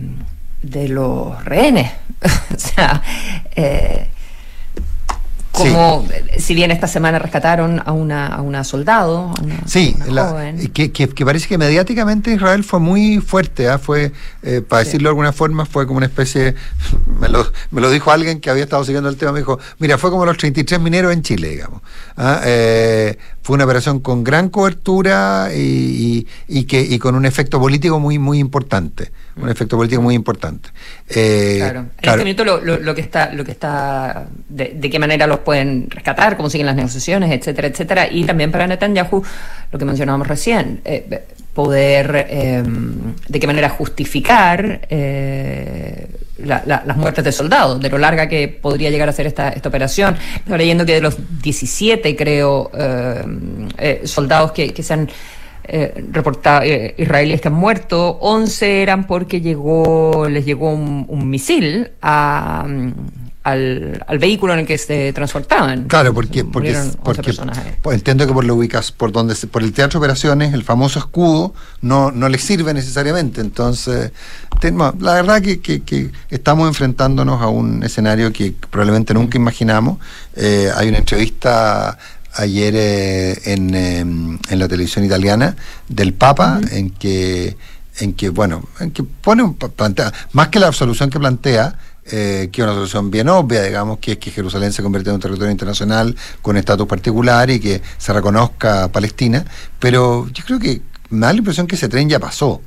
de 0.63 0.89
los 0.89 1.45
rehenes. 1.45 1.93
o 2.55 2.59
sea, 2.59 3.03
eh, 3.57 4.09
como 5.53 6.07
si 6.39 6.55
bien 6.55 6.71
esta 6.71 6.89
semana 6.89 7.19
rescataron 7.19 7.83
a 7.85 7.93
una, 7.93 8.27
a 8.27 8.41
una 8.41 8.65
soldado, 8.65 9.33
sí, 9.67 9.95
Que, 10.73 10.91
que, 10.91 11.25
parece 11.27 11.47
que 11.47 11.59
mediáticamente 11.59 12.33
Israel 12.33 12.65
fue 12.65 12.81
muy 12.81 13.21
fuerte, 13.21 13.69
¿ah? 13.69 13.79
fue, 13.79 14.13
eh, 14.43 14.63
para 14.67 14.83
decirlo 14.83 15.09
de 15.09 15.11
alguna 15.11 15.33
forma, 15.33 15.67
fue 15.67 15.87
como 15.87 15.99
una 15.99 16.07
especie, 16.07 16.55
me 17.21 17.29
lo, 17.29 17.47
me 17.71 17.83
lo 17.83 17.91
dijo 17.91 18.11
alguien 18.11 18.41
que 18.41 18.49
había 18.49 18.65
estado 18.65 18.83
siguiendo 18.85 19.11
el 19.11 19.17
tema, 19.17 19.33
me 19.33 19.41
dijo, 19.41 19.59
mira, 19.79 19.99
fue 19.99 20.11
como 20.11 20.25
los 20.25 20.39
33 20.39 20.81
mineros 20.81 21.13
en 21.13 21.23
Chile, 21.23 21.49
digamos. 21.51 21.83
¿ah? 22.17 22.41
Eh, 22.45 23.19
fue 23.43 23.55
una 23.55 23.65
operación 23.65 24.01
con 24.01 24.25
gran 24.25 24.49
cobertura 24.49 25.51
y, 25.55 26.27
y, 26.49 26.65
que, 26.65 26.81
y 26.81 26.99
con 26.99 27.15
un 27.15 27.27
efecto 27.27 27.61
político 27.61 28.01
muy, 28.01 28.19
muy 28.19 28.39
importante 28.39 29.11
un 29.37 29.49
efecto 29.49 29.77
político 29.77 30.03
muy 30.03 30.15
importante. 30.15 30.69
Eh, 31.09 31.57
claro. 31.59 31.81
En 31.81 31.91
este 32.03 32.17
momento 32.19 32.45
lo, 32.45 32.61
lo, 32.61 32.95
que 32.95 33.01
está, 33.01 33.33
lo 33.33 33.45
que 33.45 33.53
está, 33.53 34.27
de, 34.49 34.79
qué 34.91 34.99
manera 34.99 35.27
los 35.27 35.41
pueden 35.41 35.89
rescatar, 35.91 36.37
cómo 36.37 36.51
siguen 36.51 36.67
las 36.67 36.77
negociaciones, 36.77 37.31
etcétera, 37.31 37.69
etcétera, 37.69 38.09
y 38.11 38.25
también 38.25 38.51
para 38.51 38.67
Netanyahu, 38.67 39.23
lo 39.71 39.79
que 39.79 39.85
mencionábamos 39.85 40.27
recién, 40.27 40.81
eh, 40.85 41.25
poder, 41.55 42.27
eh, 42.31 42.63
de 43.29 43.41
qué 43.41 43.47
manera 43.47 43.69
justificar 43.69 44.89
las 46.39 46.97
muertes 46.97 47.25
de 47.25 47.33
soldados, 47.33 47.81
de 47.81 47.91
lo 47.91 47.99
larga 47.99 48.29
que 48.29 48.49
podría 48.49 48.91
llegar 48.91 49.09
a 49.09 49.13
ser 49.13 49.27
esta, 49.27 49.51
esta 49.51 49.69
operación. 49.69 50.17
Estoy 50.37 50.59
leyendo 50.59 50.85
que 50.87 50.95
de 50.95 51.01
los 51.01 51.17
17, 51.43 52.17
creo, 52.17 52.71
soldados 54.05 54.53
que, 54.53 54.83
se 54.83 54.95
han 54.95 55.09
eh, 55.65 56.05
reportado, 56.11 56.63
eh, 56.65 56.95
israelíes 56.99 57.41
que 57.41 57.47
han 57.47 57.55
muerto, 57.55 58.19
11 58.21 58.83
eran 58.83 59.07
porque 59.07 59.41
llegó, 59.41 60.29
les 60.29 60.45
llegó 60.45 60.73
un, 60.73 61.31
misil 61.31 61.93
a, 62.03 62.67
mm, 62.67 62.93
al, 63.43 64.05
al, 64.07 64.19
vehículo 64.19 64.53
en 64.53 64.61
el 64.61 64.67
que 64.67 64.79
se 64.79 65.13
transportaban. 65.13 65.85
Claro, 65.85 66.15
porque, 66.15 66.45
porque, 66.45 66.77
porque 67.03 67.35
pues, 67.83 67.97
entiendo 67.97 68.27
que 68.27 68.33
por 68.33 68.45
lo 68.45 68.55
ubicas, 68.55 68.93
por 68.93 69.13
donde 69.13 69.35
por 69.47 69.63
el 69.63 69.73
teatro 69.73 69.99
de 69.99 70.05
operaciones, 70.05 70.55
el 70.55 70.63
famoso 70.63 70.99
escudo 70.99 71.55
no, 71.81 72.11
no 72.13 72.29
le 72.29 72.39
sirve 72.39 72.73
necesariamente. 72.73 73.41
Entonces, 73.41 74.13
la 75.01 75.15
verdad 75.15 75.43
que, 75.43 75.61
que, 75.61 76.11
estamos 76.31 76.69
enfrentándonos 76.69 77.43
a 77.43 77.49
un 77.49 77.83
escenario 77.83 78.33
que 78.33 78.55
probablemente 78.71 79.15
nunca 79.15 79.39
imaginamos. 79.39 79.99
Eh, 80.37 80.71
hay 80.75 80.89
una 80.89 80.99
entrevista 80.99 81.99
ayer 82.35 82.75
eh, 82.77 83.41
en, 83.45 83.75
em, 83.75 84.39
en, 84.49 84.59
la 84.59 84.69
televisión 84.69 85.05
italiana 85.05 85.57
del 85.89 86.15
Papa, 86.15 86.61
en 86.71 86.91
que 86.91 87.57
en 87.99 88.15
que 88.15 88.31
bueno, 88.31 88.65
en 88.81 88.91
que 88.91 89.03
pone 89.03 89.43
un 89.43 89.55
plantea, 89.55 90.13
más 90.33 90.49
que 90.49 90.59
la 90.59 90.73
solución 90.73 91.11
que 91.11 91.19
plantea, 91.19 91.77
eh, 92.11 92.49
que 92.53 92.61
es 92.61 92.65
una 92.65 92.75
solución 92.75 93.11
bien 93.11 93.29
obvia, 93.29 93.63
digamos, 93.63 93.99
que 93.99 94.13
es 94.13 94.19
que 94.19 94.31
Jerusalén 94.31 94.73
se 94.73 94.83
convierta 94.83 95.11
en 95.11 95.17
un 95.17 95.21
territorio 95.21 95.51
internacional 95.51 96.17
con 96.41 96.57
estatus 96.57 96.87
particular 96.87 97.51
y 97.51 97.61
que 97.61 97.81
se 97.99 98.13
reconozca 98.13 98.89
Palestina, 98.89 99.45
pero 99.79 100.29
yo 100.29 100.45
creo 100.45 100.59
que 100.59 100.83
me 101.11 101.27
da 101.27 101.33
la 101.33 101.39
impresión 101.39 101.67
que 101.67 101.77
ese 101.77 101.89
tren 101.89 102.09
ya 102.09 102.19
pasó 102.19 102.61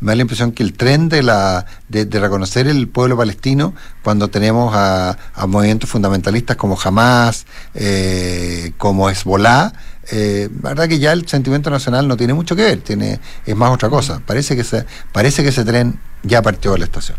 me 0.00 0.12
da 0.12 0.16
la 0.16 0.22
impresión 0.22 0.52
que 0.52 0.62
el 0.62 0.72
tren 0.72 1.08
de, 1.08 1.22
la, 1.22 1.66
de, 1.88 2.06
reconocer 2.18 2.66
el 2.66 2.88
pueblo 2.88 3.16
palestino 3.16 3.74
cuando 4.02 4.28
tenemos 4.28 4.72
a, 4.74 5.16
movimientos 5.46 5.90
fundamentalistas 5.90 6.56
como 6.56 6.78
Hamas, 6.82 7.46
eh, 7.74 8.72
como 8.78 9.10
Hezbollah, 9.10 9.72
eh, 10.10 10.48
la 10.62 10.70
verdad 10.70 10.88
que 10.88 10.98
ya 10.98 11.12
el 11.12 11.28
sentimiento 11.28 11.70
nacional 11.70 12.08
no 12.08 12.16
tiene 12.16 12.34
mucho 12.34 12.56
que 12.56 12.62
ver, 12.62 12.80
tiene, 12.80 13.20
es 13.44 13.56
más 13.56 13.70
otra 13.70 13.88
cosa. 13.88 14.20
Parece 14.24 14.56
que, 14.56 14.64
se, 14.64 14.84
parece 15.12 15.42
que 15.42 15.50
ese 15.50 15.64
tren 15.64 16.00
ya 16.22 16.42
partió 16.42 16.72
de 16.72 16.78
la 16.78 16.84
estación. 16.86 17.18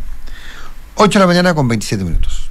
8 0.95 1.19
de 1.19 1.19
la 1.19 1.27
mañana 1.27 1.53
con 1.53 1.67
27 1.67 2.03
minutos. 2.03 2.47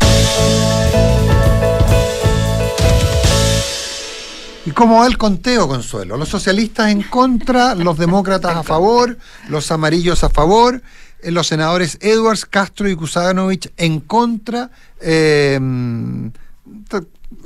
¿Y 4.66 4.72
cómo 4.72 5.00
va 5.00 5.06
el 5.06 5.16
conteo, 5.16 5.66
Consuelo? 5.66 6.16
Los 6.16 6.28
socialistas 6.28 6.90
en 6.90 7.02
contra, 7.02 7.74
los 7.74 7.96
demócratas 7.96 8.56
a 8.56 8.62
favor, 8.62 9.16
los 9.48 9.70
amarillos 9.70 10.22
a 10.22 10.28
favor, 10.28 10.82
eh, 11.22 11.30
los 11.30 11.46
senadores 11.46 11.98
Edwards, 12.00 12.44
Castro 12.44 12.88
y 12.88 12.94
Kusanovich 12.94 13.72
en 13.76 14.00
contra. 14.00 14.70
Eh, 15.00 15.58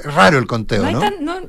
raro 0.03 0.39
el 0.39 0.47
conteo, 0.47 0.91
¿no? 0.91 1.01
¿no? 1.21 1.41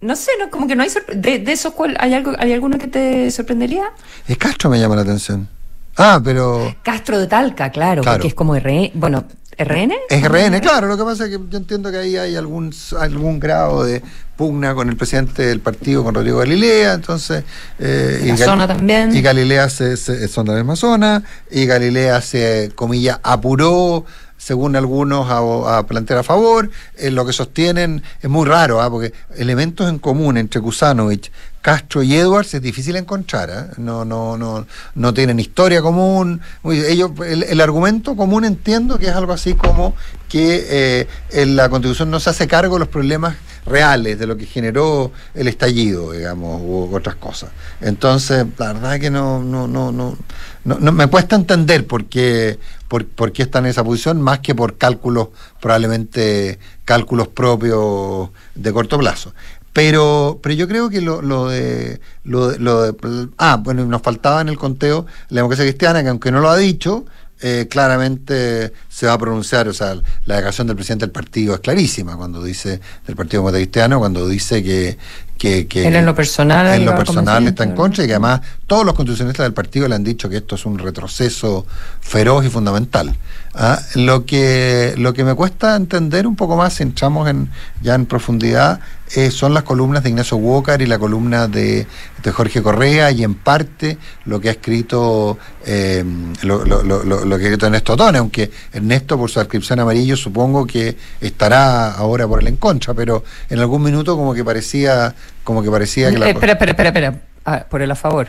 no, 0.00 0.16
sé, 0.16 0.30
no, 0.38 0.50
como 0.50 0.66
que 0.66 0.76
no 0.76 0.82
hay 0.82 0.90
de, 1.14 1.38
de 1.38 1.52
esos 1.52 1.72
cuál 1.72 1.96
hay 1.98 2.14
algo, 2.14 2.32
hay 2.38 2.52
alguno 2.52 2.78
que 2.78 2.86
te 2.88 3.30
sorprendería. 3.30 3.84
Es 4.28 4.38
Castro 4.38 4.70
me 4.70 4.78
llama 4.78 4.96
la 4.96 5.02
atención. 5.02 5.48
Ah, 5.96 6.20
pero 6.22 6.74
Castro 6.82 7.18
de 7.18 7.26
Talca, 7.26 7.70
claro, 7.70 8.02
porque 8.02 8.28
es 8.28 8.34
como 8.34 8.56
RN, 8.56 8.92
bueno, 8.94 9.24
¿RN? 9.58 9.92
Es 10.08 10.22
RN, 10.22 10.60
claro, 10.60 10.86
lo 10.86 10.96
que 10.96 11.04
pasa 11.04 11.24
es 11.26 11.30
que 11.30 11.38
yo 11.48 11.58
entiendo 11.58 11.90
que 11.90 11.98
ahí 11.98 12.16
hay 12.16 12.36
algún 12.36 12.74
algún 12.98 13.38
grado 13.38 13.84
de 13.84 14.02
pugna 14.36 14.74
con 14.74 14.88
el 14.88 14.96
presidente 14.96 15.42
del 15.42 15.60
partido, 15.60 16.02
con 16.02 16.14
Rodrigo 16.14 16.38
Galilea, 16.38 16.94
entonces... 16.94 17.44
Eh, 17.78 18.22
la 18.26 18.34
y 18.34 18.36
zona 18.38 18.66
también. 18.66 19.14
Y 19.14 19.20
Galilea 19.20 19.68
se, 19.68 19.96
son 19.96 20.46
de 20.46 20.52
la 20.52 20.58
misma 20.58 20.76
zona, 20.76 21.22
y 21.50 21.66
Galilea 21.66 22.20
se, 22.22 22.72
comilla, 22.74 23.20
apuró 23.22 24.04
según 24.38 24.74
algunos, 24.74 25.28
a, 25.30 25.86
plantear 25.86 26.18
a 26.18 26.22
favor. 26.24 26.68
Eh, 26.96 27.12
lo 27.12 27.24
que 27.24 27.32
sostienen 27.32 28.02
es 28.20 28.28
muy 28.28 28.44
raro, 28.44 28.80
¿ah? 28.80 28.90
porque 28.90 29.12
elementos 29.36 29.88
en 29.88 30.00
común 30.00 30.36
entre 30.36 30.60
Kusanovich, 30.60 31.30
Castro 31.62 32.02
y 32.02 32.14
Edwards 32.16 32.52
es 32.54 32.60
difícil 32.60 32.96
encontrar. 32.96 33.50
¿ah? 33.50 33.68
No, 33.78 34.04
no, 34.04 34.36
no, 34.36 34.66
no 34.94 35.14
tienen 35.14 35.40
historia 35.40 35.80
común. 35.80 36.40
Ellos, 36.64 37.12
el, 37.24 37.60
argumento 37.60 38.16
común 38.16 38.44
entiendo 38.44 38.98
que 38.98 39.06
es 39.06 39.14
algo 39.14 39.32
así 39.32 39.54
como 39.54 39.94
que 40.28 41.06
eh, 41.30 41.46
la 41.46 41.68
Constitución 41.68 42.10
no 42.10 42.18
se 42.18 42.30
hace 42.30 42.48
cargo 42.48 42.74
de 42.74 42.80
los 42.80 42.88
problemas 42.88 43.36
reales 43.64 44.18
de 44.18 44.26
lo 44.26 44.36
que 44.36 44.46
generó 44.46 45.12
el 45.34 45.46
estallido, 45.46 46.12
digamos, 46.12 46.60
u 46.62 46.94
otras 46.94 47.14
cosas. 47.14 47.50
Entonces, 47.80 48.44
la 48.58 48.72
verdad 48.72 48.98
que 48.98 49.10
no, 49.10 49.42
no, 49.42 49.68
no, 49.68 49.92
no, 49.92 50.16
no, 50.64 50.92
me 50.92 51.06
cuesta 51.06 51.36
entender 51.36 51.86
por 51.86 52.06
qué, 52.06 52.58
por, 52.88 53.06
por 53.06 53.32
qué 53.32 53.44
están 53.44 53.64
en 53.66 53.70
esa 53.70 53.84
posición, 53.84 54.20
más 54.20 54.40
que 54.40 54.54
por 54.54 54.78
cálculos, 54.78 55.28
probablemente 55.60 56.58
cálculos 56.84 57.28
propios 57.28 58.30
de 58.54 58.72
corto 58.72 58.98
plazo. 58.98 59.32
Pero, 59.72 60.40
pero 60.42 60.54
yo 60.54 60.68
creo 60.68 60.90
que 60.90 61.00
lo, 61.00 61.22
lo, 61.22 61.48
de, 61.48 62.00
lo, 62.24 62.56
lo 62.58 62.82
de. 62.82 63.28
Ah, 63.38 63.56
bueno, 63.62 63.86
nos 63.86 64.02
faltaba 64.02 64.40
en 64.40 64.48
el 64.48 64.58
conteo 64.58 65.06
la 65.30 65.36
democracia 65.36 65.64
cristiana, 65.64 66.02
que 66.02 66.10
aunque 66.10 66.30
no 66.30 66.40
lo 66.40 66.50
ha 66.50 66.56
dicho, 66.56 67.06
eh, 67.40 67.66
claramente 67.70 68.72
se 68.92 69.06
va 69.06 69.14
a 69.14 69.18
pronunciar, 69.18 69.68
o 69.68 69.72
sea, 69.72 69.94
la 70.26 70.34
declaración 70.34 70.66
del 70.66 70.76
presidente 70.76 71.06
del 71.06 71.12
partido 71.12 71.54
es 71.54 71.60
clarísima 71.60 72.14
cuando 72.16 72.42
dice, 72.44 72.78
del 73.06 73.16
Partido 73.16 73.40
Demócrata 73.40 73.58
Cristiano, 73.58 73.98
cuando 73.98 74.28
dice 74.28 74.62
que, 74.62 74.98
que, 75.38 75.66
en 75.74 76.06
lo 76.06 76.14
personal, 76.14 76.66
en 76.74 76.84
lo 76.84 76.94
personal 76.94 77.48
está 77.48 77.64
en 77.64 77.74
contra 77.74 78.04
y 78.04 78.06
que 78.06 78.12
además 78.12 78.42
todos 78.66 78.84
los 78.84 78.94
constitucionalistas 78.94 79.44
del 79.44 79.54
partido 79.54 79.88
le 79.88 79.96
han 79.96 80.04
dicho 80.04 80.28
que 80.28 80.36
esto 80.36 80.54
es 80.54 80.64
un 80.66 80.78
retroceso 80.78 81.66
feroz 82.00 82.44
y 82.44 82.48
fundamental. 82.48 83.16
¿ah? 83.54 83.80
Lo, 83.96 84.24
que, 84.24 84.94
lo 84.98 85.12
que 85.14 85.24
me 85.24 85.34
cuesta 85.34 85.74
entender 85.74 86.26
un 86.26 86.36
poco 86.36 86.56
más, 86.56 86.74
si 86.74 86.84
entramos 86.84 87.28
en, 87.28 87.50
ya 87.82 87.94
en 87.94 88.06
profundidad, 88.06 88.80
eh, 89.14 89.30
son 89.30 89.52
las 89.52 89.64
columnas 89.64 90.02
de 90.02 90.08
Ignacio 90.08 90.38
Walker 90.38 90.80
y 90.80 90.86
la 90.86 90.98
columna 90.98 91.46
de, 91.48 91.86
Jorge 92.32 92.62
Correa 92.62 93.10
y 93.10 93.24
en 93.24 93.34
parte 93.34 93.98
lo 94.24 94.40
que 94.40 94.48
ha 94.48 94.52
escrito 94.52 95.36
eh, 95.66 96.04
lo, 96.42 96.64
lo, 96.64 96.82
lo, 96.82 97.04
lo, 97.04 97.36
que 97.36 97.44
ha 97.44 97.48
escrito 97.48 97.66
Ernesto 97.66 97.96
Tone, 97.96 98.18
aunque 98.18 98.50
Ernesto 98.82 99.16
por 99.16 99.30
su 99.30 99.38
adscripción 99.38 99.78
amarillo 99.78 100.16
supongo 100.16 100.66
que 100.66 100.96
estará 101.20 101.92
ahora 101.92 102.26
por 102.26 102.40
el 102.40 102.48
en 102.48 102.56
contra, 102.56 102.94
pero 102.94 103.22
en 103.48 103.60
algún 103.60 103.82
minuto 103.82 104.16
como 104.16 104.34
que 104.34 104.44
parecía 104.44 105.14
como 105.44 105.62
que 105.62 105.70
parecía 105.70 106.10
que 106.10 106.18
la... 106.18 106.26
Eh, 106.26 106.30
espera, 106.30 106.52
espera, 106.52 106.72
espera, 106.72 106.88
espera. 106.88 107.20
Ah, 107.44 107.64
por 107.68 107.80
el 107.80 107.90
a 107.90 107.94
favor. 107.94 108.28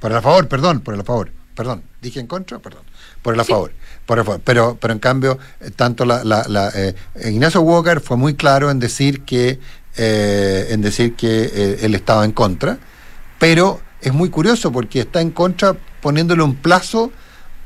Por 0.00 0.10
el 0.10 0.16
a 0.16 0.22
favor, 0.22 0.48
perdón, 0.48 0.80
por 0.80 0.94
el 0.94 1.00
a 1.00 1.04
favor. 1.04 1.30
Perdón, 1.54 1.82
dije 2.00 2.18
en 2.18 2.26
contra, 2.26 2.58
perdón. 2.58 2.82
Por 3.20 3.34
el 3.34 3.40
a 3.40 3.44
favor. 3.44 3.72
Por 4.06 4.18
el 4.18 4.24
favor. 4.24 4.40
Pero, 4.44 4.76
pero 4.80 4.92
en 4.92 4.98
cambio, 4.98 5.38
tanto 5.76 6.04
la, 6.04 6.24
la, 6.24 6.72
Ignacio 7.24 7.60
Walker 7.60 8.00
fue 8.00 8.16
muy 8.16 8.34
claro 8.34 8.70
en 8.70 8.80
decir 8.80 9.22
que 9.22 9.60
eh, 9.96 10.68
en 10.70 10.80
decir 10.80 11.14
que 11.14 11.50
eh, 11.54 11.78
él 11.82 11.94
estaba 11.94 12.24
en 12.24 12.32
contra, 12.32 12.78
pero 13.38 13.80
es 14.00 14.12
muy 14.12 14.30
curioso 14.30 14.72
porque 14.72 15.00
está 15.00 15.20
en 15.20 15.30
contra 15.30 15.76
poniéndole 16.00 16.42
un 16.42 16.56
plazo 16.56 17.12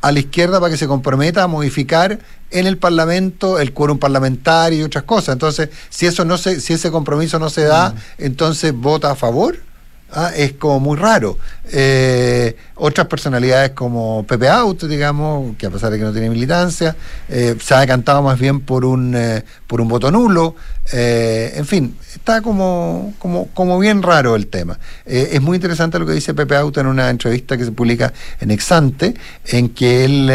a 0.06 0.12
la 0.12 0.20
izquierda 0.20 0.60
para 0.60 0.70
que 0.70 0.76
se 0.76 0.86
comprometa 0.86 1.42
a 1.42 1.48
modificar 1.48 2.20
en 2.52 2.66
el 2.68 2.78
Parlamento 2.78 3.58
el 3.58 3.72
quórum 3.72 3.98
parlamentario 3.98 4.78
y 4.78 4.82
otras 4.84 5.02
cosas. 5.02 5.32
Entonces, 5.32 5.70
si 5.90 6.06
eso 6.06 6.24
no 6.24 6.38
se, 6.38 6.60
si 6.60 6.74
ese 6.74 6.92
compromiso 6.92 7.40
no 7.40 7.50
se 7.50 7.64
da, 7.64 7.90
mm. 7.90 7.94
entonces 8.18 8.72
vota 8.72 9.10
a 9.10 9.16
favor. 9.16 9.58
Ah, 10.12 10.30
es 10.36 10.52
como 10.52 10.78
muy 10.78 10.96
raro. 10.96 11.38
Eh, 11.72 12.54
otras 12.76 13.06
personalidades 13.06 13.70
como 13.70 14.24
Pepe 14.28 14.48
Auto, 14.48 14.86
digamos, 14.86 15.56
que 15.56 15.66
a 15.66 15.70
pesar 15.70 15.90
de 15.90 15.98
que 15.98 16.04
no 16.04 16.12
tiene 16.12 16.28
militancia, 16.30 16.94
eh, 17.28 17.56
se 17.60 17.74
ha 17.74 17.80
decantado 17.80 18.22
más 18.22 18.38
bien 18.38 18.60
por 18.60 18.84
un, 18.84 19.14
eh, 19.16 19.42
por 19.66 19.80
un 19.80 19.88
voto 19.88 20.10
nulo. 20.10 20.54
en 20.92 21.66
fin, 21.66 21.96
está 22.14 22.42
como, 22.42 23.12
como, 23.18 23.48
como 23.48 23.78
bien 23.80 24.02
raro 24.02 24.36
el 24.36 24.46
tema. 24.46 24.78
es 25.04 25.42
muy 25.42 25.56
interesante 25.56 25.98
lo 25.98 26.06
que 26.06 26.12
dice 26.12 26.32
Pepe 26.32 26.54
Auto 26.54 26.80
en 26.80 26.86
una 26.86 27.10
entrevista 27.10 27.56
que 27.56 27.64
se 27.64 27.72
publica 27.72 28.12
en 28.40 28.52
Exante, 28.52 29.14
en 29.46 29.70
que 29.70 30.04
él, 30.04 30.30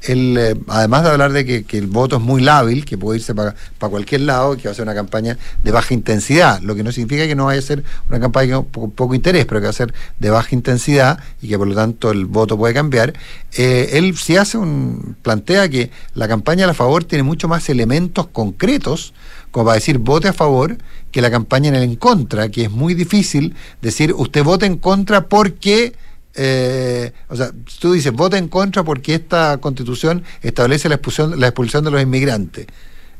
él 0.00 0.58
además 0.68 1.02
de 1.02 1.10
hablar 1.10 1.32
de 1.32 1.44
que, 1.44 1.76
el 1.76 1.88
voto 1.88 2.16
es 2.16 2.22
muy 2.22 2.40
lábil, 2.40 2.86
que 2.86 2.96
puede 2.96 3.18
irse 3.18 3.34
para 3.34 3.54
cualquier 3.78 4.22
lado, 4.22 4.56
que 4.56 4.68
va 4.68 4.72
a 4.72 4.74
ser 4.74 4.84
una 4.84 4.94
campaña 4.94 5.36
de 5.62 5.70
baja 5.70 5.92
intensidad, 5.92 6.62
lo 6.62 6.74
que 6.74 6.82
no 6.82 6.90
significa 6.90 7.26
que 7.26 7.34
no 7.34 7.44
vaya 7.44 7.58
a 7.58 7.62
ser 7.62 7.84
una 8.08 8.18
campaña 8.18 8.62
con 8.62 8.90
poco 8.92 9.14
interés, 9.14 9.44
pero 9.44 9.60
que 9.60 9.66
va 9.66 9.70
a 9.70 9.74
ser 9.74 9.92
de 10.18 10.30
baja 10.30 10.53
intensidad 10.54 11.18
y 11.42 11.48
que 11.48 11.58
por 11.58 11.68
lo 11.68 11.74
tanto 11.74 12.10
el 12.10 12.26
voto 12.26 12.56
puede 12.56 12.72
cambiar, 12.72 13.12
eh, 13.56 13.90
él 13.92 14.16
sí 14.16 14.36
hace 14.36 14.56
un, 14.56 15.16
plantea 15.22 15.68
que 15.68 15.90
la 16.14 16.28
campaña 16.28 16.68
a 16.68 16.74
favor 16.74 17.04
tiene 17.04 17.22
mucho 17.22 17.48
más 17.48 17.68
elementos 17.68 18.28
concretos, 18.28 19.12
como 19.50 19.66
para 19.66 19.74
decir 19.74 19.98
vote 19.98 20.28
a 20.28 20.32
favor, 20.32 20.78
que 21.10 21.20
la 21.20 21.30
campaña 21.30 21.68
en 21.68 21.74
el 21.76 21.82
en 21.82 21.96
contra, 21.96 22.48
que 22.48 22.64
es 22.64 22.70
muy 22.70 22.94
difícil 22.94 23.54
decir 23.82 24.14
usted 24.16 24.42
vote 24.42 24.66
en 24.66 24.78
contra 24.78 25.28
porque... 25.28 25.92
Eh, 26.36 27.12
o 27.28 27.36
sea, 27.36 27.52
tú 27.78 27.92
dices, 27.92 28.12
vote 28.12 28.36
en 28.36 28.48
contra 28.48 28.82
porque 28.82 29.14
esta 29.14 29.58
constitución 29.58 30.24
establece 30.42 30.88
la 30.88 30.96
expulsión, 30.96 31.38
la 31.38 31.46
expulsión 31.46 31.84
de 31.84 31.92
los 31.92 32.02
inmigrantes. 32.02 32.66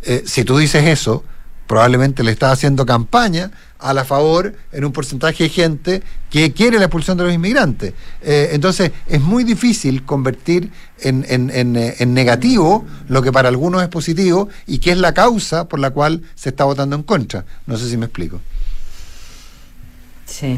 Eh, 0.02 0.24
si 0.26 0.42
tú 0.42 0.58
dices 0.58 0.84
eso, 0.84 1.22
probablemente 1.66 2.22
le 2.22 2.32
está 2.32 2.50
haciendo 2.50 2.84
campaña 2.84 3.50
a 3.84 3.92
la 3.92 4.04
favor 4.04 4.54
en 4.72 4.84
un 4.84 4.92
porcentaje 4.92 5.44
de 5.44 5.50
gente 5.50 6.02
que 6.30 6.52
quiere 6.52 6.78
la 6.78 6.86
expulsión 6.86 7.18
de 7.18 7.24
los 7.24 7.34
inmigrantes. 7.34 7.92
Eh, 8.22 8.48
entonces, 8.52 8.92
es 9.06 9.20
muy 9.20 9.44
difícil 9.44 10.04
convertir 10.04 10.70
en, 11.00 11.26
en, 11.28 12.14
negativo 12.14 12.86
lo 13.08 13.20
que 13.20 13.30
para 13.30 13.50
algunos 13.50 13.82
es 13.82 13.88
positivo 13.88 14.48
y 14.66 14.78
que 14.78 14.92
es 14.92 14.96
la 14.96 15.12
causa 15.12 15.68
por 15.68 15.80
la 15.80 15.90
cual 15.90 16.22
se 16.34 16.48
está 16.48 16.64
votando 16.64 16.96
en 16.96 17.02
contra. 17.02 17.44
No 17.66 17.76
sé 17.76 17.90
si 17.90 17.98
me 17.98 18.06
explico. 18.06 18.40
Sí, 20.24 20.56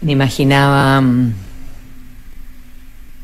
me 0.00 0.12
imaginaba... 0.12 1.00
Mm, 1.00 1.34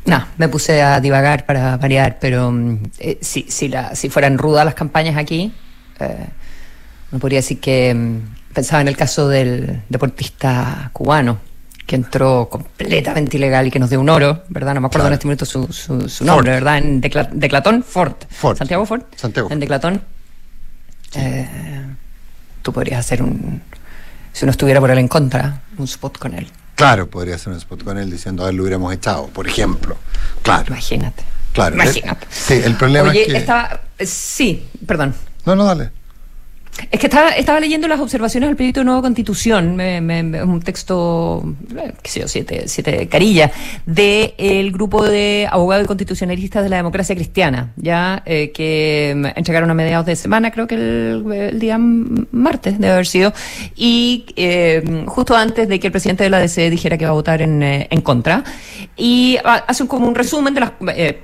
no, 0.06 0.26
me 0.36 0.48
puse 0.48 0.82
a 0.82 1.00
divagar 1.00 1.46
para 1.46 1.76
variar, 1.76 2.18
pero 2.20 2.50
mm, 2.50 2.78
eh, 2.98 3.18
si, 3.20 3.46
si, 3.48 3.68
la, 3.68 3.94
si 3.94 4.10
fueran 4.10 4.36
rudas 4.36 4.64
las 4.64 4.74
campañas 4.74 5.16
aquí... 5.16 5.52
Eh, 6.00 6.26
no 7.12 7.20
podría 7.20 7.38
decir 7.38 7.60
que 7.60 7.94
mm, 7.94 8.18
pensaba 8.54 8.80
en 8.80 8.88
el 8.88 8.96
caso 8.96 9.28
del 9.28 9.82
deportista 9.88 10.90
cubano 10.92 11.38
que 11.86 11.96
entró 11.96 12.48
completamente 12.48 13.36
ilegal 13.36 13.66
y 13.66 13.70
que 13.70 13.78
nos 13.78 13.90
dio 13.90 14.00
un 14.00 14.08
oro, 14.08 14.44
¿verdad? 14.48 14.74
No 14.74 14.80
me 14.80 14.86
acuerdo 14.86 15.08
en 15.08 15.12
este 15.12 15.26
momento 15.26 15.44
su, 15.44 15.70
su, 15.70 16.24
nombre, 16.24 16.52
¿verdad? 16.52 16.78
En 16.78 17.00
Declatón, 17.00 17.82
Ford. 17.82 18.14
Santiago 18.56 18.86
Ford. 18.86 19.02
Santiago. 19.16 19.50
En 19.50 19.60
Declatón. 19.60 20.00
Eh, 21.14 21.46
tú 22.62 22.72
podrías 22.72 23.00
hacer 23.00 23.22
un, 23.22 23.60
si 24.32 24.44
uno 24.44 24.50
estuviera 24.52 24.80
por 24.80 24.90
él 24.90 24.98
en 24.98 25.08
contra, 25.08 25.60
un 25.76 25.84
spot 25.84 26.18
con 26.18 26.34
él. 26.34 26.48
Claro, 26.74 27.08
podría 27.08 27.34
hacer 27.34 27.52
un 27.52 27.58
spot 27.58 27.84
con 27.84 27.98
él 27.98 28.10
diciendo, 28.10 28.46
a 28.46 28.50
él 28.50 28.56
lo 28.56 28.62
hubiéramos 28.62 28.92
echado, 28.92 29.26
por 29.26 29.46
ejemplo. 29.46 29.96
Claro. 30.42 30.64
Imagínate. 30.68 31.22
Claro. 31.52 31.74
Imagínate. 31.74 32.26
sí, 32.30 32.54
el 32.64 32.76
problema 32.76 33.12
es 33.12 33.26
que... 33.26 33.36
Estaba, 33.36 33.80
Sí, 34.00 34.66
perdón. 34.86 35.14
No, 35.44 35.54
no, 35.54 35.64
dale. 35.64 35.90
Es 36.90 37.00
que 37.00 37.06
estaba, 37.06 37.30
estaba 37.30 37.60
leyendo 37.60 37.86
las 37.86 38.00
observaciones 38.00 38.48
del 38.48 38.56
proyecto 38.56 38.80
de 38.80 38.84
nueva 38.86 39.02
constitución, 39.02 39.76
me, 39.76 40.00
me, 40.00 40.42
un 40.42 40.60
texto, 40.60 41.54
eh, 41.76 41.92
qué 42.02 42.10
sé 42.10 42.20
yo, 42.20 42.28
siete, 42.28 42.64
siete 42.66 43.08
carillas, 43.08 43.52
del 43.86 44.34
el 44.38 44.72
grupo 44.72 45.04
de 45.04 45.48
abogados 45.50 45.84
y 45.84 45.86
constitucionalistas 45.86 46.64
de 46.64 46.68
la 46.68 46.76
democracia 46.76 47.14
cristiana, 47.14 47.72
ya 47.76 48.22
eh, 48.26 48.50
que 48.52 49.14
mm, 49.16 49.26
entregaron 49.36 49.70
a 49.70 49.74
mediados 49.74 50.06
de 50.06 50.16
semana, 50.16 50.50
creo 50.50 50.66
que 50.66 50.74
el, 50.74 51.58
día 51.58 51.78
martes 51.78 52.78
debe 52.78 52.92
haber 52.92 53.06
sido, 53.06 53.32
y 53.76 54.26
eh, 54.36 55.04
justo 55.06 55.36
antes 55.36 55.68
de 55.68 55.78
que 55.78 55.88
el 55.88 55.92
presidente 55.92 56.24
de 56.24 56.30
la 56.30 56.38
DC 56.38 56.70
dijera 56.70 56.98
que 56.98 57.04
va 57.04 57.10
a 57.10 57.14
votar 57.14 57.40
en, 57.42 57.62
en 57.62 58.00
contra, 58.00 58.42
y 58.96 59.38
hacen 59.44 59.86
como 59.86 60.08
un 60.08 60.14
resumen 60.14 60.54
de 60.54 60.60
las 60.60 60.72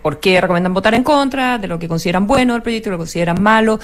por 0.03 0.21
qué 0.21 0.41
recomiendan 0.41 0.75
votar 0.75 0.95
en 0.95 1.03
contra, 1.03 1.59
de 1.59 1.69
lo 1.69 1.79
que 1.79 1.89
consideran 1.89 2.27
bueno 2.27 2.53
del 2.55 2.63
proyecto, 2.63 2.91
lo 2.91 2.97
que 2.97 3.01
consideran 3.01 3.43
malo, 3.43 3.79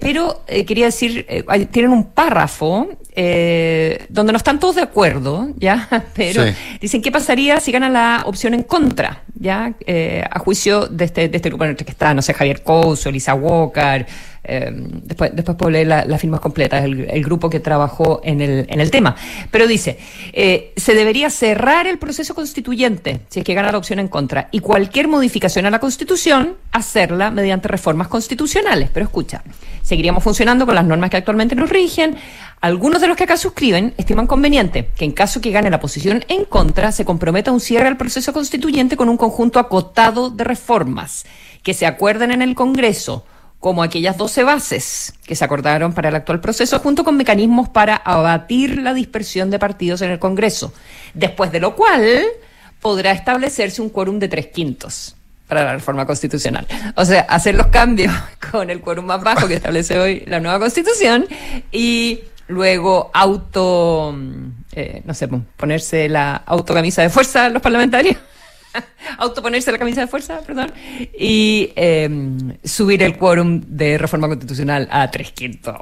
pero 0.00 0.42
quería 0.46 0.86
decir 0.86 1.03
eh, 1.06 1.66
tienen 1.70 1.92
un 1.92 2.04
párrafo 2.04 2.88
eh, 3.14 4.06
donde 4.08 4.32
no 4.32 4.38
están 4.38 4.58
todos 4.58 4.76
de 4.76 4.82
acuerdo, 4.82 5.48
¿ya? 5.56 5.88
Pero 6.14 6.44
dicen, 6.80 7.00
¿qué 7.00 7.12
pasaría 7.12 7.60
si 7.60 7.72
gana 7.72 7.88
la 7.88 8.22
opción 8.26 8.54
en 8.54 8.62
contra, 8.64 9.22
¿ya? 9.34 9.74
Eh, 9.86 10.24
a 10.28 10.38
juicio 10.38 10.86
de 10.86 11.04
este, 11.04 11.28
de 11.28 11.36
este 11.36 11.48
grupo 11.48 11.64
en 11.64 11.70
el 11.70 11.76
que 11.76 11.84
está, 11.90 12.12
no 12.12 12.22
sé, 12.22 12.34
Javier 12.34 12.62
Couso, 12.62 13.08
Elisa 13.08 13.34
Walker, 13.34 14.06
Em, 14.46 15.00
después, 15.02 15.30
después 15.34 15.56
puedo 15.56 15.70
leer 15.70 15.86
las 15.86 16.20
firmas 16.20 16.38
completas, 16.40 16.84
el, 16.84 17.08
el, 17.10 17.24
grupo 17.24 17.48
que 17.48 17.60
trabajó 17.60 18.20
en 18.22 18.42
el, 18.42 18.66
en 18.68 18.78
el 18.78 18.90
tema. 18.90 19.16
Pero 19.50 19.66
dice, 19.66 19.98
eh, 20.34 20.74
se 20.76 20.94
debería 20.94 21.30
cerrar 21.30 21.86
el 21.86 21.98
proceso 21.98 22.34
constituyente, 22.34 23.20
si 23.30 23.40
es 23.40 23.44
que 23.44 23.54
gana 23.54 23.72
la 23.72 23.78
opción 23.78 23.98
en 24.00 24.08
contra, 24.08 24.48
y 24.50 24.60
cualquier 24.60 25.08
modificación 25.08 25.64
a 25.64 25.70
la 25.70 25.78
Constitución, 25.78 26.56
hacerla 26.72 27.30
mediante 27.30 27.68
reformas 27.68 28.08
constitucionales. 28.08 28.90
Pero 28.92 29.04
escucha, 29.04 29.42
seguiríamos 29.82 30.22
funcionando 30.22 30.66
con 30.66 30.74
las 30.74 30.84
normas 30.84 31.08
que 31.08 31.16
actualmente 31.16 31.54
nos 31.54 31.70
rigen. 31.70 32.16
Algunos 32.64 33.02
de 33.02 33.08
los 33.08 33.16
que 33.18 33.24
acá 33.24 33.36
suscriben 33.36 33.92
estiman 33.98 34.26
conveniente 34.26 34.88
que 34.96 35.04
en 35.04 35.12
caso 35.12 35.42
que 35.42 35.50
gane 35.50 35.68
la 35.68 35.80
posición 35.80 36.24
en 36.28 36.46
contra, 36.46 36.92
se 36.92 37.04
comprometa 37.04 37.52
un 37.52 37.60
cierre 37.60 37.88
al 37.88 37.98
proceso 37.98 38.32
constituyente 38.32 38.96
con 38.96 39.10
un 39.10 39.18
conjunto 39.18 39.58
acotado 39.58 40.30
de 40.30 40.44
reformas 40.44 41.26
que 41.62 41.74
se 41.74 41.84
acuerden 41.84 42.30
en 42.30 42.40
el 42.40 42.54
Congreso 42.54 43.26
como 43.60 43.82
aquellas 43.82 44.16
12 44.16 44.44
bases 44.44 45.12
que 45.26 45.36
se 45.36 45.44
acordaron 45.44 45.92
para 45.92 46.08
el 46.08 46.14
actual 46.14 46.40
proceso, 46.40 46.78
junto 46.78 47.04
con 47.04 47.18
mecanismos 47.18 47.68
para 47.68 47.96
abatir 47.96 48.78
la 48.78 48.94
dispersión 48.94 49.50
de 49.50 49.58
partidos 49.58 50.00
en 50.00 50.12
el 50.12 50.18
Congreso, 50.18 50.72
después 51.12 51.52
de 51.52 51.60
lo 51.60 51.76
cual 51.76 52.22
podrá 52.80 53.12
establecerse 53.12 53.82
un 53.82 53.90
quórum 53.90 54.18
de 54.18 54.28
tres 54.28 54.46
quintos 54.46 55.16
para 55.46 55.64
la 55.64 55.74
reforma 55.74 56.06
constitucional. 56.06 56.66
O 56.96 57.04
sea, 57.04 57.26
hacer 57.28 57.56
los 57.56 57.66
cambios 57.66 58.14
con 58.50 58.70
el 58.70 58.80
quórum 58.80 59.04
más 59.04 59.22
bajo 59.22 59.46
que 59.46 59.56
establece 59.56 59.98
hoy 59.98 60.22
la 60.26 60.40
nueva 60.40 60.58
constitución 60.58 61.26
y 61.70 62.20
luego 62.48 63.10
auto, 63.12 64.14
eh, 64.72 65.02
no 65.04 65.14
sé, 65.14 65.28
ponerse 65.56 66.08
la 66.08 66.36
autocamisa 66.36 67.02
de 67.02 67.10
fuerza 67.10 67.48
los 67.48 67.62
parlamentarios 67.62 68.16
autoponerse 69.18 69.72
la 69.72 69.78
camisa 69.78 70.02
de 70.02 70.06
fuerza, 70.06 70.40
perdón, 70.46 70.72
y 71.18 71.72
em, 71.76 72.56
subir 72.64 73.02
el 73.02 73.16
quórum 73.16 73.62
de 73.66 73.98
reforma 73.98 74.28
constitucional 74.28 74.88
a 74.90 75.10
tres 75.10 75.32
quintos. 75.32 75.76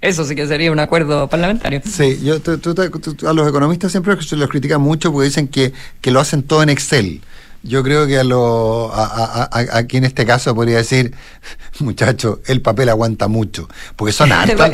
Eso 0.00 0.24
sí 0.24 0.36
que 0.36 0.46
sería 0.46 0.70
un 0.70 0.78
acuerdo 0.78 1.28
parlamentario. 1.28 1.82
Sí, 1.84 2.20
yo 2.22 2.36
a 2.36 3.32
los 3.32 3.48
economistas 3.48 3.90
siempre 3.90 4.20
se 4.22 4.36
los 4.36 4.48
critican 4.48 4.80
mucho 4.80 5.12
porque 5.12 5.26
dicen 5.26 5.48
que, 5.48 5.72
que 6.00 6.12
lo 6.12 6.20
hacen 6.20 6.44
todo 6.44 6.62
en 6.62 6.68
Excel. 6.68 7.20
Yo 7.62 7.82
creo 7.82 8.06
que 8.06 8.18
a 8.18 8.24
lo, 8.24 8.90
a, 8.92 9.48
aquí 9.72 9.96
en 9.96 10.04
este 10.04 10.24
caso 10.24 10.54
podría 10.54 10.76
decir, 10.76 11.14
muchacho, 11.80 12.40
el 12.46 12.62
papel 12.62 12.88
aguanta 12.88 13.28
mucho, 13.28 13.68
porque 13.96 14.12
son 14.12 14.32
hartas, 14.32 14.70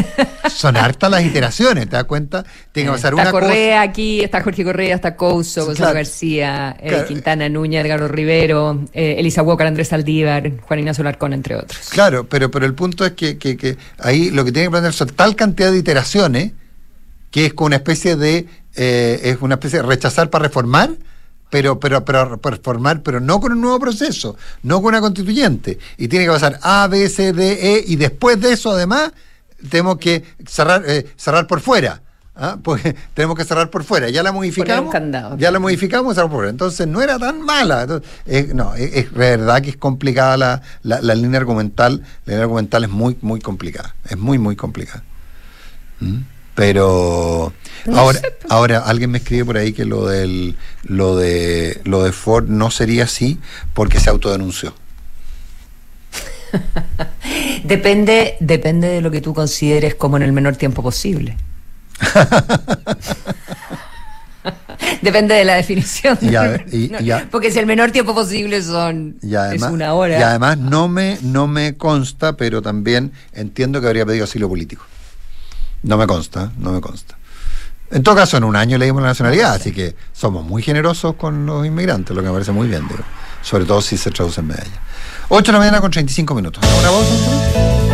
son 0.54 0.76
hartas 0.76 1.10
las 1.10 1.24
iteraciones, 1.24 1.88
¿te 1.88 1.96
das 1.96 2.04
cuenta? 2.04 2.44
Tiene 2.72 2.88
que 2.88 2.96
pasar 2.96 3.14
está 3.14 3.30
Correa 3.30 3.82
aquí, 3.82 4.20
está 4.20 4.42
Jorge 4.42 4.64
Correa, 4.64 4.94
está 4.94 5.16
Couso, 5.16 5.66
Gonzalo 5.66 5.94
García, 5.94 6.76
eh, 6.80 7.04
Quintana 7.06 7.48
Núñez, 7.48 7.84
Edgardo 7.84 8.08
Rivero, 8.08 8.84
eh, 8.92 9.16
Elisa 9.18 9.42
Walker, 9.42 9.66
Andrés 9.66 9.92
Aldívar, 9.92 10.50
Juan 10.62 10.78
Ignacio 10.80 11.04
Larcón, 11.04 11.34
entre 11.34 11.56
otros. 11.56 11.88
Claro, 11.90 12.24
pero, 12.28 12.50
pero 12.50 12.66
el 12.66 12.74
punto 12.74 13.04
es 13.04 13.12
que, 13.12 13.38
que, 13.38 13.56
que 13.56 13.76
ahí 13.98 14.30
lo 14.30 14.44
que 14.44 14.52
tiene 14.52 14.64
que 14.64 14.68
aprender 14.68 14.92
son 14.92 15.08
tal 15.08 15.36
cantidad 15.36 15.70
de 15.70 15.78
iteraciones 15.78 16.52
que 17.34 17.46
es 17.46 17.52
como 17.54 17.66
una 17.66 17.76
especie 17.76 18.14
de, 18.14 18.46
eh, 18.76 19.20
es 19.24 19.38
una 19.40 19.54
especie 19.54 19.80
de 19.80 19.86
rechazar 19.88 20.30
para 20.30 20.44
reformar, 20.44 20.90
pero, 21.54 21.78
pero, 21.78 22.04
pero, 22.04 22.40
formar, 22.60 23.00
pero 23.04 23.20
no 23.20 23.38
con 23.38 23.52
un 23.52 23.60
nuevo 23.60 23.78
proceso, 23.78 24.36
no 24.64 24.82
con 24.82 24.88
una 24.88 25.00
constituyente. 25.00 25.78
Y 25.96 26.08
tiene 26.08 26.24
que 26.24 26.32
pasar 26.32 26.58
A, 26.62 26.88
B, 26.88 27.08
C, 27.08 27.32
D, 27.32 27.76
E, 27.76 27.84
y 27.86 27.94
después 27.94 28.40
de 28.40 28.54
eso, 28.54 28.72
además, 28.72 29.12
tenemos 29.70 29.98
que 29.98 30.24
cerrar, 30.44 30.82
eh, 30.84 31.06
cerrar 31.14 31.46
por 31.46 31.60
fuera. 31.60 32.02
¿ah? 32.34 32.58
Pues 32.64 32.82
tenemos 33.14 33.36
que 33.36 33.44
cerrar 33.44 33.70
por 33.70 33.84
fuera. 33.84 34.10
Ya 34.10 34.24
la 34.24 34.32
modificamos. 34.32 34.92
Ya 35.38 35.52
la 35.52 35.60
modificamos, 35.60 36.16
cerrar 36.16 36.28
por 36.28 36.38
fuera. 36.38 36.50
Entonces 36.50 36.88
no 36.88 37.00
era 37.00 37.20
tan 37.20 37.40
mala. 37.40 37.86
no, 38.52 38.74
es, 38.74 39.12
verdad 39.12 39.62
que 39.62 39.70
es 39.70 39.76
complicada 39.76 40.36
la, 40.36 40.60
la, 40.82 41.14
línea 41.14 41.38
argumental. 41.38 42.02
La 42.24 42.32
línea 42.32 42.42
argumental 42.42 42.82
es 42.82 42.90
muy, 42.90 43.16
muy 43.20 43.38
complicada. 43.38 43.94
Es 44.08 44.18
muy, 44.18 44.38
muy 44.38 44.56
complicada. 44.56 45.04
¿Mm? 46.00 46.33
Pero 46.54 47.52
ahora, 47.92 48.20
ahora 48.48 48.78
alguien 48.78 49.10
me 49.10 49.18
escribe 49.18 49.44
por 49.44 49.56
ahí 49.56 49.72
que 49.72 49.84
lo 49.84 50.06
del 50.06 50.56
lo 50.84 51.16
de 51.16 51.80
lo 51.84 52.02
de 52.04 52.12
Ford 52.12 52.48
no 52.48 52.70
sería 52.70 53.04
así 53.04 53.38
porque 53.74 53.98
se 53.98 54.10
autodenunció. 54.10 54.74
depende, 57.64 58.36
depende 58.40 58.88
de 58.88 59.00
lo 59.00 59.10
que 59.10 59.20
tú 59.20 59.34
consideres 59.34 59.94
como 59.94 60.16
en 60.16 60.22
el 60.22 60.32
menor 60.32 60.56
tiempo 60.56 60.82
posible. 60.82 61.36
Depende 65.00 65.34
de 65.34 65.44
la 65.44 65.54
definición. 65.54 66.18
porque 67.30 67.50
si 67.50 67.58
el 67.58 67.66
menor 67.66 67.90
tiempo 67.90 68.14
posible 68.14 68.62
son 68.62 69.16
es 69.22 69.62
una 69.62 69.94
hora. 69.94 70.18
Y 70.18 70.22
además 70.22 70.58
no 70.58 70.88
me, 70.88 71.18
no 71.22 71.46
me 71.46 71.76
consta, 71.76 72.36
pero 72.36 72.62
también 72.62 73.12
entiendo 73.32 73.80
que 73.80 73.86
habría 73.86 74.06
pedido 74.06 74.24
asilo 74.24 74.48
político. 74.48 74.84
No 75.84 75.98
me 75.98 76.06
consta, 76.06 76.50
no 76.58 76.72
me 76.72 76.80
consta. 76.80 77.16
En 77.90 78.02
todo 78.02 78.16
caso, 78.16 78.38
en 78.38 78.44
un 78.44 78.56
año 78.56 78.78
le 78.78 78.86
dimos 78.86 79.02
la 79.02 79.08
nacionalidad, 79.08 79.52
así 79.52 79.70
que 79.70 79.94
somos 80.12 80.44
muy 80.44 80.62
generosos 80.62 81.14
con 81.14 81.44
los 81.44 81.64
inmigrantes, 81.66 82.16
lo 82.16 82.22
que 82.22 82.28
me 82.28 82.32
parece 82.32 82.52
muy 82.52 82.66
bien, 82.66 82.88
digo. 82.88 83.04
Sobre 83.42 83.66
todo 83.66 83.82
si 83.82 83.98
se 83.98 84.10
traduce 84.10 84.40
en 84.40 84.48
medalla. 84.48 84.80
8 85.28 85.44
de 85.44 85.52
la 85.52 85.58
mañana 85.58 85.80
con 85.80 85.90
35 85.90 86.34
minutos. 86.34 86.64
¿Una 86.80 86.90
voz? 86.90 87.93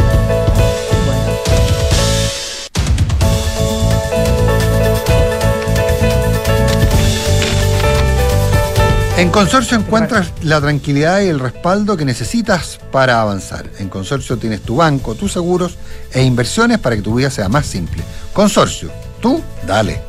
En 9.20 9.28
Consorcio 9.28 9.76
encuentras 9.76 10.32
la 10.40 10.62
tranquilidad 10.62 11.20
y 11.20 11.28
el 11.28 11.40
respaldo 11.40 11.94
que 11.94 12.06
necesitas 12.06 12.80
para 12.90 13.20
avanzar. 13.20 13.66
En 13.78 13.90
Consorcio 13.90 14.38
tienes 14.38 14.62
tu 14.62 14.76
banco, 14.76 15.14
tus 15.14 15.30
seguros 15.30 15.76
e 16.10 16.22
inversiones 16.22 16.78
para 16.78 16.96
que 16.96 17.02
tu 17.02 17.14
vida 17.16 17.28
sea 17.28 17.50
más 17.50 17.66
simple. 17.66 18.02
Consorcio, 18.32 18.90
tú 19.20 19.42
dale. 19.66 20.00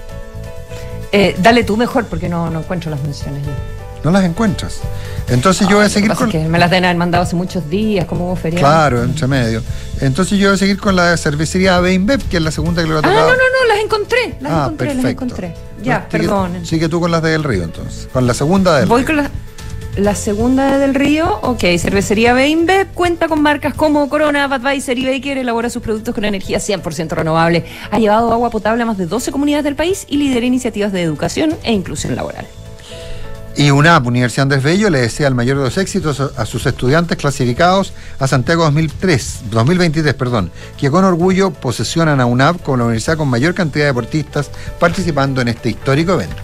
Eh, 1.12 1.36
dale 1.40 1.66
tú 1.66 1.76
mejor 1.76 2.06
porque 2.06 2.30
no, 2.30 2.58
encuentro 2.58 2.90
las 2.90 3.04
menciones. 3.04 3.44
No 4.04 4.10
las 4.12 4.24
encuentras. 4.24 4.80
Entonces 5.28 5.68
yo 5.68 5.78
voy 5.78 5.86
a 5.86 5.90
seguir 5.90 6.12
con. 6.14 6.30
me 6.52 6.58
las 6.58 6.70
deben 6.70 6.86
haber 6.86 6.98
mandado 6.98 7.24
hace 7.24 7.36
muchos 7.36 7.70
días, 7.70 8.06
como 8.06 8.26
hubo 8.26 8.36
feriado. 8.36 8.66
Claro, 8.66 9.04
entre 9.04 9.28
medio. 9.28 9.62
Entonces 10.00 10.40
yo 10.40 10.48
voy 10.48 10.56
a 10.56 10.58
seguir 10.58 10.80
con 10.80 10.96
la 10.96 11.16
cervecería 11.18 11.80
Beinbev, 11.80 12.22
que 12.28 12.38
es 12.38 12.44
la 12.44 12.52
segunda 12.52 12.82
que 12.82 12.88
le 12.88 12.96
va 12.96 13.00
a 13.00 13.04
tocar. 13.04 13.18
Ah, 13.18 13.22
no, 13.22 13.30
no, 13.30 13.36
no, 13.36 13.68
las 13.68 13.84
encontré. 13.84 14.36
Las 14.42 14.52
ah, 14.52 14.64
encontré, 14.64 14.96
las 14.96 15.06
encontré. 15.06 15.54
Ya, 15.84 16.08
perdón. 16.10 16.66
Sigue 16.66 16.90
tú 16.90 17.00
con 17.00 17.12
las 17.12 17.22
de 17.22 17.32
Del 17.32 17.44
Río 17.44 17.64
entonces. 17.64 18.08
Con 18.12 18.26
la 18.26 18.34
segunda 18.34 18.78
del 18.78 18.90
Voy 18.90 19.04
con 19.04 19.18
la, 19.18 19.30
la 19.96 20.16
segunda 20.16 20.72
de 20.72 20.80
Del 20.80 20.96
Río. 20.96 21.40
Ok, 21.44 21.64
cervecería 21.78 22.34
Beinbev 22.34 22.88
cuenta 22.94 23.28
con 23.28 23.42
marcas 23.42 23.76
como 23.76 24.10
Corona, 24.10 24.48
Budweiser 24.48 24.98
y 24.98 25.06
Baker. 25.06 25.38
Elabora 25.38 25.70
sus 25.70 25.84
productos 25.84 26.16
con 26.16 26.26
energía 26.26 26.58
100% 26.58 27.12
renovable. 27.12 27.66
Ha 27.92 28.00
llevado 28.00 28.34
agua 28.34 28.50
potable 28.50 28.82
a 28.82 28.86
más 28.88 28.98
de 28.98 29.06
12 29.06 29.32
comunidades 29.32 29.64
del 29.64 29.76
país 29.76 30.06
y 30.10 30.18
lidera 30.18 30.46
iniciativas 30.46 30.92
de 30.92 31.04
educación 31.04 31.56
e 31.64 31.72
inclusión 31.72 32.16
laboral. 32.16 32.48
Y 33.58 33.70
UNAP, 33.70 34.08
Universidad 34.08 34.44
Andrés 34.44 34.64
Bello, 34.64 34.90
le 34.90 35.02
desea 35.02 35.28
el 35.28 35.36
mayor 35.36 35.58
de 35.58 35.66
los 35.66 35.78
éxitos 35.78 36.20
a 36.20 36.46
sus 36.46 36.66
estudiantes 36.66 37.18
clasificados 37.18 37.94
a 38.18 38.28
Santiago 38.28 38.64
2003, 38.64 39.42
2023, 39.52 40.14
perdón, 40.14 40.52
que 40.78 40.90
con 40.90 41.04
orgullo 41.04 41.52
posesionan 41.52 42.22
a 42.22 42.26
UNAP 42.26 42.62
como 42.64 42.78
la 42.78 42.84
universidad 42.86 43.18
con 43.18 43.28
mayor 43.28 43.54
cantidad 43.54 43.86
de 43.86 43.90
deportistas 43.90 44.50
participando 44.80 45.42
en 45.42 45.50
este 45.50 45.70
histórico 45.70 46.14
evento. 46.14 46.42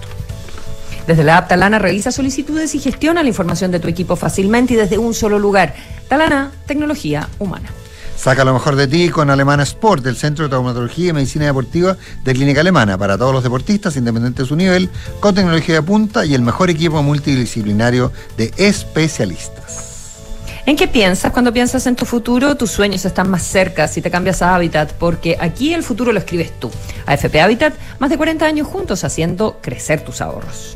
Desde 1.08 1.24
la 1.24 1.38
app 1.38 1.48
Talana 1.48 1.80
revisa 1.80 2.12
solicitudes 2.12 2.76
y 2.76 2.80
gestiona 2.80 3.24
la 3.24 3.30
información 3.30 3.72
de 3.72 3.80
tu 3.80 3.88
equipo 3.88 4.17
fácilmente 4.17 4.74
y 4.74 4.78
desde 4.78 4.98
un 4.98 5.13
solo 5.13 5.39
lugar. 5.39 5.74
Talana, 6.10 6.52
tecnología 6.65 7.30
humana. 7.39 7.70
Saca 8.18 8.44
lo 8.44 8.54
mejor 8.54 8.76
de 8.76 8.88
ti 8.88 9.10
con 9.10 9.30
Alemana 9.30 9.62
Sport, 9.62 10.06
el 10.08 10.16
Centro 10.18 10.44
de 10.44 10.50
Traumatología 10.50 11.10
y 11.10 11.14
Medicina 11.14 11.46
Deportiva 11.46 11.96
de 12.24 12.34
Clínica 12.34 12.62
Alemana, 12.62 12.98
para 12.98 13.16
todos 13.16 13.32
los 13.32 13.44
deportistas, 13.44 13.96
independientes 13.96 14.46
de 14.46 14.50
su 14.50 14.56
nivel, 14.56 14.90
con 15.20 15.36
tecnología 15.36 15.76
de 15.76 15.82
punta 15.84 16.26
y 16.26 16.34
el 16.34 16.42
mejor 16.42 16.72
equipo 16.72 17.02
multidisciplinario 17.04 18.12
de 18.36 18.52
especialistas. 18.58 19.88
¿En 20.66 20.76
qué 20.76 20.88
piensas 20.88 21.32
cuando 21.32 21.54
piensas 21.54 21.86
en 21.86 21.96
tu 21.96 22.06
futuro? 22.06 22.58
Tus 22.58 22.72
sueños 22.72 23.06
están 23.06 23.30
más 23.30 23.44
cerca 23.44 23.88
si 23.88 24.02
te 24.02 24.12
cambias 24.12 24.42
a 24.42 24.56
Habitat, 24.56 24.94
porque 24.94 25.38
aquí 25.40 25.74
el 25.74 25.84
futuro 25.84 26.12
lo 26.12 26.20
escribes 26.20 26.60
tú. 26.60 26.72
AFP 27.06 27.40
Habitat, 27.40 27.76
más 28.00 28.10
de 28.10 28.18
40 28.18 28.46
años 28.46 28.68
juntos 28.68 29.04
haciendo 29.04 29.60
crecer 29.62 30.02
tus 30.02 30.22
ahorros. 30.22 30.76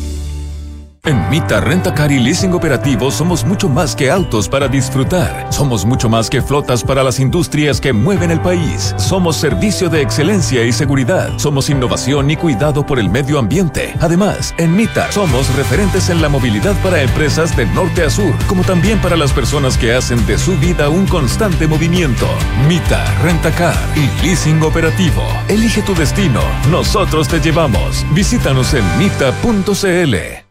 En 1.03 1.31
Mita 1.31 1.59
Rentacar 1.59 2.11
y 2.11 2.19
Leasing 2.19 2.53
Operativo 2.53 3.09
somos 3.09 3.43
mucho 3.43 3.67
más 3.67 3.95
que 3.95 4.11
autos 4.11 4.47
para 4.47 4.67
disfrutar. 4.67 5.51
Somos 5.51 5.83
mucho 5.83 6.09
más 6.09 6.29
que 6.29 6.43
flotas 6.43 6.83
para 6.83 7.03
las 7.03 7.19
industrias 7.19 7.81
que 7.81 7.91
mueven 7.91 8.29
el 8.29 8.39
país. 8.39 8.93
Somos 8.97 9.35
servicio 9.35 9.89
de 9.89 10.03
excelencia 10.03 10.63
y 10.63 10.71
seguridad. 10.71 11.39
Somos 11.39 11.71
innovación 11.71 12.29
y 12.29 12.35
cuidado 12.35 12.85
por 12.85 12.99
el 12.99 13.09
medio 13.09 13.39
ambiente. 13.39 13.95
Además, 13.99 14.53
en 14.59 14.75
Mita 14.75 15.11
somos 15.11 15.51
referentes 15.55 16.09
en 16.09 16.21
la 16.21 16.29
movilidad 16.29 16.75
para 16.83 17.01
empresas 17.01 17.57
de 17.57 17.65
norte 17.65 18.03
a 18.03 18.09
sur, 18.11 18.35
como 18.45 18.63
también 18.63 18.99
para 18.99 19.17
las 19.17 19.33
personas 19.33 19.79
que 19.79 19.95
hacen 19.95 20.23
de 20.27 20.37
su 20.37 20.55
vida 20.59 20.89
un 20.89 21.07
constante 21.07 21.65
movimiento. 21.65 22.27
Mita 22.67 23.03
Rentacar 23.23 23.75
y 23.95 24.23
Leasing 24.23 24.61
Operativo. 24.61 25.23
Elige 25.47 25.81
tu 25.81 25.95
destino. 25.95 26.43
Nosotros 26.69 27.27
te 27.27 27.39
llevamos. 27.39 28.05
Visítanos 28.13 28.75
en 28.75 28.83
mita.cl. 28.99 30.50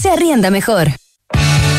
se 0.00 0.10
arrienda 0.10 0.50
mejor. 0.50 1.03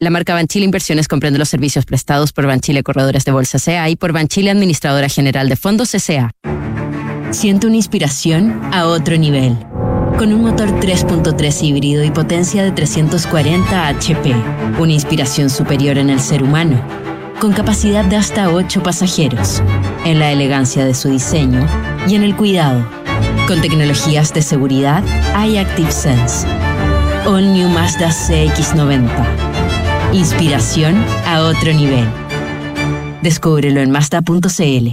La 0.00 0.10
marca 0.10 0.34
Banchile 0.34 0.64
Inversiones 0.64 1.06
comprende 1.06 1.38
los 1.38 1.48
servicios 1.48 1.84
prestados 1.86 2.32
por 2.32 2.46
Banchile 2.46 2.82
Corredores 2.82 3.24
de 3.24 3.30
Bolsa 3.30 3.58
CA 3.64 3.88
y 3.88 3.94
por 3.94 4.12
Banchile 4.12 4.50
Administradora 4.50 5.08
General 5.08 5.48
de 5.48 5.54
Fondos 5.54 5.92
CA. 5.92 6.32
Siente 7.30 7.68
una 7.68 7.76
inspiración 7.76 8.60
a 8.72 8.86
otro 8.86 9.16
nivel. 9.16 9.56
Con 10.18 10.32
un 10.32 10.42
motor 10.42 10.68
3.3 10.80 11.62
híbrido 11.62 12.02
y 12.02 12.10
potencia 12.10 12.64
de 12.64 12.72
340 12.72 13.86
HP. 13.86 14.34
Una 14.80 14.92
inspiración 14.92 15.48
superior 15.48 15.96
en 15.96 16.10
el 16.10 16.18
ser 16.18 16.42
humano. 16.42 16.82
Con 17.40 17.52
capacidad 17.52 18.04
de 18.04 18.16
hasta 18.16 18.50
8 18.50 18.82
pasajeros. 18.82 19.62
En 20.04 20.18
la 20.18 20.32
elegancia 20.32 20.84
de 20.84 20.94
su 20.94 21.08
diseño 21.08 21.64
y 22.08 22.16
en 22.16 22.24
el 22.24 22.34
cuidado. 22.34 22.84
Con 23.46 23.60
tecnologías 23.60 24.34
de 24.34 24.42
seguridad 24.42 25.04
iActive 25.36 25.92
Sense. 25.92 26.48
All 27.26 27.52
New 27.52 27.68
Mazda 27.68 28.08
CX90 28.08 29.53
Inspiración 30.14 31.04
a 31.26 31.42
otro 31.42 31.72
nivel. 31.72 32.08
Descúbrelo 33.20 33.80
en 33.80 33.90
Mazda.cl. 33.90 34.88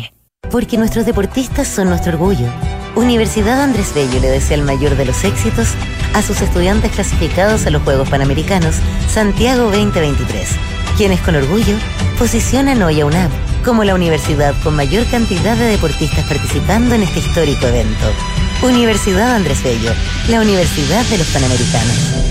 Porque 0.49 0.79
nuestros 0.79 1.05
deportistas 1.05 1.67
son 1.67 1.89
nuestro 1.89 2.13
orgullo. 2.13 2.47
Universidad 2.95 3.61
Andrés 3.61 3.93
Bello 3.93 4.19
le 4.19 4.29
desea 4.29 4.57
el 4.57 4.63
mayor 4.63 4.97
de 4.97 5.05
los 5.05 5.23
éxitos 5.23 5.75
a 6.15 6.23
sus 6.23 6.41
estudiantes 6.41 6.91
clasificados 6.93 7.67
a 7.67 7.69
los 7.69 7.83
Juegos 7.83 8.09
Panamericanos 8.09 8.77
Santiago 9.07 9.65
2023, 9.65 10.49
quienes 10.97 11.21
con 11.21 11.35
orgullo 11.35 11.75
posicionan 12.17 12.81
hoy 12.81 13.01
a 13.01 13.05
UNAM 13.05 13.29
como 13.63 13.83
la 13.83 13.93
universidad 13.93 14.55
con 14.63 14.75
mayor 14.75 15.05
cantidad 15.11 15.55
de 15.55 15.65
deportistas 15.65 16.25
participando 16.25 16.95
en 16.95 17.03
este 17.03 17.19
histórico 17.19 17.67
evento. 17.67 18.07
Universidad 18.63 19.35
Andrés 19.35 19.61
Bello, 19.63 19.91
la 20.29 20.41
Universidad 20.41 21.05
de 21.05 21.19
los 21.19 21.27
Panamericanos. 21.27 22.30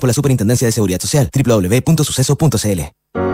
por 0.00 0.08
la 0.08 0.14
Superintendencia 0.14 0.66
de 0.66 0.72
Seguridad 0.72 1.00
Social. 1.00 1.30
www 1.32 1.56
www.suceso.cl. 1.56 2.80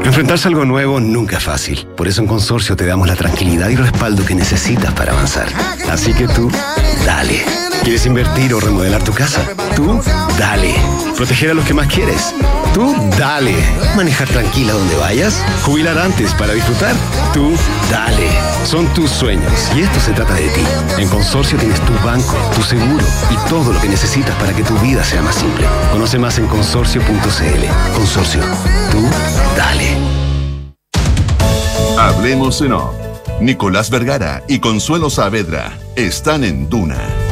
Enfrentarse 0.04 0.48
a 0.48 0.50
algo 0.50 0.64
nuevo 0.64 1.00
nunca 1.00 1.38
es 1.38 1.44
fácil. 1.44 1.86
Por 1.96 2.08
eso 2.08 2.20
en 2.20 2.26
Consorcio 2.26 2.76
te 2.76 2.86
damos 2.86 3.06
la 3.08 3.16
tranquilidad 3.16 3.68
y 3.68 3.76
respaldo 3.76 4.24
que 4.24 4.34
necesitas 4.34 4.92
para 4.94 5.12
avanzar. 5.12 5.48
Así 5.90 6.12
que 6.12 6.26
tú, 6.28 6.50
dale. 7.06 7.44
¿Quieres 7.82 8.06
invertir 8.06 8.54
o 8.54 8.60
remodelar 8.60 9.02
tu 9.02 9.12
casa? 9.12 9.48
Tú, 9.74 10.00
dale. 10.38 10.74
¿Proteger 11.16 11.50
a 11.50 11.54
los 11.54 11.64
que 11.64 11.74
más 11.74 11.88
quieres? 11.88 12.34
Tú, 12.74 12.96
dale. 13.18 13.54
¿Manejar 13.96 14.28
tranquila 14.28 14.72
donde 14.72 14.96
vayas? 14.96 15.44
¿Jubilar 15.62 15.98
antes 15.98 16.32
para 16.34 16.54
disfrutar? 16.54 16.94
Tú, 17.34 17.52
dale. 17.90 18.30
Son 18.64 18.86
tus 18.94 19.10
sueños 19.10 19.52
y 19.76 19.82
esto 19.82 20.00
se 20.00 20.12
trata 20.12 20.34
de 20.34 20.48
ti. 20.48 20.64
En 20.98 21.08
Consorcio 21.08 21.58
tienes 21.58 21.80
tu 21.82 21.92
banco, 22.04 22.34
tu 22.54 22.62
seguro 22.62 23.04
y 23.30 23.48
todo 23.50 23.74
lo 23.74 23.80
que 23.80 23.88
necesitas 23.88 24.34
para 24.36 24.54
que 24.54 24.62
tu 24.62 24.74
vida 24.78 25.04
sea 25.04 25.20
más 25.20 25.34
simple. 25.34 25.66
Conoce 25.90 26.18
más 26.18 26.38
en 26.38 26.46
consorcio.cl. 26.46 27.94
Consorcio. 27.94 28.40
Tú, 28.90 29.02
dale. 29.54 29.96
Hablemos 31.98 32.62
en 32.62 32.72
off. 32.72 32.94
Nicolás 33.40 33.90
Vergara 33.90 34.42
y 34.48 34.60
Consuelo 34.60 35.10
Saavedra 35.10 35.78
están 35.96 36.42
en 36.44 36.70
Duna. 36.70 37.31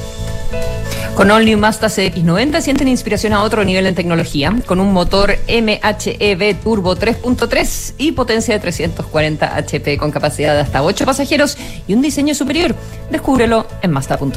Con 1.16 1.30
All 1.30 1.46
New 1.46 1.56
Mazda 1.56 1.88
CX90 1.88 2.60
sienten 2.60 2.88
inspiración 2.88 3.32
a 3.32 3.42
otro 3.42 3.64
nivel 3.64 3.86
en 3.86 3.94
tecnología, 3.94 4.54
con 4.66 4.80
un 4.80 4.92
motor 4.92 5.38
MHEV 5.48 6.60
Turbo 6.62 6.94
3.3 6.94 7.94
y 7.96 8.12
potencia 8.12 8.52
de 8.52 8.60
340 8.60 9.56
HP 9.56 9.96
con 9.96 10.10
capacidad 10.10 10.52
de 10.52 10.60
hasta 10.60 10.82
8 10.82 11.06
pasajeros 11.06 11.56
y 11.88 11.94
un 11.94 12.02
diseño 12.02 12.34
superior. 12.34 12.76
Descúbrelo 13.10 13.66
en 13.80 13.92
Mazda.cl. 13.92 14.28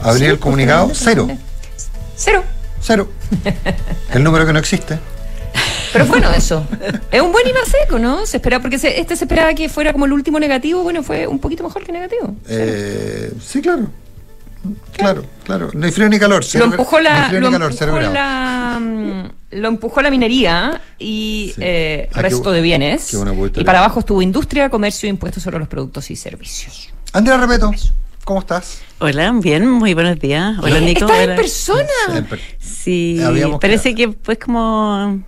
abrir 0.02 0.26
Sí, 0.26 0.32
el 0.32 0.40
comunicado. 0.40 0.88
pues, 0.88 1.00
Cero. 1.04 1.28
Cero. 2.16 2.44
Cero. 2.82 3.10
el 4.14 4.24
número 4.24 4.46
que 4.46 4.54
no 4.54 4.60
existe. 4.60 5.00
Pero 5.92 6.06
bueno, 6.08 6.30
eso. 6.32 6.66
Es 7.12 7.22
un 7.22 7.32
buen 7.32 7.48
IMASEC, 7.48 7.92
¿no? 8.00 8.26
Se 8.26 8.38
espera, 8.38 8.60
porque 8.62 8.78
se- 8.78 9.00
este 9.00 9.16
se 9.16 9.24
esperaba 9.26 9.54
que 9.54 9.70
fuera 9.70 9.92
como 9.94 10.06
el 10.06 10.14
último 10.14 10.40
negativo, 10.40 10.84
bueno, 10.84 11.04
fue 11.04 11.26
un 11.28 11.40
poquito 11.40 11.64
mejor 11.64 11.84
que 11.84 11.92
negativo. 11.92 12.36
Eh, 12.50 13.32
sí, 13.46 13.62
claro. 13.62 13.88
Claro, 14.94 15.24
claro. 15.44 15.70
No 15.74 15.86
hay 15.86 15.92
frío 15.92 16.10
ni 16.10 16.18
calor. 16.20 16.42
Lo 16.44 16.48
cero 16.50 16.66
gra- 16.68 16.72
empujó 16.72 16.98
no 16.98 17.04
la, 17.04 17.24
hay 17.24 17.28
frío 17.30 17.40
lo 17.42 17.48
ni 17.48 17.54
calor, 17.54 17.74
cero 17.78 17.92
empujó 17.98 18.14
la, 18.14 18.80
mm, 18.82 19.30
lo 19.52 19.68
empujó 19.68 20.02
la 20.02 20.10
minería 20.10 20.82
y 21.00 21.52
Sí. 21.56 21.62
eh, 21.64 22.10
Ah, 22.14 22.22
resto 22.22 22.52
de 22.52 22.62
bienes. 22.62 23.08
qué 23.12 23.18
buena 23.18 23.34
publicidad. 23.34 23.62
Y 23.62 23.64
para 23.66 23.80
abajo 23.80 24.00
estuvo 24.00 24.22
industria, 24.22 24.70
comercio, 24.70 25.08
impuestos 25.10 25.44
sobre 25.44 25.60
los 25.60 25.68
productos 25.68 26.10
y 26.12 26.16
servicios. 26.16 26.90
Andrea 27.14 27.38
Repeto, 27.38 27.72
¿cómo 28.26 28.40
estás? 28.42 28.82
Hola, 29.00 29.32
bien, 29.42 29.70
muy 29.70 29.94
buenos 29.94 30.20
días. 30.20 30.58
Hola, 30.62 30.80
Nico. 30.80 31.06
¿Estás 31.06 31.18
en 31.20 31.24
Hola. 31.30 31.36
persona? 31.36 32.28
Sí, 32.60 33.20
Habíamos 33.24 33.60
parece 33.60 33.94
que 33.96 34.10
pues 34.10 34.38
como, 34.38 35.22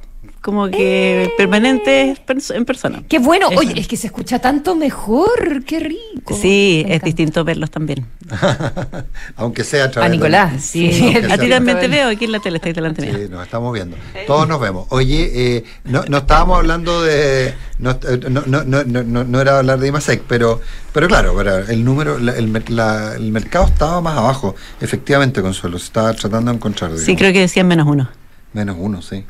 como 0.48 0.70
que 0.70 1.30
permanente 1.38 2.16
en 2.56 2.64
persona. 2.64 3.04
Qué 3.10 3.20
bueno. 3.20 3.50
Eso. 3.52 3.60
Oye, 3.60 3.78
es 3.78 3.86
que 3.86 3.98
se 3.98 4.08
escucha 4.08 4.40
tanto 4.40 4.76
mejor. 4.78 5.66
Qué 5.66 5.82
rico. 5.82 6.34
Sí, 6.34 6.84
Me 6.86 6.92
es 6.92 6.96
encanta. 6.96 7.06
distinto 7.06 7.44
verlos 7.44 7.70
también. 7.70 8.06
Aunque 9.36 9.66
sea 9.66 9.84
a 9.86 9.92
través 9.92 10.08
A 10.08 10.10
de- 10.10 10.16
Nicolás, 10.16 10.64
sí. 10.64 10.90
Aunque 11.14 11.34
A 11.34 11.38
ti 11.38 11.50
también 11.50 11.80
te 11.82 11.90
veo 11.90 12.08
aquí 12.08 12.24
en 12.24 12.32
la 12.32 12.40
tele, 12.40 12.56
estáis 12.58 12.76
delante 12.76 13.02
mío. 13.02 13.14
Sí, 13.18 13.28
nos 13.30 13.44
estamos 13.44 13.74
viendo. 13.74 13.98
Todos 14.26 14.48
nos 14.48 14.62
vemos. 14.62 14.88
Oye, 14.90 15.32
eh, 15.58 15.64
no, 15.84 16.04
no 16.08 16.20
estábamos 16.20 16.60
hablando 16.60 17.02
de. 17.04 17.54
No, 17.80 17.92
eh, 17.92 18.20
no, 18.30 18.44
no, 18.46 18.64
no, 18.64 18.84
no, 18.86 19.04
no- 19.04 19.24
no 19.26 19.42
era 19.42 19.60
hablar 19.60 19.80
de 19.80 19.88
IMASEC, 19.90 20.24
pero, 20.30 20.62
pero 20.94 21.08
claro, 21.10 21.34
pero 21.36 21.58
el 21.58 21.84
número, 21.84 22.18
la- 22.20 22.38
el, 22.38 22.64
la- 22.70 23.16
el 23.16 23.32
mercado 23.34 23.66
estaba 23.66 24.00
más 24.00 24.18
abajo. 24.18 24.56
Efectivamente, 24.80 25.42
Consuelo, 25.42 25.78
se 25.78 25.86
estaba 25.86 26.14
tratando 26.14 26.52
de 26.52 26.56
encontrar. 26.56 26.92
Sí, 26.92 27.00
digamos. 27.00 27.20
creo 27.20 27.34
que 27.34 27.40
decían 27.42 27.68
menos 27.68 27.86
uno. 27.86 28.10
Menos 28.54 28.78
uno, 28.80 29.02
sí. 29.02 29.26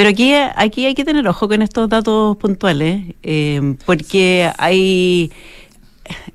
Pero 0.00 0.08
aquí, 0.08 0.32
aquí 0.32 0.86
hay 0.86 0.94
que 0.94 1.04
tener 1.04 1.28
ojo 1.28 1.46
con 1.46 1.60
estos 1.60 1.86
datos 1.86 2.34
puntuales, 2.38 3.02
eh, 3.22 3.74
porque 3.84 4.50
hay 4.56 5.30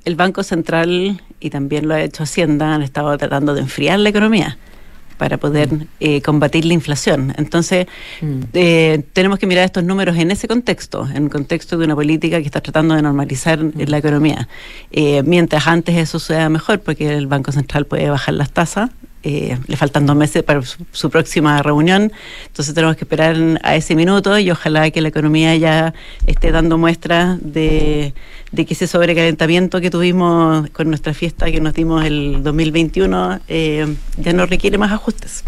el 0.03 0.15
Banco 0.15 0.43
Central 0.43 1.19
y 1.39 1.49
también 1.49 1.87
lo 1.87 1.95
ha 1.95 2.01
hecho 2.01 2.21
Hacienda 2.21 2.75
han 2.75 2.83
estado 2.83 3.17
tratando 3.17 3.55
de 3.55 3.61
enfriar 3.61 3.97
la 3.97 4.09
economía 4.09 4.59
para 5.17 5.39
poder 5.39 5.87
eh, 5.99 6.21
combatir 6.21 6.63
la 6.65 6.75
inflación. 6.75 7.33
Entonces, 7.37 7.87
eh, 8.53 9.03
tenemos 9.13 9.39
que 9.39 9.47
mirar 9.47 9.65
estos 9.65 9.83
números 9.83 10.15
en 10.17 10.29
ese 10.29 10.47
contexto, 10.47 11.07
en 11.09 11.23
el 11.23 11.29
contexto 11.31 11.75
de 11.79 11.85
una 11.85 11.95
política 11.95 12.37
que 12.37 12.45
está 12.45 12.61
tratando 12.61 12.93
de 12.93 13.01
normalizar 13.01 13.59
eh, 13.59 13.87
la 13.87 13.97
economía. 13.97 14.47
Eh, 14.91 15.23
mientras 15.23 15.65
antes 15.65 15.95
eso 15.95 16.19
sea 16.19 16.49
mejor, 16.49 16.81
porque 16.81 17.15
el 17.15 17.25
Banco 17.25 17.51
Central 17.51 17.87
puede 17.87 18.11
bajar 18.11 18.35
las 18.35 18.51
tasas, 18.51 18.91
eh, 19.27 19.57
le 19.65 19.75
faltan 19.75 20.05
dos 20.05 20.15
meses 20.15 20.43
para 20.43 20.61
su, 20.61 20.85
su 20.91 21.09
próxima 21.09 21.61
reunión, 21.63 22.13
entonces 22.45 22.75
tenemos 22.75 22.95
que 22.95 23.05
esperar 23.05 23.35
a 23.63 23.75
ese 23.75 23.95
minuto 23.95 24.37
y 24.37 24.51
ojalá 24.51 24.91
que 24.91 25.01
la 25.01 25.07
economía 25.07 25.55
ya 25.55 25.95
esté 26.27 26.51
dando 26.51 26.77
muestras 26.77 27.39
de, 27.41 28.13
de 28.51 28.65
que 28.67 28.75
ese 28.75 28.85
sobrecalentamiento 28.85 29.81
que 29.81 29.89
tuvimos 29.89 30.69
con 30.69 30.89
nuestra 30.89 31.15
fiesta 31.15 31.51
que 31.51 31.59
nos 31.59 31.73
dimos 31.73 32.05
el 32.05 32.43
2021 32.43 33.39
eh, 33.47 33.95
ya 34.17 34.33
no 34.33 34.45
requiere 34.45 34.77
más 34.77 34.91
ajustes. 34.91 35.43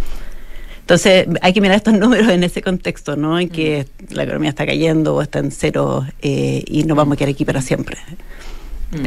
Entonces 0.82 1.28
hay 1.42 1.54
que 1.54 1.62
mirar 1.62 1.78
estos 1.78 1.94
números 1.94 2.30
en 2.30 2.44
ese 2.44 2.64
contexto, 2.64 3.16
¿no? 3.16 3.40
En 3.40 3.50
que 3.50 3.86
la 4.10 4.24
economía 4.24 4.50
está 4.50 4.66
cayendo 4.66 5.16
o 5.16 5.22
está 5.22 5.38
en 5.38 5.52
cero 5.52 6.04
eh, 6.22 6.64
y 6.66 6.84
no 6.84 6.96
vamos 6.96 7.14
a 7.14 7.18
quedar 7.18 7.30
aquí 7.30 7.46
para 7.46 7.62
siempre. 7.62 7.98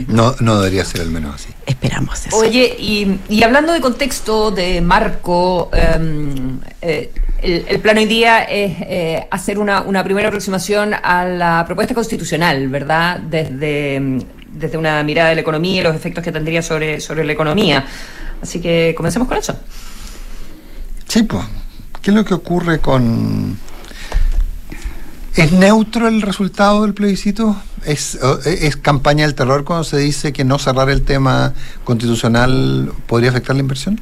No, 0.08 0.34
no 0.40 0.58
debería 0.58 0.84
ser 0.84 1.00
al 1.00 1.10
menos 1.10 1.36
así. 1.36 1.48
Esperamos 1.64 2.26
eso. 2.26 2.36
Oye, 2.36 2.76
y, 2.78 3.18
y 3.30 3.42
hablando 3.42 3.72
de 3.72 3.80
contexto, 3.80 4.50
de 4.50 4.80
marco, 4.82 5.70
em, 5.72 6.60
eh, 6.82 7.10
el, 7.40 7.64
el 7.66 7.80
plan 7.80 7.96
hoy 7.96 8.04
día 8.04 8.42
es 8.42 8.76
eh, 8.80 9.26
hacer 9.30 9.58
una, 9.58 9.80
una 9.80 10.04
primera 10.04 10.28
aproximación 10.28 10.92
a 10.94 11.24
la 11.24 11.64
propuesta 11.66 11.94
constitucional, 11.94 12.68
¿verdad? 12.68 13.20
Desde, 13.20 13.98
mm, 13.98 14.20
desde 14.52 14.76
una 14.76 15.02
mirada 15.02 15.30
de 15.30 15.36
la 15.36 15.40
economía 15.40 15.80
y 15.80 15.84
los 15.84 15.96
efectos 15.96 16.22
que 16.22 16.32
tendría 16.32 16.60
sobre, 16.60 17.00
sobre 17.00 17.24
la 17.24 17.32
economía. 17.32 17.86
Así 18.42 18.60
que 18.60 18.94
comencemos 18.94 19.28
con 19.28 19.38
eso. 19.38 19.58
Sí, 21.08 21.22
pues. 21.22 21.44
¿Qué 22.02 22.10
es 22.10 22.16
lo 22.16 22.24
que 22.24 22.34
ocurre 22.34 22.80
con... 22.80 23.58
¿Es 25.40 25.52
neutro 25.52 26.06
el 26.06 26.20
resultado 26.20 26.82
del 26.82 26.92
plebiscito? 26.92 27.56
¿Es, 27.86 28.18
¿Es 28.44 28.76
campaña 28.76 29.24
del 29.24 29.34
terror 29.34 29.64
cuando 29.64 29.84
se 29.84 29.96
dice 29.96 30.34
que 30.34 30.44
no 30.44 30.58
cerrar 30.58 30.90
el 30.90 31.00
tema 31.00 31.54
constitucional 31.84 32.92
podría 33.06 33.30
afectar 33.30 33.56
la 33.56 33.62
inversión? 33.62 33.98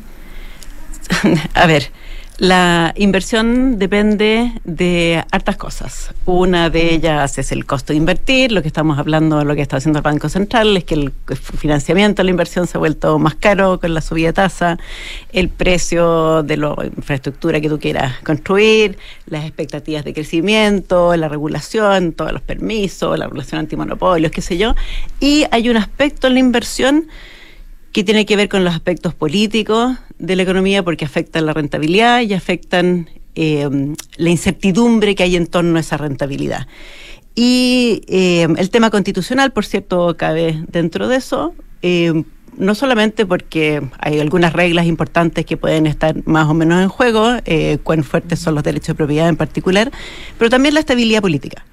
A 1.55 1.67
ver, 1.67 1.93
la 2.39 2.95
inversión 2.97 3.81
depende 3.81 4.53
de 4.63 5.25
hartas 5.33 5.57
cosas. 5.57 6.15
Una 6.25 6.71
de 6.71 6.95
ellas 6.95 7.37
es 7.37 7.51
el 7.51 7.67
costo 7.67 7.93
de 7.93 7.97
invertir, 7.97 8.53
lo 8.53 8.63
que 8.63 8.69
estamos 8.69 8.97
hablando, 8.97 9.45
lo 9.45 9.57
que 9.57 9.63
está 9.63 9.79
haciendo 9.79 9.99
el 9.99 10.05
Banco 10.05 10.29
Central, 10.29 10.77
es 10.77 10.85
que 10.85 10.95
el 10.95 11.13
financiamiento 11.37 12.23
de 12.23 12.25
la 12.25 12.31
inversión 12.31 12.69
se 12.69 12.77
ha 12.77 12.79
vuelto 12.79 13.19
más 13.19 13.35
caro 13.35 13.81
con 13.81 13.93
la 13.93 14.01
subida 14.01 14.29
de 14.29 14.33
tasa, 14.35 14.79
el 15.33 15.49
precio 15.49 16.45
de 16.45 16.59
la 16.59 16.77
infraestructura 16.97 17.61
que 17.61 17.69
tú 17.69 17.81
quieras 17.81 18.15
construir, 18.23 18.99
las 19.27 19.45
expectativas 19.45 20.05
de 20.05 20.15
crecimiento, 20.15 21.17
la 21.17 21.29
regulación, 21.29 22.13
todos 22.13 22.33
los 22.33 22.43
permisos, 22.43 23.19
la 23.19 23.25
regulación 23.25 23.59
antimonopolios, 23.61 24.31
qué 24.31 24.43
sé 24.43 24.57
yo. 24.57 24.77
Y 25.19 25.45
hay 25.51 25.69
un 25.71 25.77
aspecto 25.77 26.29
en 26.29 26.35
la 26.35 26.41
inversión 26.41 27.09
que 27.93 28.05
tiene 28.05 28.27
que 28.27 28.37
ver 28.37 28.49
con 28.49 28.65
los 28.65 28.75
aspectos 28.75 29.15
políticos 29.15 29.97
de 30.19 30.37
la 30.37 30.43
economía 30.43 30.83
porque 30.83 31.05
afectan 31.05 31.47
la 31.47 31.55
rentabilidad 31.55 32.21
y 32.21 32.35
afectan 32.35 33.09
eh, 33.35 33.69
la 34.17 34.31
incertidumbre 34.31 35.15
que 35.15 35.23
hay 35.23 35.37
en 35.37 35.47
torno 35.47 35.77
a 35.77 35.81
esa 35.81 35.97
rentabilidad. 35.97 36.67
Y 37.35 38.03
eh, 38.09 38.49
el 38.57 38.71
tema 38.71 38.91
constitucional, 38.91 39.53
por 39.53 39.65
cierto, 39.65 40.17
cabe 40.17 40.61
dentro 40.69 41.09
de 41.09 41.17
eso. 41.17 41.55
Eh, 41.83 42.25
no 42.57 42.75
solamente 42.75 43.25
porque 43.25 43.81
hay 44.01 44.19
algunas 44.19 44.53
reglas 44.53 44.87
importantes 44.87 45.47
que 45.47 45.57
pueden 45.57 45.87
estar 45.87 46.27
más 46.27 46.49
o 46.49 46.55
menos 46.55 46.83
en 46.83 46.89
juego, 46.89 47.37
cuán 47.85 48.03
fuertes 48.03 48.41
son 48.41 48.57
los 48.57 48.65
derechos 48.65 48.89
de 48.89 48.95
propiedad 48.95 49.29
en 49.29 49.37
particular, 49.37 49.93
pero 50.39 50.51
también 50.51 50.75
la 50.75 50.81
estabilidad 50.81 51.21
política 51.21 51.65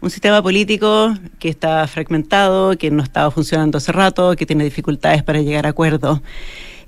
un 0.00 0.10
sistema 0.10 0.42
político 0.42 1.14
que 1.38 1.48
está 1.48 1.86
fragmentado, 1.86 2.76
que 2.76 2.90
no 2.90 3.02
estaba 3.02 3.30
funcionando 3.30 3.78
hace 3.78 3.92
rato, 3.92 4.34
que 4.36 4.46
tiene 4.46 4.64
dificultades 4.64 5.22
para 5.22 5.40
llegar 5.40 5.66
a 5.66 5.70
acuerdos. 5.70 6.20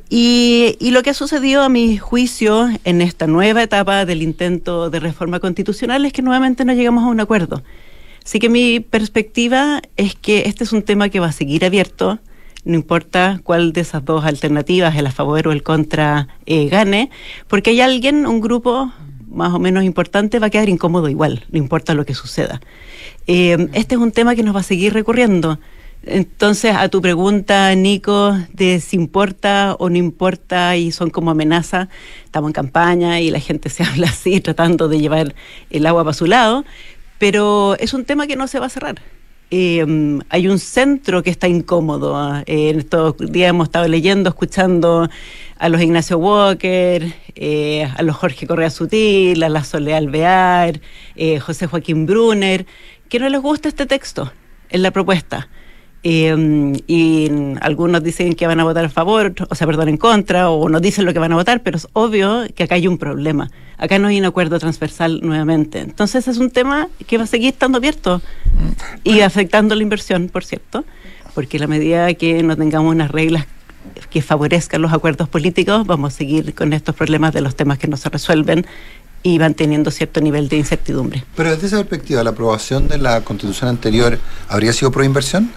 Y, 0.08 0.76
y, 0.78 0.90
lo 0.90 1.02
que 1.02 1.10
ha 1.10 1.14
sucedido 1.14 1.62
a 1.62 1.70
mi 1.70 1.96
juicio 1.96 2.68
en 2.84 3.00
esta 3.00 3.26
nueva 3.26 3.62
etapa 3.62 4.04
del 4.04 4.20
intento 4.20 4.90
de 4.90 5.00
reforma 5.00 5.40
constitucional 5.40 6.04
es 6.04 6.12
que 6.12 6.20
nuevamente 6.20 6.66
no 6.66 6.74
llegamos 6.74 7.04
a 7.04 7.06
un 7.06 7.20
acuerdo. 7.20 7.62
Así 8.22 8.38
que 8.38 8.50
mi 8.50 8.80
perspectiva 8.80 9.80
es 9.96 10.14
que 10.14 10.42
este 10.46 10.64
es 10.64 10.72
un 10.72 10.82
tema 10.82 11.08
que 11.08 11.18
va 11.18 11.28
a 11.28 11.32
seguir 11.32 11.64
abierto, 11.64 12.18
no 12.64 12.74
importa 12.76 13.40
cuál 13.42 13.72
de 13.72 13.80
esas 13.80 14.04
dos 14.04 14.24
alternativas, 14.24 14.96
el 14.96 15.06
a 15.06 15.10
favor 15.10 15.48
o 15.48 15.52
el 15.52 15.62
contra, 15.62 16.28
eh, 16.46 16.68
gane, 16.68 17.10
porque 17.48 17.70
hay 17.70 17.80
alguien, 17.80 18.26
un 18.26 18.40
grupo 18.40 18.92
más 19.32 19.52
o 19.52 19.58
menos 19.58 19.84
importante, 19.84 20.38
va 20.38 20.48
a 20.48 20.50
quedar 20.50 20.68
incómodo 20.68 21.08
igual, 21.08 21.44
no 21.50 21.58
importa 21.58 21.94
lo 21.94 22.04
que 22.04 22.14
suceda. 22.14 22.60
Eh, 23.26 23.68
este 23.72 23.94
es 23.94 24.00
un 24.00 24.12
tema 24.12 24.34
que 24.34 24.42
nos 24.42 24.54
va 24.54 24.60
a 24.60 24.64
seguir 24.64 24.92
recurriendo. 24.92 25.58
Entonces, 26.04 26.74
a 26.74 26.88
tu 26.88 27.00
pregunta, 27.00 27.72
Nico, 27.76 28.36
de 28.52 28.80
si 28.80 28.96
importa 28.96 29.76
o 29.78 29.88
no 29.88 29.96
importa 29.98 30.76
y 30.76 30.90
son 30.90 31.10
como 31.10 31.30
amenaza, 31.30 31.88
estamos 32.24 32.48
en 32.48 32.54
campaña 32.54 33.20
y 33.20 33.30
la 33.30 33.38
gente 33.38 33.70
se 33.70 33.84
habla 33.84 34.08
así, 34.08 34.40
tratando 34.40 34.88
de 34.88 34.98
llevar 34.98 35.34
el 35.70 35.86
agua 35.86 36.02
para 36.02 36.14
su 36.14 36.26
lado, 36.26 36.64
pero 37.18 37.76
es 37.78 37.94
un 37.94 38.04
tema 38.04 38.26
que 38.26 38.36
no 38.36 38.48
se 38.48 38.58
va 38.58 38.66
a 38.66 38.70
cerrar. 38.70 39.00
Eh, 39.54 39.84
hay 40.30 40.48
un 40.48 40.58
centro 40.58 41.22
que 41.22 41.28
está 41.28 41.46
incómodo. 41.46 42.38
Eh, 42.46 42.70
en 42.70 42.78
estos 42.78 43.18
días 43.18 43.50
hemos 43.50 43.68
estado 43.68 43.86
leyendo, 43.86 44.30
escuchando 44.30 45.10
a 45.58 45.68
los 45.68 45.82
Ignacio 45.82 46.16
Walker, 46.16 47.04
a 47.94 48.02
los 48.02 48.16
Jorge 48.16 48.46
Correa 48.46 48.70
Sutil, 48.70 49.42
a 49.42 49.50
la 49.50 49.62
Soledad 49.62 49.98
Alvear, 49.98 50.80
José 51.40 51.66
Joaquín 51.66 52.06
Brunner, 52.06 52.64
que 53.10 53.18
no 53.18 53.28
les 53.28 53.42
gusta 53.42 53.68
este 53.68 53.84
texto 53.84 54.32
en 54.70 54.82
la 54.82 54.90
propuesta. 54.90 55.50
Eh, 56.04 56.82
y 56.88 57.30
algunos 57.60 58.02
dicen 58.02 58.34
que 58.34 58.46
van 58.46 58.58
a 58.58 58.64
votar 58.64 58.84
a 58.84 58.88
favor, 58.88 59.34
o 59.48 59.54
sea, 59.54 59.66
perdón, 59.66 59.88
en 59.88 59.96
contra, 59.96 60.50
o 60.50 60.68
no 60.68 60.80
dicen 60.80 61.04
lo 61.04 61.12
que 61.12 61.20
van 61.20 61.32
a 61.32 61.36
votar, 61.36 61.62
pero 61.62 61.76
es 61.76 61.86
obvio 61.92 62.44
que 62.54 62.64
acá 62.64 62.74
hay 62.74 62.88
un 62.88 62.98
problema. 62.98 63.50
Acá 63.78 63.98
no 63.98 64.08
hay 64.08 64.18
un 64.18 64.24
acuerdo 64.24 64.58
transversal 64.58 65.20
nuevamente. 65.22 65.80
Entonces 65.80 66.26
es 66.28 66.38
un 66.38 66.50
tema 66.50 66.88
que 67.06 67.18
va 67.18 67.24
a 67.24 67.26
seguir 67.26 67.52
estando 67.52 67.78
abierto 67.78 68.20
y 69.04 69.20
afectando 69.20 69.74
la 69.74 69.82
inversión, 69.82 70.28
por 70.28 70.44
cierto, 70.44 70.84
porque 71.34 71.58
a 71.58 71.60
la 71.60 71.66
medida 71.68 72.12
que 72.14 72.42
no 72.42 72.56
tengamos 72.56 72.92
unas 72.92 73.10
reglas 73.10 73.46
que 74.10 74.22
favorezcan 74.22 74.82
los 74.82 74.92
acuerdos 74.92 75.28
políticos, 75.28 75.86
vamos 75.86 76.14
a 76.14 76.16
seguir 76.16 76.54
con 76.54 76.72
estos 76.72 76.94
problemas 76.94 77.32
de 77.32 77.40
los 77.40 77.56
temas 77.56 77.78
que 77.78 77.88
no 77.88 77.96
se 77.96 78.08
resuelven 78.08 78.66
y 79.22 79.38
van 79.38 79.54
teniendo 79.54 79.90
cierto 79.90 80.20
nivel 80.20 80.48
de 80.48 80.56
incertidumbre. 80.56 81.24
Pero 81.36 81.50
desde 81.50 81.68
esa 81.68 81.76
perspectiva, 81.76 82.24
¿la 82.24 82.30
aprobación 82.30 82.88
de 82.88 82.98
la 82.98 83.20
constitución 83.22 83.70
anterior 83.70 84.18
habría 84.48 84.72
sido 84.72 84.90
pro 84.90 85.04
inversión? 85.04 85.50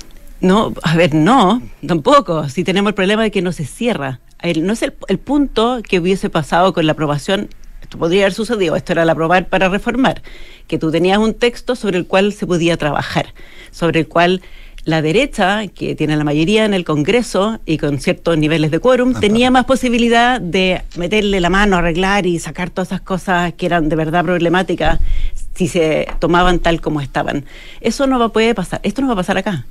No, 0.45 0.73
a 0.83 0.95
ver, 0.95 1.15
no, 1.15 1.61
tampoco. 1.87 2.49
Si 2.49 2.63
tenemos 2.63 2.91
el 2.91 2.95
problema 2.95 3.23
de 3.23 3.31
que 3.31 3.41
no 3.41 3.51
se 3.51 3.65
cierra. 3.65 4.19
no 4.57 4.73
es 4.73 4.83
el, 4.83 4.93
el 5.07 5.17
punto 5.17 5.81
que 5.81 5.99
hubiese 5.99 6.29
pasado 6.29 6.71
con 6.71 6.85
la 6.85 6.91
aprobación 6.91 7.49
esto 7.81 7.99
podría 7.99 8.23
haber 8.23 8.33
sucedido, 8.33 8.75
esto 8.75 8.93
era 8.93 9.03
el 9.03 9.09
aprobar 9.11 9.47
para 9.47 9.69
reformar, 9.69 10.23
que 10.67 10.79
tú 10.79 10.91
tenías 10.91 11.19
un 11.19 11.35
texto 11.35 11.75
sobre 11.75 11.99
el 11.99 12.07
cual 12.07 12.33
se 12.33 12.47
podía 12.47 12.77
trabajar, 12.77 13.27
sobre 13.69 13.99
el 13.99 14.07
cual 14.07 14.41
la 14.85 15.03
derecha, 15.03 15.67
que 15.67 15.95
tiene 15.95 16.15
la 16.17 16.23
mayoría 16.23 16.65
en 16.65 16.73
el 16.73 16.83
Congreso 16.83 17.59
y 17.65 17.77
con 17.77 17.99
ciertos 17.99 18.37
niveles 18.37 18.71
de 18.71 18.79
quórum, 18.79 19.13
tenía 19.19 19.51
más 19.51 19.65
posibilidad 19.65 20.41
de 20.41 20.81
meterle 20.95 21.39
la 21.41 21.49
mano, 21.49 21.77
arreglar 21.77 22.25
y 22.25 22.39
sacar 22.39 22.71
todas 22.71 22.89
esas 22.89 23.01
cosas 23.01 23.53
que 23.53 23.65
eran 23.65 23.89
de 23.89 23.95
verdad 23.95 24.23
problemáticas 24.23 24.99
si 25.55 25.67
se 25.67 26.07
tomaban 26.19 26.59
tal 26.59 26.81
como 26.81 27.01
estaban. 27.01 27.45
Eso 27.81 28.07
no 28.07 28.19
va 28.19 28.25
a 28.25 28.29
poder 28.29 28.55
pasar, 28.55 28.79
esto 28.83 29.01
no 29.01 29.07
va 29.07 29.13
a 29.13 29.17
pasar 29.17 29.37
acá. 29.37 29.65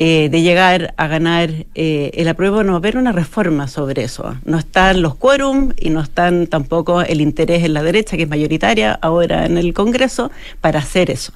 Eh, 0.00 0.28
de 0.28 0.42
llegar 0.42 0.94
a 0.96 1.08
ganar 1.08 1.50
eh, 1.74 2.12
el 2.14 2.28
apruebo, 2.28 2.62
no 2.62 2.70
va 2.70 2.76
a 2.76 2.78
haber 2.78 2.96
una 2.96 3.10
reforma 3.10 3.66
sobre 3.66 4.04
eso. 4.04 4.36
No 4.44 4.56
están 4.56 5.02
los 5.02 5.16
quórum 5.16 5.72
y 5.76 5.90
no 5.90 6.00
están 6.00 6.46
tampoco 6.46 7.02
el 7.02 7.20
interés 7.20 7.64
en 7.64 7.74
la 7.74 7.82
derecha, 7.82 8.16
que 8.16 8.22
es 8.22 8.28
mayoritaria 8.28 8.96
ahora 9.02 9.44
en 9.44 9.58
el 9.58 9.74
Congreso, 9.74 10.30
para 10.60 10.78
hacer 10.78 11.10
eso. 11.10 11.32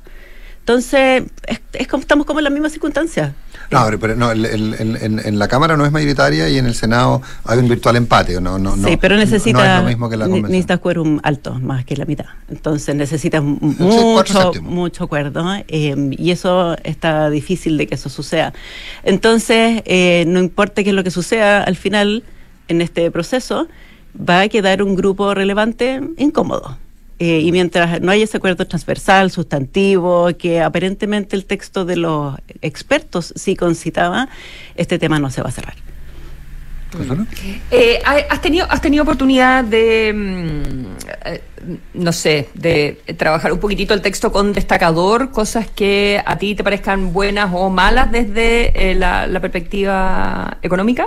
Entonces, 0.62 1.24
es, 1.72 1.88
como, 1.88 2.02
estamos 2.02 2.24
como 2.24 2.38
en 2.38 2.44
las 2.44 2.52
mismas 2.52 2.70
circunstancias. 2.70 3.32
No, 3.72 3.84
pero 3.98 4.14
no, 4.14 4.30
en, 4.30 5.38
la 5.38 5.48
Cámara 5.48 5.76
no 5.76 5.84
es 5.84 5.90
mayoritaria 5.90 6.48
y 6.48 6.56
en 6.56 6.66
el 6.66 6.76
Senado 6.76 7.20
hay 7.44 7.58
un 7.58 7.68
virtual 7.68 7.96
empate. 7.96 8.40
No, 8.40 8.60
no, 8.60 8.76
sí, 8.76 8.96
pero 8.96 9.16
necesita, 9.16 9.80
lo 9.80 9.88
mismo 9.88 10.08
que 10.08 10.16
la 10.16 10.78
quórum 10.78 11.18
alto, 11.24 11.58
más 11.58 11.84
que 11.84 11.96
la 11.96 12.04
mitad. 12.04 12.26
Entonces 12.48 12.94
necesitas 12.94 13.42
mucho, 13.42 14.52
mucho 14.62 15.04
acuerdo 15.04 15.44
eh, 15.66 15.96
y 16.12 16.30
eso 16.30 16.76
está 16.84 17.28
difícil 17.28 17.76
de 17.76 17.88
que 17.88 17.96
eso 17.96 18.08
suceda. 18.08 18.52
Entonces, 19.02 19.82
eh, 19.84 20.24
no 20.28 20.38
importa 20.38 20.84
qué 20.84 20.90
es 20.90 20.94
lo 20.94 21.02
que 21.02 21.10
suceda 21.10 21.64
al 21.64 21.74
final 21.74 22.22
en 22.68 22.82
este 22.82 23.10
proceso, 23.10 23.66
va 24.16 24.42
a 24.42 24.48
quedar 24.48 24.80
un 24.84 24.94
grupo 24.94 25.34
relevante 25.34 26.00
incómodo. 26.18 26.78
Eh, 27.24 27.38
y 27.38 27.52
mientras 27.52 28.00
no 28.00 28.10
haya 28.10 28.24
ese 28.24 28.38
acuerdo 28.38 28.66
transversal, 28.66 29.30
sustantivo, 29.30 30.28
que 30.36 30.60
aparentemente 30.60 31.36
el 31.36 31.44
texto 31.44 31.84
de 31.84 31.94
los 31.94 32.34
expertos 32.62 33.32
sí 33.36 33.54
concitaba, 33.54 34.28
este 34.74 34.98
tema 34.98 35.20
no 35.20 35.30
se 35.30 35.40
va 35.40 35.50
a 35.50 35.52
cerrar. 35.52 35.76
Eh, 37.70 38.00
¿has, 38.28 38.42
tenido, 38.42 38.66
¿Has 38.68 38.80
tenido 38.80 39.04
oportunidad 39.04 39.62
de, 39.62 40.12
mm, 40.12 40.84
eh, 41.26 41.42
no 41.94 42.12
sé, 42.12 42.48
de 42.54 43.00
trabajar 43.16 43.52
un 43.52 43.60
poquitito 43.60 43.94
el 43.94 44.02
texto 44.02 44.32
con 44.32 44.52
destacador, 44.52 45.30
cosas 45.30 45.68
que 45.70 46.20
a 46.26 46.36
ti 46.38 46.56
te 46.56 46.64
parezcan 46.64 47.12
buenas 47.12 47.52
o 47.54 47.70
malas 47.70 48.10
desde 48.10 48.96
la 48.96 49.38
perspectiva 49.40 50.58
económica? 50.60 51.06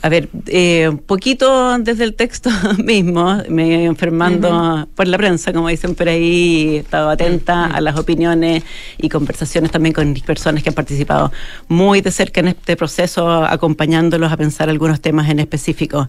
A 0.00 0.08
ver, 0.08 0.28
eh, 0.46 0.96
poquito 1.06 1.76
desde 1.78 2.04
el 2.04 2.14
texto 2.14 2.50
mismo, 2.78 3.42
me 3.48 3.84
enfermando 3.84 4.88
por 4.94 5.08
la 5.08 5.18
prensa, 5.18 5.52
como 5.52 5.68
dicen 5.68 5.96
por 5.96 6.08
ahí, 6.08 6.76
he 6.76 6.78
estado 6.78 7.10
atenta 7.10 7.66
a 7.66 7.80
las 7.80 7.98
opiniones 7.98 8.62
y 8.96 9.08
conversaciones 9.08 9.72
también 9.72 9.92
con 9.92 10.14
personas 10.24 10.62
que 10.62 10.68
han 10.68 10.74
participado 10.74 11.32
muy 11.66 12.00
de 12.00 12.12
cerca 12.12 12.38
en 12.38 12.48
este 12.48 12.76
proceso, 12.76 13.44
acompañándolos 13.44 14.30
a 14.30 14.36
pensar 14.36 14.68
algunos 14.68 15.00
temas 15.00 15.28
en 15.30 15.40
específico. 15.40 16.08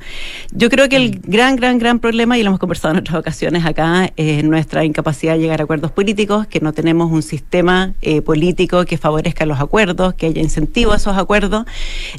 Yo 0.51 0.69
creo 0.69 0.87
que 0.87 0.97
el 0.97 1.19
gran, 1.23 1.55
gran, 1.55 1.79
gran 1.79 1.97
problema, 1.99 2.37
y 2.37 2.43
lo 2.43 2.49
hemos 2.49 2.59
conversado 2.59 2.93
en 2.93 2.99
otras 2.99 3.17
ocasiones 3.17 3.65
acá, 3.65 4.11
es 4.17 4.43
nuestra 4.43 4.85
incapacidad 4.85 5.33
de 5.33 5.39
llegar 5.39 5.61
a 5.61 5.63
acuerdos 5.63 5.89
políticos, 5.91 6.45
que 6.45 6.59
no 6.59 6.73
tenemos 6.73 7.11
un 7.11 7.23
sistema 7.23 7.93
eh, 8.01 8.21
político 8.21 8.85
que 8.85 8.99
favorezca 8.99 9.47
los 9.47 9.59
acuerdos, 9.59 10.13
que 10.13 10.27
haya 10.27 10.41
incentivo 10.43 10.91
a 10.91 10.97
esos 10.97 11.17
acuerdos. 11.17 11.65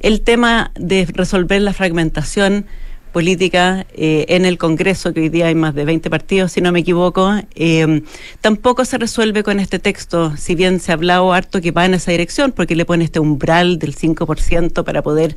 El 0.01 0.23
tema 0.23 0.73
de 0.75 1.07
resolver 1.13 1.60
la 1.61 1.73
fragmentación 1.73 2.67
política 3.11 3.87
eh, 3.95 4.27
en 4.29 4.45
el 4.45 4.59
Congreso, 4.59 5.13
que 5.13 5.21
hoy 5.21 5.29
día 5.29 5.47
hay 5.47 5.55
más 5.55 5.75
de 5.75 5.85
20 5.85 6.09
partidos, 6.11 6.53
si 6.53 6.61
no 6.61 6.73
me 6.73 6.81
equivoco, 6.81 7.33
eh, 7.55 8.03
tampoco 8.41 8.85
se 8.85 8.99
resuelve 8.99 9.43
con 9.43 9.61
este 9.61 9.79
texto, 9.79 10.37
si 10.37 10.55
bien 10.55 10.81
se 10.81 10.93
ha 10.93 10.95
hablado 10.95 11.33
harto 11.33 11.61
que 11.61 11.73
va 11.73 11.87
en 11.87 11.95
esa 11.95 12.11
dirección, 12.11 12.53
porque 12.53 12.77
le 12.77 12.85
pone 12.85 13.05
este 13.05 13.21
umbral 13.21 13.79
del 13.79 13.95
5% 13.95 14.85
para 14.85 15.03
poder, 15.03 15.37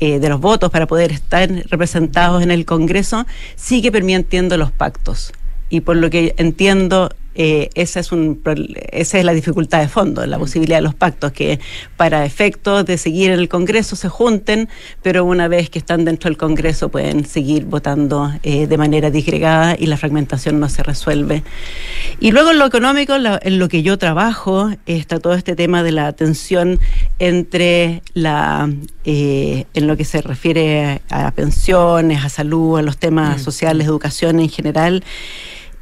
eh, 0.00 0.18
de 0.18 0.28
los 0.28 0.40
votos, 0.40 0.70
para 0.70 0.86
poder 0.86 1.12
estar 1.12 1.48
representados 1.68 2.42
en 2.42 2.50
el 2.50 2.64
Congreso, 2.64 3.26
sigue 3.56 3.92
permitiendo 3.92 4.56
los 4.56 4.72
pactos. 4.72 5.32
Y 5.68 5.82
por 5.82 5.96
lo 5.96 6.10
que 6.10 6.34
entiendo, 6.36 7.10
eh, 7.34 7.70
esa, 7.74 8.00
es 8.00 8.10
un, 8.10 8.40
esa 8.90 9.18
es 9.18 9.24
la 9.24 9.32
dificultad 9.32 9.80
de 9.80 9.88
fondo, 9.88 10.26
la 10.26 10.38
posibilidad 10.38 10.78
de 10.78 10.82
los 10.82 10.94
pactos, 10.94 11.32
que 11.32 11.60
para 11.96 12.24
efectos 12.24 12.84
de 12.84 12.98
seguir 12.98 13.30
en 13.30 13.38
el 13.38 13.48
Congreso 13.48 13.94
se 13.94 14.08
junten, 14.08 14.68
pero 15.02 15.24
una 15.24 15.46
vez 15.46 15.70
que 15.70 15.78
están 15.78 16.04
dentro 16.04 16.28
del 16.28 16.36
Congreso 16.36 16.88
pueden 16.88 17.24
seguir 17.24 17.66
votando 17.66 18.32
eh, 18.42 18.66
de 18.66 18.76
manera 18.76 19.10
disgregada 19.10 19.76
y 19.78 19.86
la 19.86 19.96
fragmentación 19.96 20.58
no 20.58 20.68
se 20.68 20.82
resuelve. 20.82 21.44
Y 22.18 22.32
luego 22.32 22.50
en 22.50 22.58
lo 22.58 22.66
económico, 22.66 23.14
en 23.14 23.58
lo 23.58 23.68
que 23.68 23.82
yo 23.82 23.96
trabajo, 23.96 24.70
está 24.86 25.20
todo 25.20 25.34
este 25.34 25.54
tema 25.54 25.82
de 25.82 25.92
la 25.92 26.12
tensión 26.12 26.80
entre 27.18 28.02
la, 28.12 28.70
eh, 29.04 29.66
en 29.74 29.86
lo 29.86 29.96
que 29.96 30.04
se 30.04 30.20
refiere 30.20 31.00
a 31.10 31.30
pensiones, 31.30 32.24
a 32.24 32.28
salud, 32.28 32.78
a 32.78 32.82
los 32.82 32.98
temas 32.98 33.40
sociales, 33.40 33.86
educación 33.86 34.40
en 34.40 34.48
general 34.48 35.04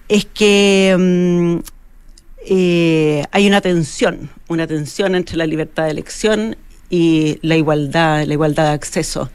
es 0.09 0.25
que 0.25 0.97
mm, 0.99 1.59
eh, 2.47 3.25
hay 3.31 3.47
una 3.47 3.61
tensión, 3.61 4.31
una 4.49 4.67
tensión 4.67 5.15
entre 5.15 5.37
la 5.37 5.47
libertad 5.47 5.85
de 5.85 5.91
elección 5.91 6.57
y 6.91 7.39
la 7.43 7.57
igualdad, 7.57 8.25
la 8.25 8.33
igualdad 8.33 8.69
de 8.69 8.73
acceso. 8.73 9.31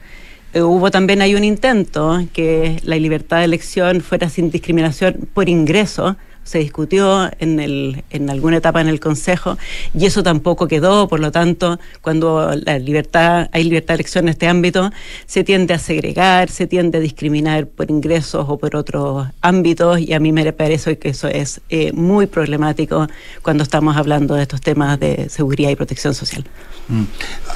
Eh, 0.54 0.62
hubo 0.62 0.92
también 0.92 1.22
hay 1.22 1.36
un 1.36 1.44
intento 1.44 2.24
que 2.34 2.80
la 2.84 2.96
libertad 2.96 3.40
de 3.40 3.46
elección 3.46 4.02
fuera 4.02 4.30
sin 4.30 4.52
discriminación 4.52 5.28
por 5.34 5.50
ingreso, 5.50 6.16
se 6.44 6.60
discutió 6.60 7.30
en, 7.40 7.60
el, 7.60 8.04
en 8.10 8.30
alguna 8.30 8.58
etapa 8.58 8.82
en 8.82 8.88
el 8.88 9.00
Consejo 9.00 9.58
y 9.94 10.06
eso 10.06 10.24
tampoco 10.24 10.68
quedó, 10.68 11.08
por 11.08 11.20
lo 11.20 11.32
tanto, 11.32 11.80
cuando 12.02 12.54
la 12.56 12.80
libertad, 12.80 13.50
hay 13.52 13.64
libertad 13.64 13.94
de 13.94 13.96
elección 13.96 14.26
en 14.26 14.30
este 14.30 14.48
ámbito, 14.48 14.92
se 15.26 15.44
tiende 15.44 15.74
a 15.74 15.80
segregar, 15.80 16.50
se 16.50 16.68
tiende 16.68 16.98
a 16.98 17.02
discriminar 17.02 17.68
por 17.68 17.90
ingresos 17.90 18.46
o 18.48 18.58
por 18.58 18.76
otros 18.76 19.28
ámbitos 19.42 20.00
y 20.00 20.14
a 20.14 20.20
mí 20.20 20.32
me 20.32 20.52
parece 20.54 20.98
que 20.98 21.10
eso 21.10 21.28
es 21.28 21.62
eh, 21.70 21.92
muy 21.94 22.28
problemático 22.28 23.08
cuando 23.42 23.64
estamos 23.64 23.98
hablando 23.98 24.36
de 24.36 24.44
estos 24.44 24.62
temas 24.62 25.00
de 25.00 25.30
seguridad 25.30 25.70
y 25.70 25.76
protección 25.76 26.14
social. 26.14 26.46
Mm. 26.88 27.04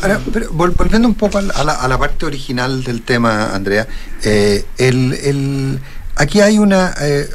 Ahora, 0.02 0.22
pero 0.32 0.52
volviendo 0.52 1.08
un 1.08 1.16
poco 1.16 1.38
a 1.38 1.42
la, 1.42 1.74
a 1.74 1.88
la, 1.88 1.98
parte 1.98 2.26
original 2.26 2.84
del 2.84 3.02
tema, 3.02 3.54
Andrea, 3.54 3.88
eh, 4.24 4.66
el, 4.78 5.14
el, 5.14 5.80
aquí 6.16 6.40
hay 6.40 6.58
una... 6.58 6.94
Eh, 7.02 7.28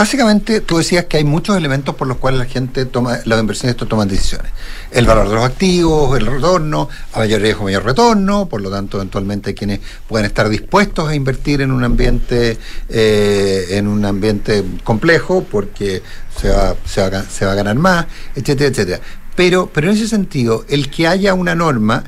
Básicamente, 0.00 0.62
tú 0.62 0.78
decías 0.78 1.04
que 1.04 1.18
hay 1.18 1.24
muchos 1.24 1.54
elementos 1.58 1.94
por 1.94 2.08
los 2.08 2.16
cuales 2.16 2.38
la 2.38 2.46
gente 2.46 2.86
toma, 2.86 3.18
los 3.26 3.38
inversionistas 3.38 3.86
toman 3.86 4.08
decisiones. 4.08 4.50
El 4.90 5.04
valor 5.04 5.28
de 5.28 5.34
los 5.34 5.44
activos, 5.44 6.18
el 6.18 6.24
retorno, 6.24 6.88
a 7.12 7.18
mayor 7.18 7.42
riesgo, 7.42 7.64
mayor 7.64 7.84
retorno, 7.84 8.46
por 8.46 8.62
lo 8.62 8.70
tanto, 8.70 8.96
eventualmente 8.96 9.52
quienes 9.52 9.80
pueden 10.08 10.24
estar 10.24 10.48
dispuestos 10.48 11.06
a 11.06 11.14
invertir 11.14 11.60
en 11.60 11.70
un 11.70 11.84
ambiente, 11.84 12.56
eh, 12.88 13.66
en 13.72 13.88
un 13.88 14.02
ambiente 14.06 14.64
complejo, 14.84 15.44
porque 15.44 16.02
se 16.34 16.48
va, 16.48 16.76
se, 16.86 17.06
va, 17.06 17.22
se 17.22 17.44
va 17.44 17.52
a 17.52 17.56
ganar 17.56 17.76
más, 17.76 18.06
etcétera, 18.34 18.70
etcétera. 18.70 19.00
Pero, 19.36 19.68
pero 19.70 19.90
en 19.90 19.96
ese 19.98 20.08
sentido, 20.08 20.64
el 20.70 20.90
que 20.90 21.08
haya 21.08 21.34
una 21.34 21.54
norma, 21.54 22.04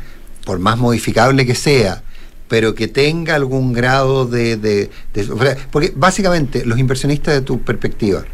por 0.47 0.61
más 0.61 0.79
modificable 0.79 1.45
que 1.45 1.55
sea, 1.55 2.03
pero 2.49 2.75
que 2.75 2.89
tenga 2.89 3.35
algún 3.35 3.73
grado 3.73 4.27
de, 4.27 4.91
Porque 5.71 5.93
básicamente 5.95 6.65
los 6.65 6.79
inversionistas 6.79 7.35
de 7.35 7.41
tu 7.41 7.63
perspectiva, 7.63 8.25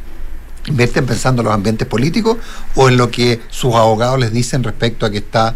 ¿invierten 0.67 1.07
pensando 1.07 1.43
en 1.43 1.47
los 1.47 1.55
ambientes 1.55 1.87
políticos 1.87 2.39
o 2.75 2.89
en 2.89 2.97
lo 2.97 3.11
que 3.11 3.41
sus 3.49 3.75
abogados 3.75 4.19
les 4.19 4.33
dicen 4.33 4.63
respecto 4.65 5.07
a 5.07 5.11
que 5.11 5.19
está 5.19 5.55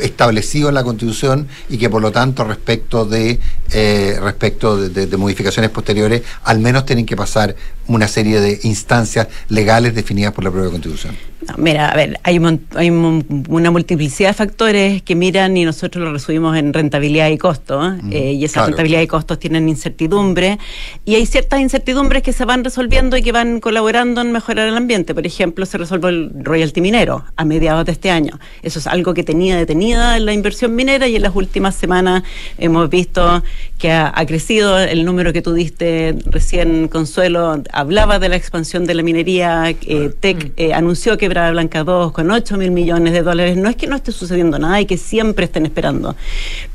establecido 0.00 0.68
en 0.68 0.74
la 0.74 0.84
Constitución 0.84 1.48
y 1.68 1.78
que 1.78 1.90
por 1.90 2.02
lo 2.02 2.10
tanto 2.10 2.44
respecto 2.44 3.04
de 3.04 3.38
eh, 3.72 4.18
respecto 4.20 4.76
de, 4.76 5.16
modificaciones 5.16 5.70
posteriores 5.70 6.22
al 6.44 6.58
menos 6.60 6.84
tienen 6.86 7.06
que 7.06 7.16
pasar 7.16 7.54
una 7.86 8.08
serie 8.08 8.40
de 8.40 8.60
instancias 8.62 9.28
legales 9.48 9.94
definidas 9.94 10.32
por 10.32 10.44
la 10.44 10.50
propia 10.50 10.70
Constitución. 10.70 11.16
mira, 11.58 11.90
a 11.90 11.96
ver, 11.96 12.18
hay, 12.22 12.40
hay 12.74 12.90
una 12.90 13.70
multiplicidad 13.70 14.30
de 14.30 14.34
factores 14.34 15.02
que 15.02 15.14
miran 15.14 15.56
y 15.56 15.64
nosotros 15.64 16.04
lo 16.04 16.12
resumimos 16.12 16.56
en 16.56 16.72
rentabilidad 16.72 17.28
y 17.28 17.38
costo, 17.38 17.86
¿eh? 17.86 17.98
Eh, 18.10 18.32
y 18.32 18.44
esa 18.44 18.66
rentabilidad 18.66 19.02
y 19.02 19.06
costos 19.06 19.38
tienen 19.38 19.68
incertidumbre, 19.68 20.58
y 21.04 21.14
hay 21.16 21.26
ciertas 21.26 21.60
incertidumbres 21.60 22.22
que 22.22 22.32
se 22.32 22.44
van 22.44 22.64
resolviendo 22.64 23.16
y 23.16 23.22
que 23.22 23.32
van 23.32 23.60
colaborando 23.60 24.20
en 24.20 24.32
mejorar 24.32 24.68
el 24.68 24.76
ambiente. 24.76 25.14
Por 25.14 25.26
ejemplo, 25.26 25.66
se 25.66 25.78
resolvió 25.78 26.08
el 26.08 26.30
royalty 26.42 26.80
minero 26.80 27.24
a 27.36 27.44
mediados 27.44 27.84
de 27.84 27.92
este 27.92 28.10
año. 28.10 28.38
Eso 28.62 28.78
es 28.78 28.86
algo 28.86 29.14
que 29.14 29.24
tenía 29.24 29.56
detenida 29.56 30.16
en 30.16 30.26
la 30.26 30.32
inversión 30.32 30.74
minera 30.74 31.06
y 31.06 31.16
en 31.16 31.22
las 31.22 31.34
últimas 31.34 31.74
semanas 31.74 32.22
hemos 32.58 32.88
visto 32.88 33.42
que 33.78 33.92
ha, 33.92 34.12
crecido 34.26 34.78
el 34.78 35.04
número 35.04 35.32
que 35.32 35.42
tú 35.42 35.52
diste 35.52 36.16
recién, 36.26 36.88
Consuelo, 36.88 37.62
hablaba 37.74 38.18
de 38.18 38.28
la 38.28 38.36
expansión 38.36 38.86
de 38.86 38.94
la 38.94 39.02
minería, 39.02 39.68
eh, 39.68 40.10
TEC 40.20 40.52
eh, 40.56 40.72
anunció 40.72 41.18
Quebrada 41.18 41.50
Blanca 41.50 41.84
2 41.84 42.12
con 42.12 42.30
8 42.30 42.56
mil 42.56 42.70
millones 42.70 43.12
de 43.12 43.22
dólares. 43.22 43.56
No 43.56 43.68
es 43.68 43.76
que 43.76 43.86
no 43.86 43.96
esté 43.96 44.12
sucediendo 44.12 44.58
nada 44.58 44.80
y 44.80 44.86
que 44.86 44.96
siempre 44.96 45.44
estén 45.46 45.66
esperando, 45.66 46.16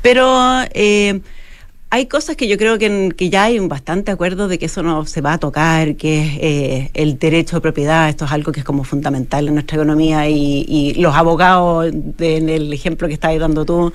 pero... 0.02 0.62
Eh, 0.72 1.20
hay 1.92 2.06
cosas 2.06 2.36
que 2.36 2.46
yo 2.46 2.56
creo 2.56 2.78
que, 2.78 3.12
que, 3.16 3.30
ya 3.30 3.44
hay 3.44 3.58
bastante 3.58 4.12
acuerdo 4.12 4.46
de 4.46 4.60
que 4.60 4.66
eso 4.66 4.84
no 4.84 5.06
se 5.06 5.20
va 5.20 5.32
a 5.32 5.38
tocar, 5.38 5.96
que 5.96 6.20
es 6.20 6.38
eh, 6.40 6.90
el 6.94 7.18
derecho 7.18 7.56
de 7.56 7.60
propiedad, 7.60 8.08
esto 8.08 8.26
es 8.26 8.30
algo 8.30 8.52
que 8.52 8.60
es 8.60 8.64
como 8.64 8.84
fundamental 8.84 9.48
en 9.48 9.54
nuestra 9.54 9.76
economía 9.76 10.28
y, 10.28 10.94
los 10.94 11.16
abogados, 11.16 11.92
en 12.18 12.48
el 12.48 12.72
ejemplo 12.72 13.08
que 13.08 13.14
estás 13.14 13.36
dando 13.40 13.64
tú, 13.64 13.92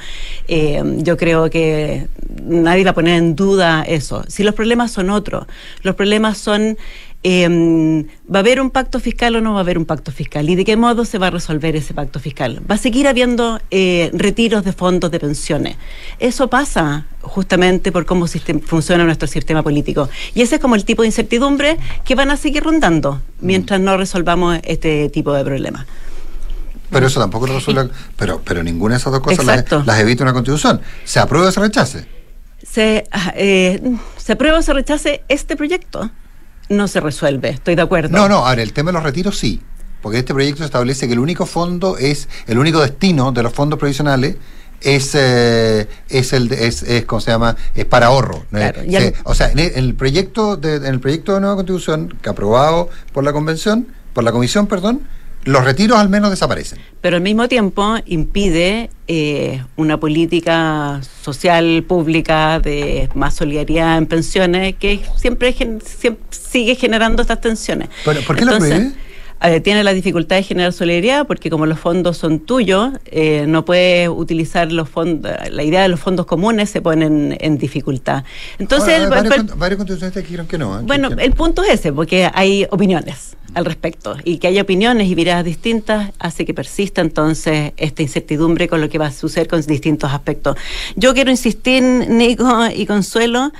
eh, 0.50 0.84
yo 0.98 1.16
creo 1.16 1.50
que 1.50 2.08
nadie 2.44 2.84
va 2.84 2.92
a 2.92 2.94
poner 2.94 3.18
en 3.18 3.34
duda 3.34 3.84
eso. 3.84 4.26
Si 4.28 4.44
los 4.44 4.54
problemas 4.54 4.92
son 4.92 5.10
otros, 5.10 5.46
los 5.82 5.96
problemas 5.96 6.38
son 6.38 6.78
eh, 7.28 8.06
¿va 8.32 8.38
a 8.38 8.42
haber 8.42 8.62
un 8.62 8.70
pacto 8.70 9.00
fiscal 9.00 9.36
o 9.36 9.42
no 9.42 9.54
va 9.54 9.58
a 9.58 9.62
haber 9.62 9.80
un 9.80 9.86
pacto 9.86 10.12
fiscal? 10.12 10.48
¿Y 10.48 10.56
de 10.56 10.64
qué 10.64 10.78
modo 10.78 11.06
se 11.06 11.18
va 11.18 11.28
a 11.28 11.30
resolver 11.32 11.76
ese 11.76 11.96
pacto 11.96 12.20
fiscal? 12.20 12.62
¿Va 12.70 12.76
a 12.76 12.78
seguir 12.78 13.08
habiendo 13.08 13.60
eh, 13.72 14.12
retiros 14.14 14.64
de 14.64 14.74
fondos 14.74 15.10
de 15.10 15.20
pensiones? 15.20 15.76
Eso 16.20 16.52
pasa 16.52 17.08
justamente 17.22 17.92
por 17.92 18.06
cómo 18.06 18.28
funciona 18.64 19.06
nuestro 19.06 19.28
sistema 19.28 19.64
político. 19.64 20.08
Y 20.36 20.44
ese 20.44 20.56
es 20.56 20.62
como 20.62 20.76
el 20.76 20.86
tipo 20.86 21.02
de 21.02 21.08
incertidumbre 21.08 21.80
que 22.04 22.14
van 22.14 22.30
a 22.30 22.38
seguir 22.38 22.62
rondando 22.62 23.24
mientras 23.42 23.80
no 23.80 23.98
resolvamos 23.98 24.60
este 24.64 25.10
tipo 25.10 25.34
de 25.34 25.44
problemas. 25.44 25.88
Pero 26.92 27.08
eso 27.08 27.20
tampoco 27.20 27.48
lo 27.48 27.56
resuelve, 27.56 27.90
pero, 28.18 28.40
pero 28.46 28.62
ninguna 28.62 28.94
de 28.94 29.00
esas 29.00 29.12
dos 29.12 29.22
cosas 29.22 29.44
las, 29.84 30.00
evita 30.00 30.22
una 30.22 30.34
constitución. 30.34 30.80
¿Se 31.06 31.20
aprueba 31.20 31.48
o 31.48 31.52
se 31.52 31.60
rechace? 31.60 32.06
Se, 32.62 33.08
ah, 33.12 33.34
eh, 33.36 33.82
se 34.16 34.34
aprueba 34.34 34.60
o 34.60 34.62
se 34.62 34.74
rechace 34.74 35.24
este 35.28 35.56
proyecto 35.56 36.12
no 36.70 36.88
se 36.88 37.00
resuelve, 37.00 37.50
estoy 37.50 37.76
de 37.76 37.82
acuerdo. 37.82 38.16
No, 38.16 38.28
no, 38.28 38.46
ahora 38.46 38.62
el 38.62 38.74
tema 38.74 38.90
de 38.90 38.94
los 38.94 39.04
retiros 39.04 39.38
sí, 39.38 39.62
porque 40.02 40.20
este 40.20 40.34
proyecto 40.34 40.64
establece 40.64 41.08
que 41.08 41.14
el 41.14 41.20
único 41.20 41.46
fondo 41.46 41.98
es, 41.98 42.28
el 42.48 42.58
único 42.58 42.82
destino 42.82 43.32
de 43.32 43.44
los 43.44 43.54
fondos 43.54 43.80
provisionales 43.80 44.36
es, 44.82 45.16
eh, 45.16 45.88
es 46.10 46.34
el 46.34 46.52
es, 46.52 46.84
es 46.84 47.06
¿cómo 47.06 47.22
se 47.22 47.32
llama? 47.32 47.56
es 47.74 47.86
para 47.86 48.08
ahorro. 48.08 48.46
o 49.24 49.36
sea, 49.36 49.52
en 49.52 49.60
el, 49.60 49.96
proyecto 49.96 50.58
de, 50.58 50.76
en 50.76 50.86
el 50.86 51.00
proyecto 51.00 51.34
de 51.34 51.42
nueva 51.42 51.56
constitución 51.56 52.16
que 52.22 52.30
aprobado 52.30 52.90
por 53.14 53.24
la 53.24 53.34
convención, 53.34 53.88
por 54.14 54.24
la 54.24 54.32
comisión, 54.32 54.68
perdón, 54.68 55.02
los 55.46 55.64
retiros 55.64 55.98
al 55.98 56.10
menos 56.10 56.32
desaparecen. 56.32 56.80
Pero 57.02 57.18
al 57.18 57.22
mismo 57.22 57.48
tiempo 57.48 57.96
impide 58.06 58.90
eh, 59.08 59.64
una 59.76 60.00
política 60.00 61.02
social 61.22 61.84
pública 61.88 62.60
de 62.60 63.10
más 63.14 63.36
solidaridad 63.36 63.98
en 63.98 64.08
pensiones 64.08 64.76
que 64.76 65.02
siempre, 65.18 65.56
sigue 66.32 66.76
generando 66.76 67.22
estas 67.22 67.42
tensiones. 67.42 67.90
¿Por 68.04 68.36
qué 68.36 68.46
lo 68.46 68.58
prohíbe? 68.58 68.92
Eh, 69.44 69.60
tiene 69.60 69.84
la 69.84 69.94
dificultad 69.94 70.38
de 70.38 70.44
generar 70.44 70.74
solidaridad 70.74 71.28
porque 71.28 71.50
como 71.50 71.66
los 71.66 71.78
fondos 71.78 72.18
son 72.18 72.40
tuyos, 72.40 72.94
eh, 73.06 73.46
no 73.48 73.66
puedes 73.66 74.10
utilizar 74.10 74.72
los 74.72 74.90
fondos, 74.90 75.32
la 75.52 75.62
idea 75.62 75.84
de 75.84 75.90
los 75.90 76.00
fondos 76.00 76.26
comunes 76.26 76.70
se 76.70 76.82
pone 76.82 77.36
en, 77.40 77.58
dificultad. 77.58 78.24
Entonces, 78.58 79.08
varios, 79.10 79.78
constitucionalistas 79.78 80.24
dijeron 80.24 80.48
que 80.48 80.58
no. 80.58 80.82
Bueno, 80.84 81.10
el 81.20 81.34
punto 81.34 81.64
es 81.64 81.82
ese, 81.82 81.94
porque 81.94 82.32
hay 82.34 82.66
opiniones 82.72 83.36
al 83.56 83.66
respecto 83.66 84.16
y 84.24 84.38
que 84.38 84.48
haya 84.48 84.62
opiniones 84.62 85.08
y 85.10 85.16
miradas 85.16 85.44
distintas 85.44 86.12
hace 86.20 86.46
que 86.46 86.54
persista 86.54 87.02
entonces 87.02 87.74
esta 87.78 88.04
incertidumbre 88.04 88.68
con 88.68 88.82
lo 88.82 88.90
que 88.90 88.98
va 88.98 89.08
a 89.08 89.12
suceder 89.12 89.48
con 89.48 89.62
distintos 89.62 90.12
aspectos. 90.12 90.58
Yo 90.96 91.14
quiero 91.14 91.32
insistir, 91.32 91.82
Nico 91.82 92.68
y 92.74 92.86
Consuelo, 92.86 93.52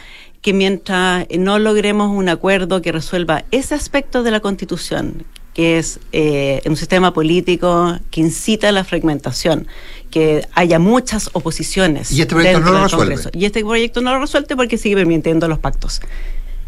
que 0.42 0.54
mientras 0.54 1.26
no 1.40 1.58
logremos 1.58 2.12
un 2.12 2.30
acuerdo 2.30 2.82
que 2.82 2.92
resuelva 2.92 3.46
ese 3.52 3.74
aspecto 3.74 4.22
de 4.22 4.32
la 4.32 4.42
Constitución, 4.42 5.26
que 5.56 5.80
es 5.80 6.00
eh, 6.12 6.62
un 6.66 6.76
sistema 6.76 7.14
político 7.14 7.98
que 8.12 8.20
incita 8.22 8.70
a 8.70 8.72
la 8.74 8.84
fragmentación, 8.84 9.68
que 10.12 10.46
haya 10.54 10.78
muchas 10.78 11.30
oposiciones. 11.34 12.12
Y 12.12 12.22
este 12.22 12.36
proyecto 12.36 12.60
no 12.60 12.72
lo 12.74 12.84
resuelve. 12.84 13.16
Y 13.34 13.46
este 13.46 13.62
proyecto 13.62 14.02
no 14.02 14.14
lo 14.14 14.20
resuelve 14.20 14.56
porque 14.58 14.78
sigue 14.78 14.96
permitiendo 14.96 15.48
los 15.48 15.60
pactos. 15.60 16.02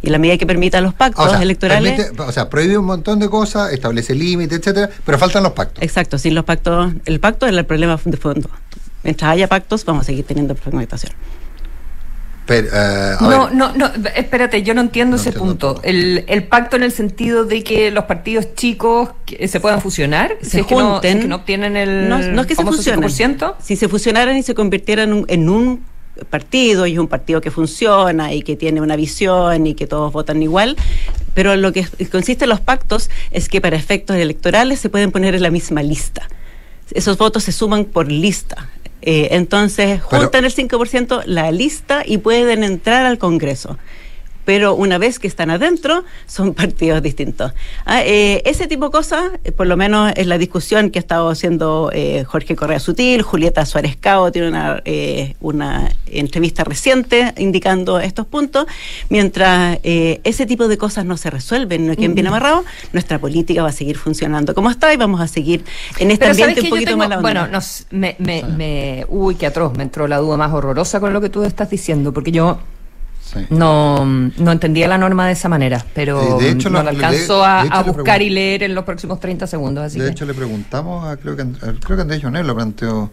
Y 0.02 0.10
la 0.12 0.20
medida 0.20 0.38
que 0.38 0.45
permita 0.45 0.80
los 0.80 0.93
pactos 0.93 1.26
O 1.26 1.30
sea, 1.30 1.41
electorales. 1.41 1.93
permite- 2.00 2.22
o 2.22 2.32
sea, 2.32 2.50
prohíbe 2.50 2.78
un 2.78 2.86
montón 2.86 3.18
de 3.20 3.30
cosas, 3.30 3.74
establece 3.74 4.14
límites, 4.14 4.60
etcétera, 4.60 4.89
pero 5.06 5.18
faltan 5.18 5.41
los 5.43 5.54
pactos. 5.54 5.84
Exacto, 5.84 6.18
sin 6.20 6.36
los 6.36 6.45
pactos. 6.45 6.93
El 7.06 7.20
pacto 7.20 7.45
es 7.48 7.54
el 7.54 7.66
problema 7.66 8.00
de 8.06 8.18
fondo. 8.18 8.50
Mientras 9.04 9.32
haya 9.32 9.48
pactos, 9.48 9.84
vamos 9.86 10.04
a 10.04 10.06
seguir 10.06 10.26
teniendo 10.26 10.56
fragmentación. 10.56 11.14
Pero, 12.45 12.68
eh, 12.68 12.72
a 12.74 13.18
No, 13.20 13.28
ver, 13.48 13.54
no, 13.56 13.74
no, 13.74 13.91
espérate, 14.16 14.64
yo 14.64 14.74
no 14.74 14.80
entiendo 14.80 15.18
No 15.18 15.22
ese 15.22 15.30
entiendo 15.30 15.50
punto. 15.74 15.82
El, 15.84 16.24
el 16.30 16.43
pacto 16.45 16.78
en 16.78 16.84
el 16.84 16.93
sentido 16.93 17.43
de 17.43 17.62
que 17.62 17.91
los 17.91 18.06
partidos 18.06 18.56
chicos 18.56 19.10
que 19.26 19.50
se 19.50 19.60
puedan 19.60 19.82
fusionar, 19.82 20.38
Se 20.41 20.50
si 20.52 20.60
es 20.62 20.66
que 20.66 20.76
no- 20.76 20.80
si 20.82 20.88
junten. 20.93 21.18
es 21.18 21.24
que 21.24 21.28
no 21.28 21.36
obtienen 21.38 21.76
el 21.76 22.08
No, 22.08 22.20
no 22.20 22.41
es 22.41 22.48
que 22.48 22.56
se 22.56 22.64
fusionen. 22.64 23.04
5%. 23.10 23.56
Si 23.62 23.76
se 23.76 23.89
fusionaran 23.89 24.38
y 24.38 24.43
se 24.43 24.56
convirtieran 24.56 25.10
en 25.10 25.16
un, 25.16 25.26
en 25.28 25.50
un 25.50 25.84
partido 26.30 26.86
y 26.88 26.93
es 26.93 26.99
un 26.99 27.07
partido 27.07 27.41
que 27.41 27.51
funciona 27.51 28.34
y 28.34 28.41
que 28.41 28.55
tiene 28.55 28.82
una 28.82 28.95
visión 28.95 29.68
y 29.68 29.74
que 29.74 29.88
todos 29.88 30.11
votan 30.13 30.41
igual, 30.43 30.76
pero 31.34 31.55
lo 31.55 31.72
que 31.74 31.86
consiste 32.11 32.45
en 32.45 32.49
los 32.49 32.59
pactos 32.59 33.09
es 33.32 33.49
que 33.49 33.61
para 33.61 33.76
efectos 33.78 34.15
electorales 34.18 34.80
se 34.80 34.89
pueden 34.89 35.11
poner 35.11 35.36
en 35.36 35.43
la 35.43 35.51
misma 35.51 35.84
lista. 35.84 36.28
Esos 36.91 37.18
votos 37.18 37.43
se 37.43 37.51
suman 37.51 37.86
por 37.86 38.11
lista. 38.11 38.70
Eh, 39.01 39.30
entonces 39.32 40.01
Pero- 40.09 40.22
juntan 40.24 40.45
el 40.45 40.51
5% 40.53 41.22
la 41.26 41.51
lista 41.51 42.03
y 42.05 42.18
pueden 42.18 42.63
entrar 42.63 43.05
al 43.05 43.18
Congreso. 43.18 43.78
Pero 44.48 44.76
una 44.76 44.98
vez 44.98 45.20
que 45.20 45.28
están 45.28 45.50
adentro, 45.50 46.06
son 46.26 46.54
partidos 46.62 47.04
distintos. 47.04 47.52
Ah, 47.86 48.02
eh, 48.06 48.41
ese 48.45 48.66
tipo 48.68 48.86
de 48.86 48.91
cosas, 48.91 49.24
eh, 49.43 49.52
por 49.52 49.68
lo 49.68 49.76
menos 49.76 50.14
es 50.16 50.26
la 50.26 50.38
discusión 50.38 50.89
que 50.89 51.00
ha 51.00 51.02
estado 51.02 51.28
haciendo 51.30 51.91
eh, 51.93 52.24
Jorge 52.26 52.56
Correa 52.56 52.80
Sutil, 52.80 53.24
Julieta 53.24 53.66
Suárez 53.66 53.98
Cao 53.98 54.32
tiene 54.32 54.48
una, 54.48 54.82
eh, 54.86 55.36
una 55.41 55.91
entrevista 56.06 56.64
reciente 56.64 57.34
indicando 57.38 58.00
estos 58.00 58.26
puntos. 58.26 58.68
Mientras 59.10 59.80
ese 59.84 60.45
tipo 60.45 60.70
de 60.70 60.78
cosas 60.78 61.04
no 61.04 61.18
se 61.18 61.30
resuelven, 61.30 61.86
no 61.86 61.95
queden 61.98 62.16
bien 62.16 62.28
amarrados, 62.28 62.64
nuestra 62.93 63.20
política 63.20 63.64
va 63.64 63.70
a 63.70 63.74
seguir 63.74 63.98
funcionando 63.98 64.54
como 64.56 64.70
está 64.70 64.93
y 64.93 64.98
vamos 64.98 65.20
a 65.20 65.28
seguir 65.28 65.66
en 66.00 66.12
este 66.12 66.24
Pero 66.26 66.34
¿sabes 66.36 66.48
ambiente 66.58 66.62
un 66.62 66.70
poquito 66.70 66.98
más 66.98 67.22
Bueno, 67.22 67.48
no 67.48 67.58
s- 67.58 67.84
me, 67.91 68.16
me, 68.20 68.43
me- 68.43 69.06
uy, 69.10 69.36
qué 69.36 69.45
atroz, 69.48 69.76
me 69.76 69.84
entró 69.84 70.08
la 70.08 70.20
duda 70.20 70.38
más 70.38 70.54
horrorosa 70.54 71.02
con 71.02 71.12
lo 71.12 71.20
que 71.20 71.30
tú 71.30 71.43
estás 71.43 71.70
diciendo, 71.70 72.14
porque 72.14 72.32
yo 72.32 72.60
sí. 73.34 73.45
no, 73.49 74.05
no 74.05 74.51
entendía 74.51 74.88
la 74.88 74.97
norma 74.97 75.25
de 75.28 75.34
esa 75.34 75.49
manera, 75.49 75.84
pero 75.93 76.38
de 76.39 76.49
hecho, 76.51 76.69
no 76.69 76.82
la 76.84 76.89
alcanzo 76.91 77.39
de 77.39 77.45
a, 77.45 77.63
hecho, 77.65 77.73
a 77.73 77.84
le 77.84 77.91
buscar 77.91 78.21
y 78.21 78.30
leer 78.30 78.63
en 78.63 78.73
los 78.75 78.84
próximos 78.86 79.19
30 79.19 79.47
segundos. 79.47 79.84
Así 79.86 79.99
de 79.99 80.05
que. 80.05 80.11
hecho, 80.11 80.25
le 80.25 80.34
preguntamos 80.34 81.05
a, 81.05 81.17
creo 81.17 81.36
que, 81.36 81.41
a- 81.43 81.73
creo 81.84 81.95
que 81.97 82.01
Andrés 82.01 82.21
Jonet 82.23 82.45
lo 82.45 82.55
planteó. 82.55 83.11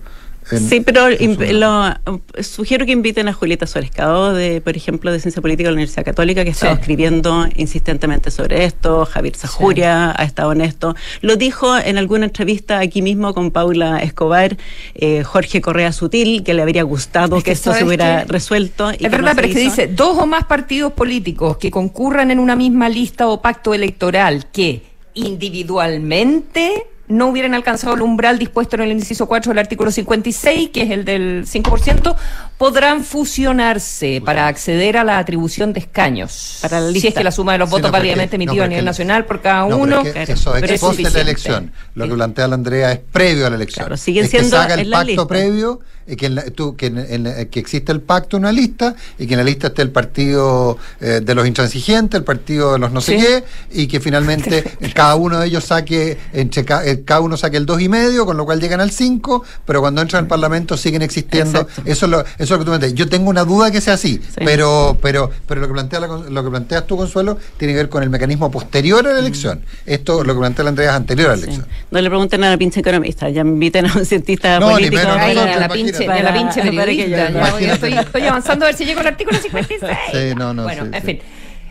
En- 0.50 0.68
sí, 0.68 0.80
pero 0.80 1.08
lo- 1.10 1.94
sugiero 2.42 2.84
que 2.86 2.92
inviten 2.92 3.28
a 3.28 3.32
Julieta 3.32 3.66
Suárez 3.66 3.90
Cao, 3.90 4.32
de, 4.34 4.60
por 4.60 4.76
ejemplo, 4.76 5.10
de 5.12 5.20
Ciencia 5.20 5.40
Política 5.40 5.68
de 5.68 5.72
la 5.72 5.76
Universidad 5.76 6.04
Católica, 6.04 6.42
que 6.44 6.50
ha 6.50 6.52
estado 6.52 6.74
Sí. 6.74 6.80
escribiendo 6.80 7.46
insistentemente 7.56 8.30
sobre 8.30 8.64
esto. 8.64 9.06
Javier 9.06 9.36
Sajuria 9.36 10.14
ha 10.16 10.24
estado 10.24 10.52
en 10.52 10.60
esto. 10.60 10.94
Lo 11.22 11.36
dijo 11.36 11.76
en 11.78 11.96
alguna 11.98 12.26
entrevista 12.26 12.78
aquí 12.78 13.00
mismo 13.02 13.32
con 13.34 13.50
Paula 13.50 13.98
Escobar, 14.00 14.56
eh, 14.94 15.22
Jorge 15.24 15.60
Correa 15.60 15.92
Sutil, 15.92 16.42
que 16.42 16.54
le 16.54 16.62
habría 16.62 16.82
gustado 16.82 17.36
Es 17.38 17.42
que, 17.44 17.50
que 17.50 17.52
esto 17.52 17.70
se 17.72 17.78
¿sabes 17.78 17.86
hubiera 17.88 18.24
resuelto. 18.24 18.90
y 18.90 18.94
Es 18.94 18.98
que 18.98 19.08
verdad, 19.08 19.30
no 19.30 19.36
pero 19.36 19.48
es 19.48 19.54
que 19.54 19.60
dice 19.60 19.86
dos 19.86 20.18
o 20.18 20.26
más 20.26 20.44
partidos 20.44 20.92
políticos 20.92 21.56
que 21.56 21.70
concurran 21.70 22.30
en 22.30 22.38
una 22.38 22.54
misma 22.56 22.88
lista 22.88 23.28
o 23.28 23.40
pacto 23.40 23.72
electoral 23.74 24.46
que 24.52 24.82
individualmente 25.14 26.86
no 27.08 27.28
hubieran 27.28 27.54
alcanzado 27.54 27.94
el 27.94 28.02
umbral 28.02 28.38
dispuesto 28.38 28.76
en 28.76 28.82
el 28.82 28.92
inciso 28.92 29.26
4 29.26 29.50
del 29.50 29.58
artículo 29.58 29.90
56, 29.90 30.70
que 30.70 30.82
es 30.82 30.90
el 30.90 31.04
del 31.04 31.46
5%, 31.46 32.16
podrán 32.58 33.04
fusionarse 33.04 34.22
para 34.24 34.46
acceder 34.46 34.96
a 34.96 35.04
la 35.04 35.18
atribución 35.18 35.72
de 35.72 35.80
escaños. 35.80 36.58
Para 36.62 36.80
la 36.80 36.86
Si 36.88 36.94
lista. 36.94 37.08
es 37.08 37.14
que 37.14 37.24
la 37.24 37.32
suma 37.32 37.52
de 37.52 37.58
los 37.58 37.68
Sí, 37.68 37.72
votos 37.72 37.82
no, 37.82 37.88
porque- 37.92 37.98
válidamente 38.08 38.36
no, 38.38 38.42
emitidos 38.44 38.58
a 38.58 38.62
porque 38.64 38.68
nivel 38.70 38.78
el- 38.80 38.84
nacional 38.86 39.24
por 39.26 39.42
cada 39.42 39.60
No, 39.62 39.66
pero 39.68 39.78
uno. 39.82 39.96
es 39.98 40.04
que 40.04 40.12
Claro, 40.12 40.32
eso 40.32 40.54
es 40.56 40.60
pero 40.60 40.66
ex 40.66 40.74
es 40.74 40.80
post 40.80 40.96
de 40.96 41.02
la 41.02 41.08
suficiente. 41.10 41.30
elección. 41.30 41.72
Lo 41.94 42.04
Sí. 42.04 42.10
que 42.10 42.16
plantea 42.16 42.48
la 42.48 42.54
Andrea 42.54 42.92
es 42.92 43.00
previo 43.12 43.46
a 43.46 43.50
la 43.50 43.56
elección. 43.56 43.84
Claro, 43.86 43.96
siguen 43.96 44.24
es 44.24 44.30
que 44.30 44.38
siendo 44.38 44.56
se 44.56 44.62
haga 44.62 44.74
el 44.74 44.80
en 44.80 44.90
la 44.90 44.96
pacto 44.98 45.08
lista. 45.10 45.26
previo, 45.26 45.80
y 46.06 46.16
que, 46.16 46.26
en 46.26 46.34
la- 46.34 46.44
tú- 46.50 46.76
que, 46.76 46.86
en- 46.88 46.98
en 46.98 47.24
la- 47.24 47.44
que 47.46 47.58
existe 47.58 47.90
el 47.90 48.02
pacto 48.02 48.36
en 48.36 48.42
una 48.42 48.52
lista 48.52 48.94
y 49.18 49.26
que 49.26 49.32
en 49.32 49.38
la 49.38 49.44
lista 49.44 49.68
esté 49.68 49.80
el 49.80 49.90
partido 49.90 50.76
eh, 51.00 51.20
de 51.24 51.34
los 51.34 51.46
intransigentes, 51.46 52.18
el 52.18 52.24
partido 52.24 52.74
de 52.74 52.78
los 52.78 52.92
no 52.92 53.00
sé 53.00 53.18
Sí. 53.18 53.24
qué, 53.24 53.44
y 53.72 53.86
que 53.86 54.00
finalmente 54.00 54.62
cada 54.94 55.14
uno 55.14 55.38
de 55.40 55.46
ellos 55.46 55.64
saque, 55.64 56.18
entre 56.34 56.62
ca- 56.64 56.84
eh, 56.84 57.04
cada 57.06 57.20
uno 57.20 57.38
saque 57.38 57.56
el 57.56 57.64
dos 57.64 57.80
y 57.80 57.88
medio, 57.88 58.26
con 58.26 58.36
lo 58.36 58.44
cual 58.44 58.60
llegan 58.60 58.82
al 58.82 58.90
5, 58.90 59.44
pero 59.64 59.80
cuando 59.80 60.02
entran 60.02 60.24
al 60.24 60.28
Parlamento 60.28 60.76
siguen 60.76 61.00
existiendo. 61.00 61.60
Exacto. 61.62 61.82
Eso 61.90 62.04
es, 62.04 62.10
lo, 62.10 62.20
eso 62.20 62.43
es 62.44 62.50
lo 62.50 62.58
que 62.58 62.64
tú 62.64 62.70
me 62.70 62.78
dices. 62.78 62.94
Yo 62.94 63.08
tengo 63.08 63.30
una 63.30 63.44
duda 63.44 63.70
que 63.70 63.80
sea 63.80 63.94
así, 63.94 64.20
Sí. 64.22 64.40
pero, 64.44 64.96
pero, 65.00 65.30
pero 65.46 65.60
lo 65.60 65.66
que 65.68 65.72
plantea 65.72 66.00
la 66.00 66.06
lo 66.06 66.44
que 66.44 66.50
planteas 66.50 66.86
tú, 66.86 66.96
Consuelo, 66.96 67.38
tiene 67.56 67.72
que 67.74 67.78
ver 67.78 67.88
con 67.88 68.02
el 68.02 68.10
mecanismo 68.10 68.50
posterior 68.50 69.06
a 69.06 69.12
la 69.12 69.18
elección. 69.18 69.62
Esto, 69.86 70.22
lo 70.24 70.34
que 70.34 70.38
plantea 70.40 70.64
la 70.64 70.68
Andrea 70.70 70.90
es 70.90 70.96
anterior 70.96 71.30
a 71.30 71.36
la 71.36 71.36
Mm. 71.36 71.40
Sí. 71.40 71.44
elección. 71.46 71.66
No 71.90 72.00
le 72.00 72.08
pregunten 72.08 72.44
a 72.44 72.50
la 72.50 72.56
pinche 72.58 72.80
economista, 72.80 73.28
ya 73.30 73.40
inviten 73.42 73.86
a 73.86 73.92
un 73.94 74.04
cientista 74.06 74.58
No, 74.60 74.66
ni 74.68 74.72
político. 74.74 74.96
menos 75.02 75.16
Ay, 75.18 75.34
nosotros, 75.34 75.56
a 75.56 75.60
la 75.60 75.68
pinche, 75.68 76.08
a 76.08 76.22
la 76.22 76.32
pinche 76.32 76.62
periodista. 76.62 77.04
yo- 77.06 77.16
ya, 77.16 77.30
Imagínate. 77.30 77.66
yo 77.66 77.72
estoy, 77.74 77.92
estoy 77.94 78.22
avanzando 78.26 78.64
a 78.64 78.68
ver 78.68 78.76
si 78.76 78.84
llego 78.84 79.00
al 79.00 79.06
artículo 79.08 79.38
56. 79.38 79.96
Sí, 80.12 80.34
no, 80.36 80.52
no, 80.54 80.62
bueno, 80.64 80.84
sí, 80.84 80.90
en 80.92 81.00
sí. 81.00 81.06
fin. 81.06 81.18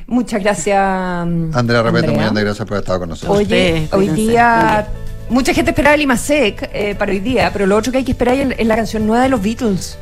Muchas 0.08 0.42
gracias. 0.44 0.78
Andrea 0.78 1.82
Repete, 1.82 2.08
Andrea. 2.08 2.32
muy 2.32 2.42
gracias 2.44 2.68
por 2.68 2.76
haber 2.76 2.84
estado 2.84 3.00
con 3.00 3.10
nosotros. 3.10 3.38
Oye, 3.38 3.88
hoy 3.92 4.10
día 4.10 4.88
mucha 5.30 5.54
gente 5.54 5.72
esperaba 5.72 5.96
el 5.96 6.02
IMASEC 6.02 6.70
eh, 6.74 6.96
para 7.00 7.12
hoy 7.14 7.20
día, 7.20 7.50
pero 7.54 7.66
lo 7.66 7.78
otro 7.78 7.92
que 7.92 8.00
hay 8.00 8.04
que 8.04 8.12
esperar 8.12 8.36
es, 8.36 8.56
es 8.60 8.68
la 8.68 8.76
canción 8.76 9.08
nueva 9.08 9.24
de 9.24 9.30
los 9.30 9.42
Beatles. 9.42 9.98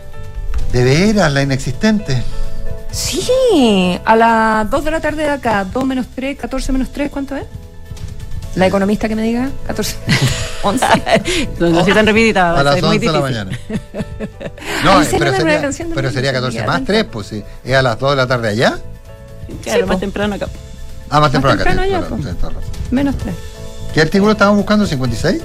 De 0.72 0.84
veras, 0.84 1.32
la 1.32 1.42
inexistente. 1.42 2.24
Sí, 2.92 4.00
a 4.04 4.16
las 4.16 4.70
2 4.70 4.84
de 4.86 4.92
la 4.92 5.00
tarde 5.00 5.24
de 5.24 5.30
acá, 5.30 5.66
2 5.72 5.86
menos 5.86 6.08
3, 6.14 6.38
14 6.38 6.72
menos 6.72 6.92
3, 6.92 7.10
¿cuánto 7.10 7.36
es? 7.36 7.46
La 8.56 8.68
economista 8.68 9.08
que 9.08 9.16
me 9.16 9.24
diga, 9.24 9.50
14, 9.68 9.96
11. 10.64 10.86
No, 11.60 11.70
no 11.70 11.84
soy 11.86 11.94
tan 11.94 12.06
repetida, 12.06 12.60
A 12.60 12.64
las 12.64 12.76
ser 12.76 12.84
muy 12.84 12.98
11 12.98 13.06
de 13.08 13.12
la 13.14 13.22
mañana. 13.22 13.60
No, 14.84 15.02
pero 15.18 15.32
sería, 15.36 15.70
pero 15.94 16.12
sería 16.12 16.32
Beatles, 16.32 16.34
14 16.34 16.58
ya, 16.58 16.66
más 16.66 16.76
tanto. 16.78 16.92
3, 16.92 17.06
pues 17.06 17.28
sí. 17.28 17.44
¿Es 17.64 17.76
a 17.76 17.82
las 17.82 17.98
2 18.00 18.10
de 18.12 18.16
la 18.18 18.28
tarde 18.28 18.50
allá? 18.50 18.78
Claro, 19.64 19.84
Sí, 19.84 19.88
más 19.88 20.00
temprano 20.00 20.36
acá. 20.36 20.48
Ah, 21.10 21.20
más 21.20 21.32
temprano 21.32 21.62
acá. 21.62 21.74
Menos 22.90 23.18
3. 23.18 23.36
¿Qué 23.94 24.02
artículo 24.02 24.32
estábamos 24.32 24.58
buscando? 24.58 24.86
¿56? 24.86 25.42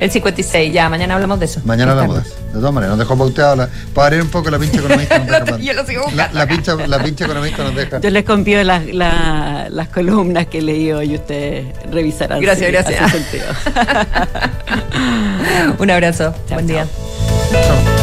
El 0.00 0.10
56, 0.10 0.72
ya, 0.72 0.88
mañana 0.88 1.14
hablamos 1.14 1.38
de 1.38 1.44
eso. 1.44 1.60
Mañana 1.64 1.92
hablamos 1.92 2.16
de 2.16 2.22
eso. 2.22 2.34
De 2.46 2.52
todas 2.54 2.72
maneras, 2.72 2.96
nos 2.96 3.06
dejó 3.06 3.18
pauteado. 3.18 3.54
La, 3.56 3.68
para 3.94 4.06
abrir 4.08 4.22
un 4.22 4.28
poco 4.30 4.50
la 4.50 4.58
pinche 4.58 4.78
economista. 4.78 5.18
nos 5.28 5.44
deja. 5.44 5.58
Yo 5.58 5.72
lo 5.74 5.86
sigo 5.86 6.02
la, 6.14 6.24
buscando 6.28 6.38
la 6.38 6.46
pincha, 6.48 6.74
la 6.86 7.02
pinche 7.02 7.24
economista 7.24 7.62
nos 7.64 7.74
deja. 7.76 8.00
Yo 8.00 8.10
les 8.10 8.24
confío 8.24 8.64
las, 8.64 8.86
la- 8.86 9.68
las 9.70 9.88
columnas 9.88 10.46
que 10.46 10.58
he 10.58 10.62
leído 10.62 11.02
y 11.02 11.14
ustedes 11.14 11.66
revisarán. 11.92 12.40
Gracias, 12.40 12.66
si 12.66 12.72
gracias. 12.72 13.12
Un 15.78 15.90
abrazo. 15.90 16.34
Buen 16.50 16.66
día. 16.66 16.86
Chao. 17.52 17.99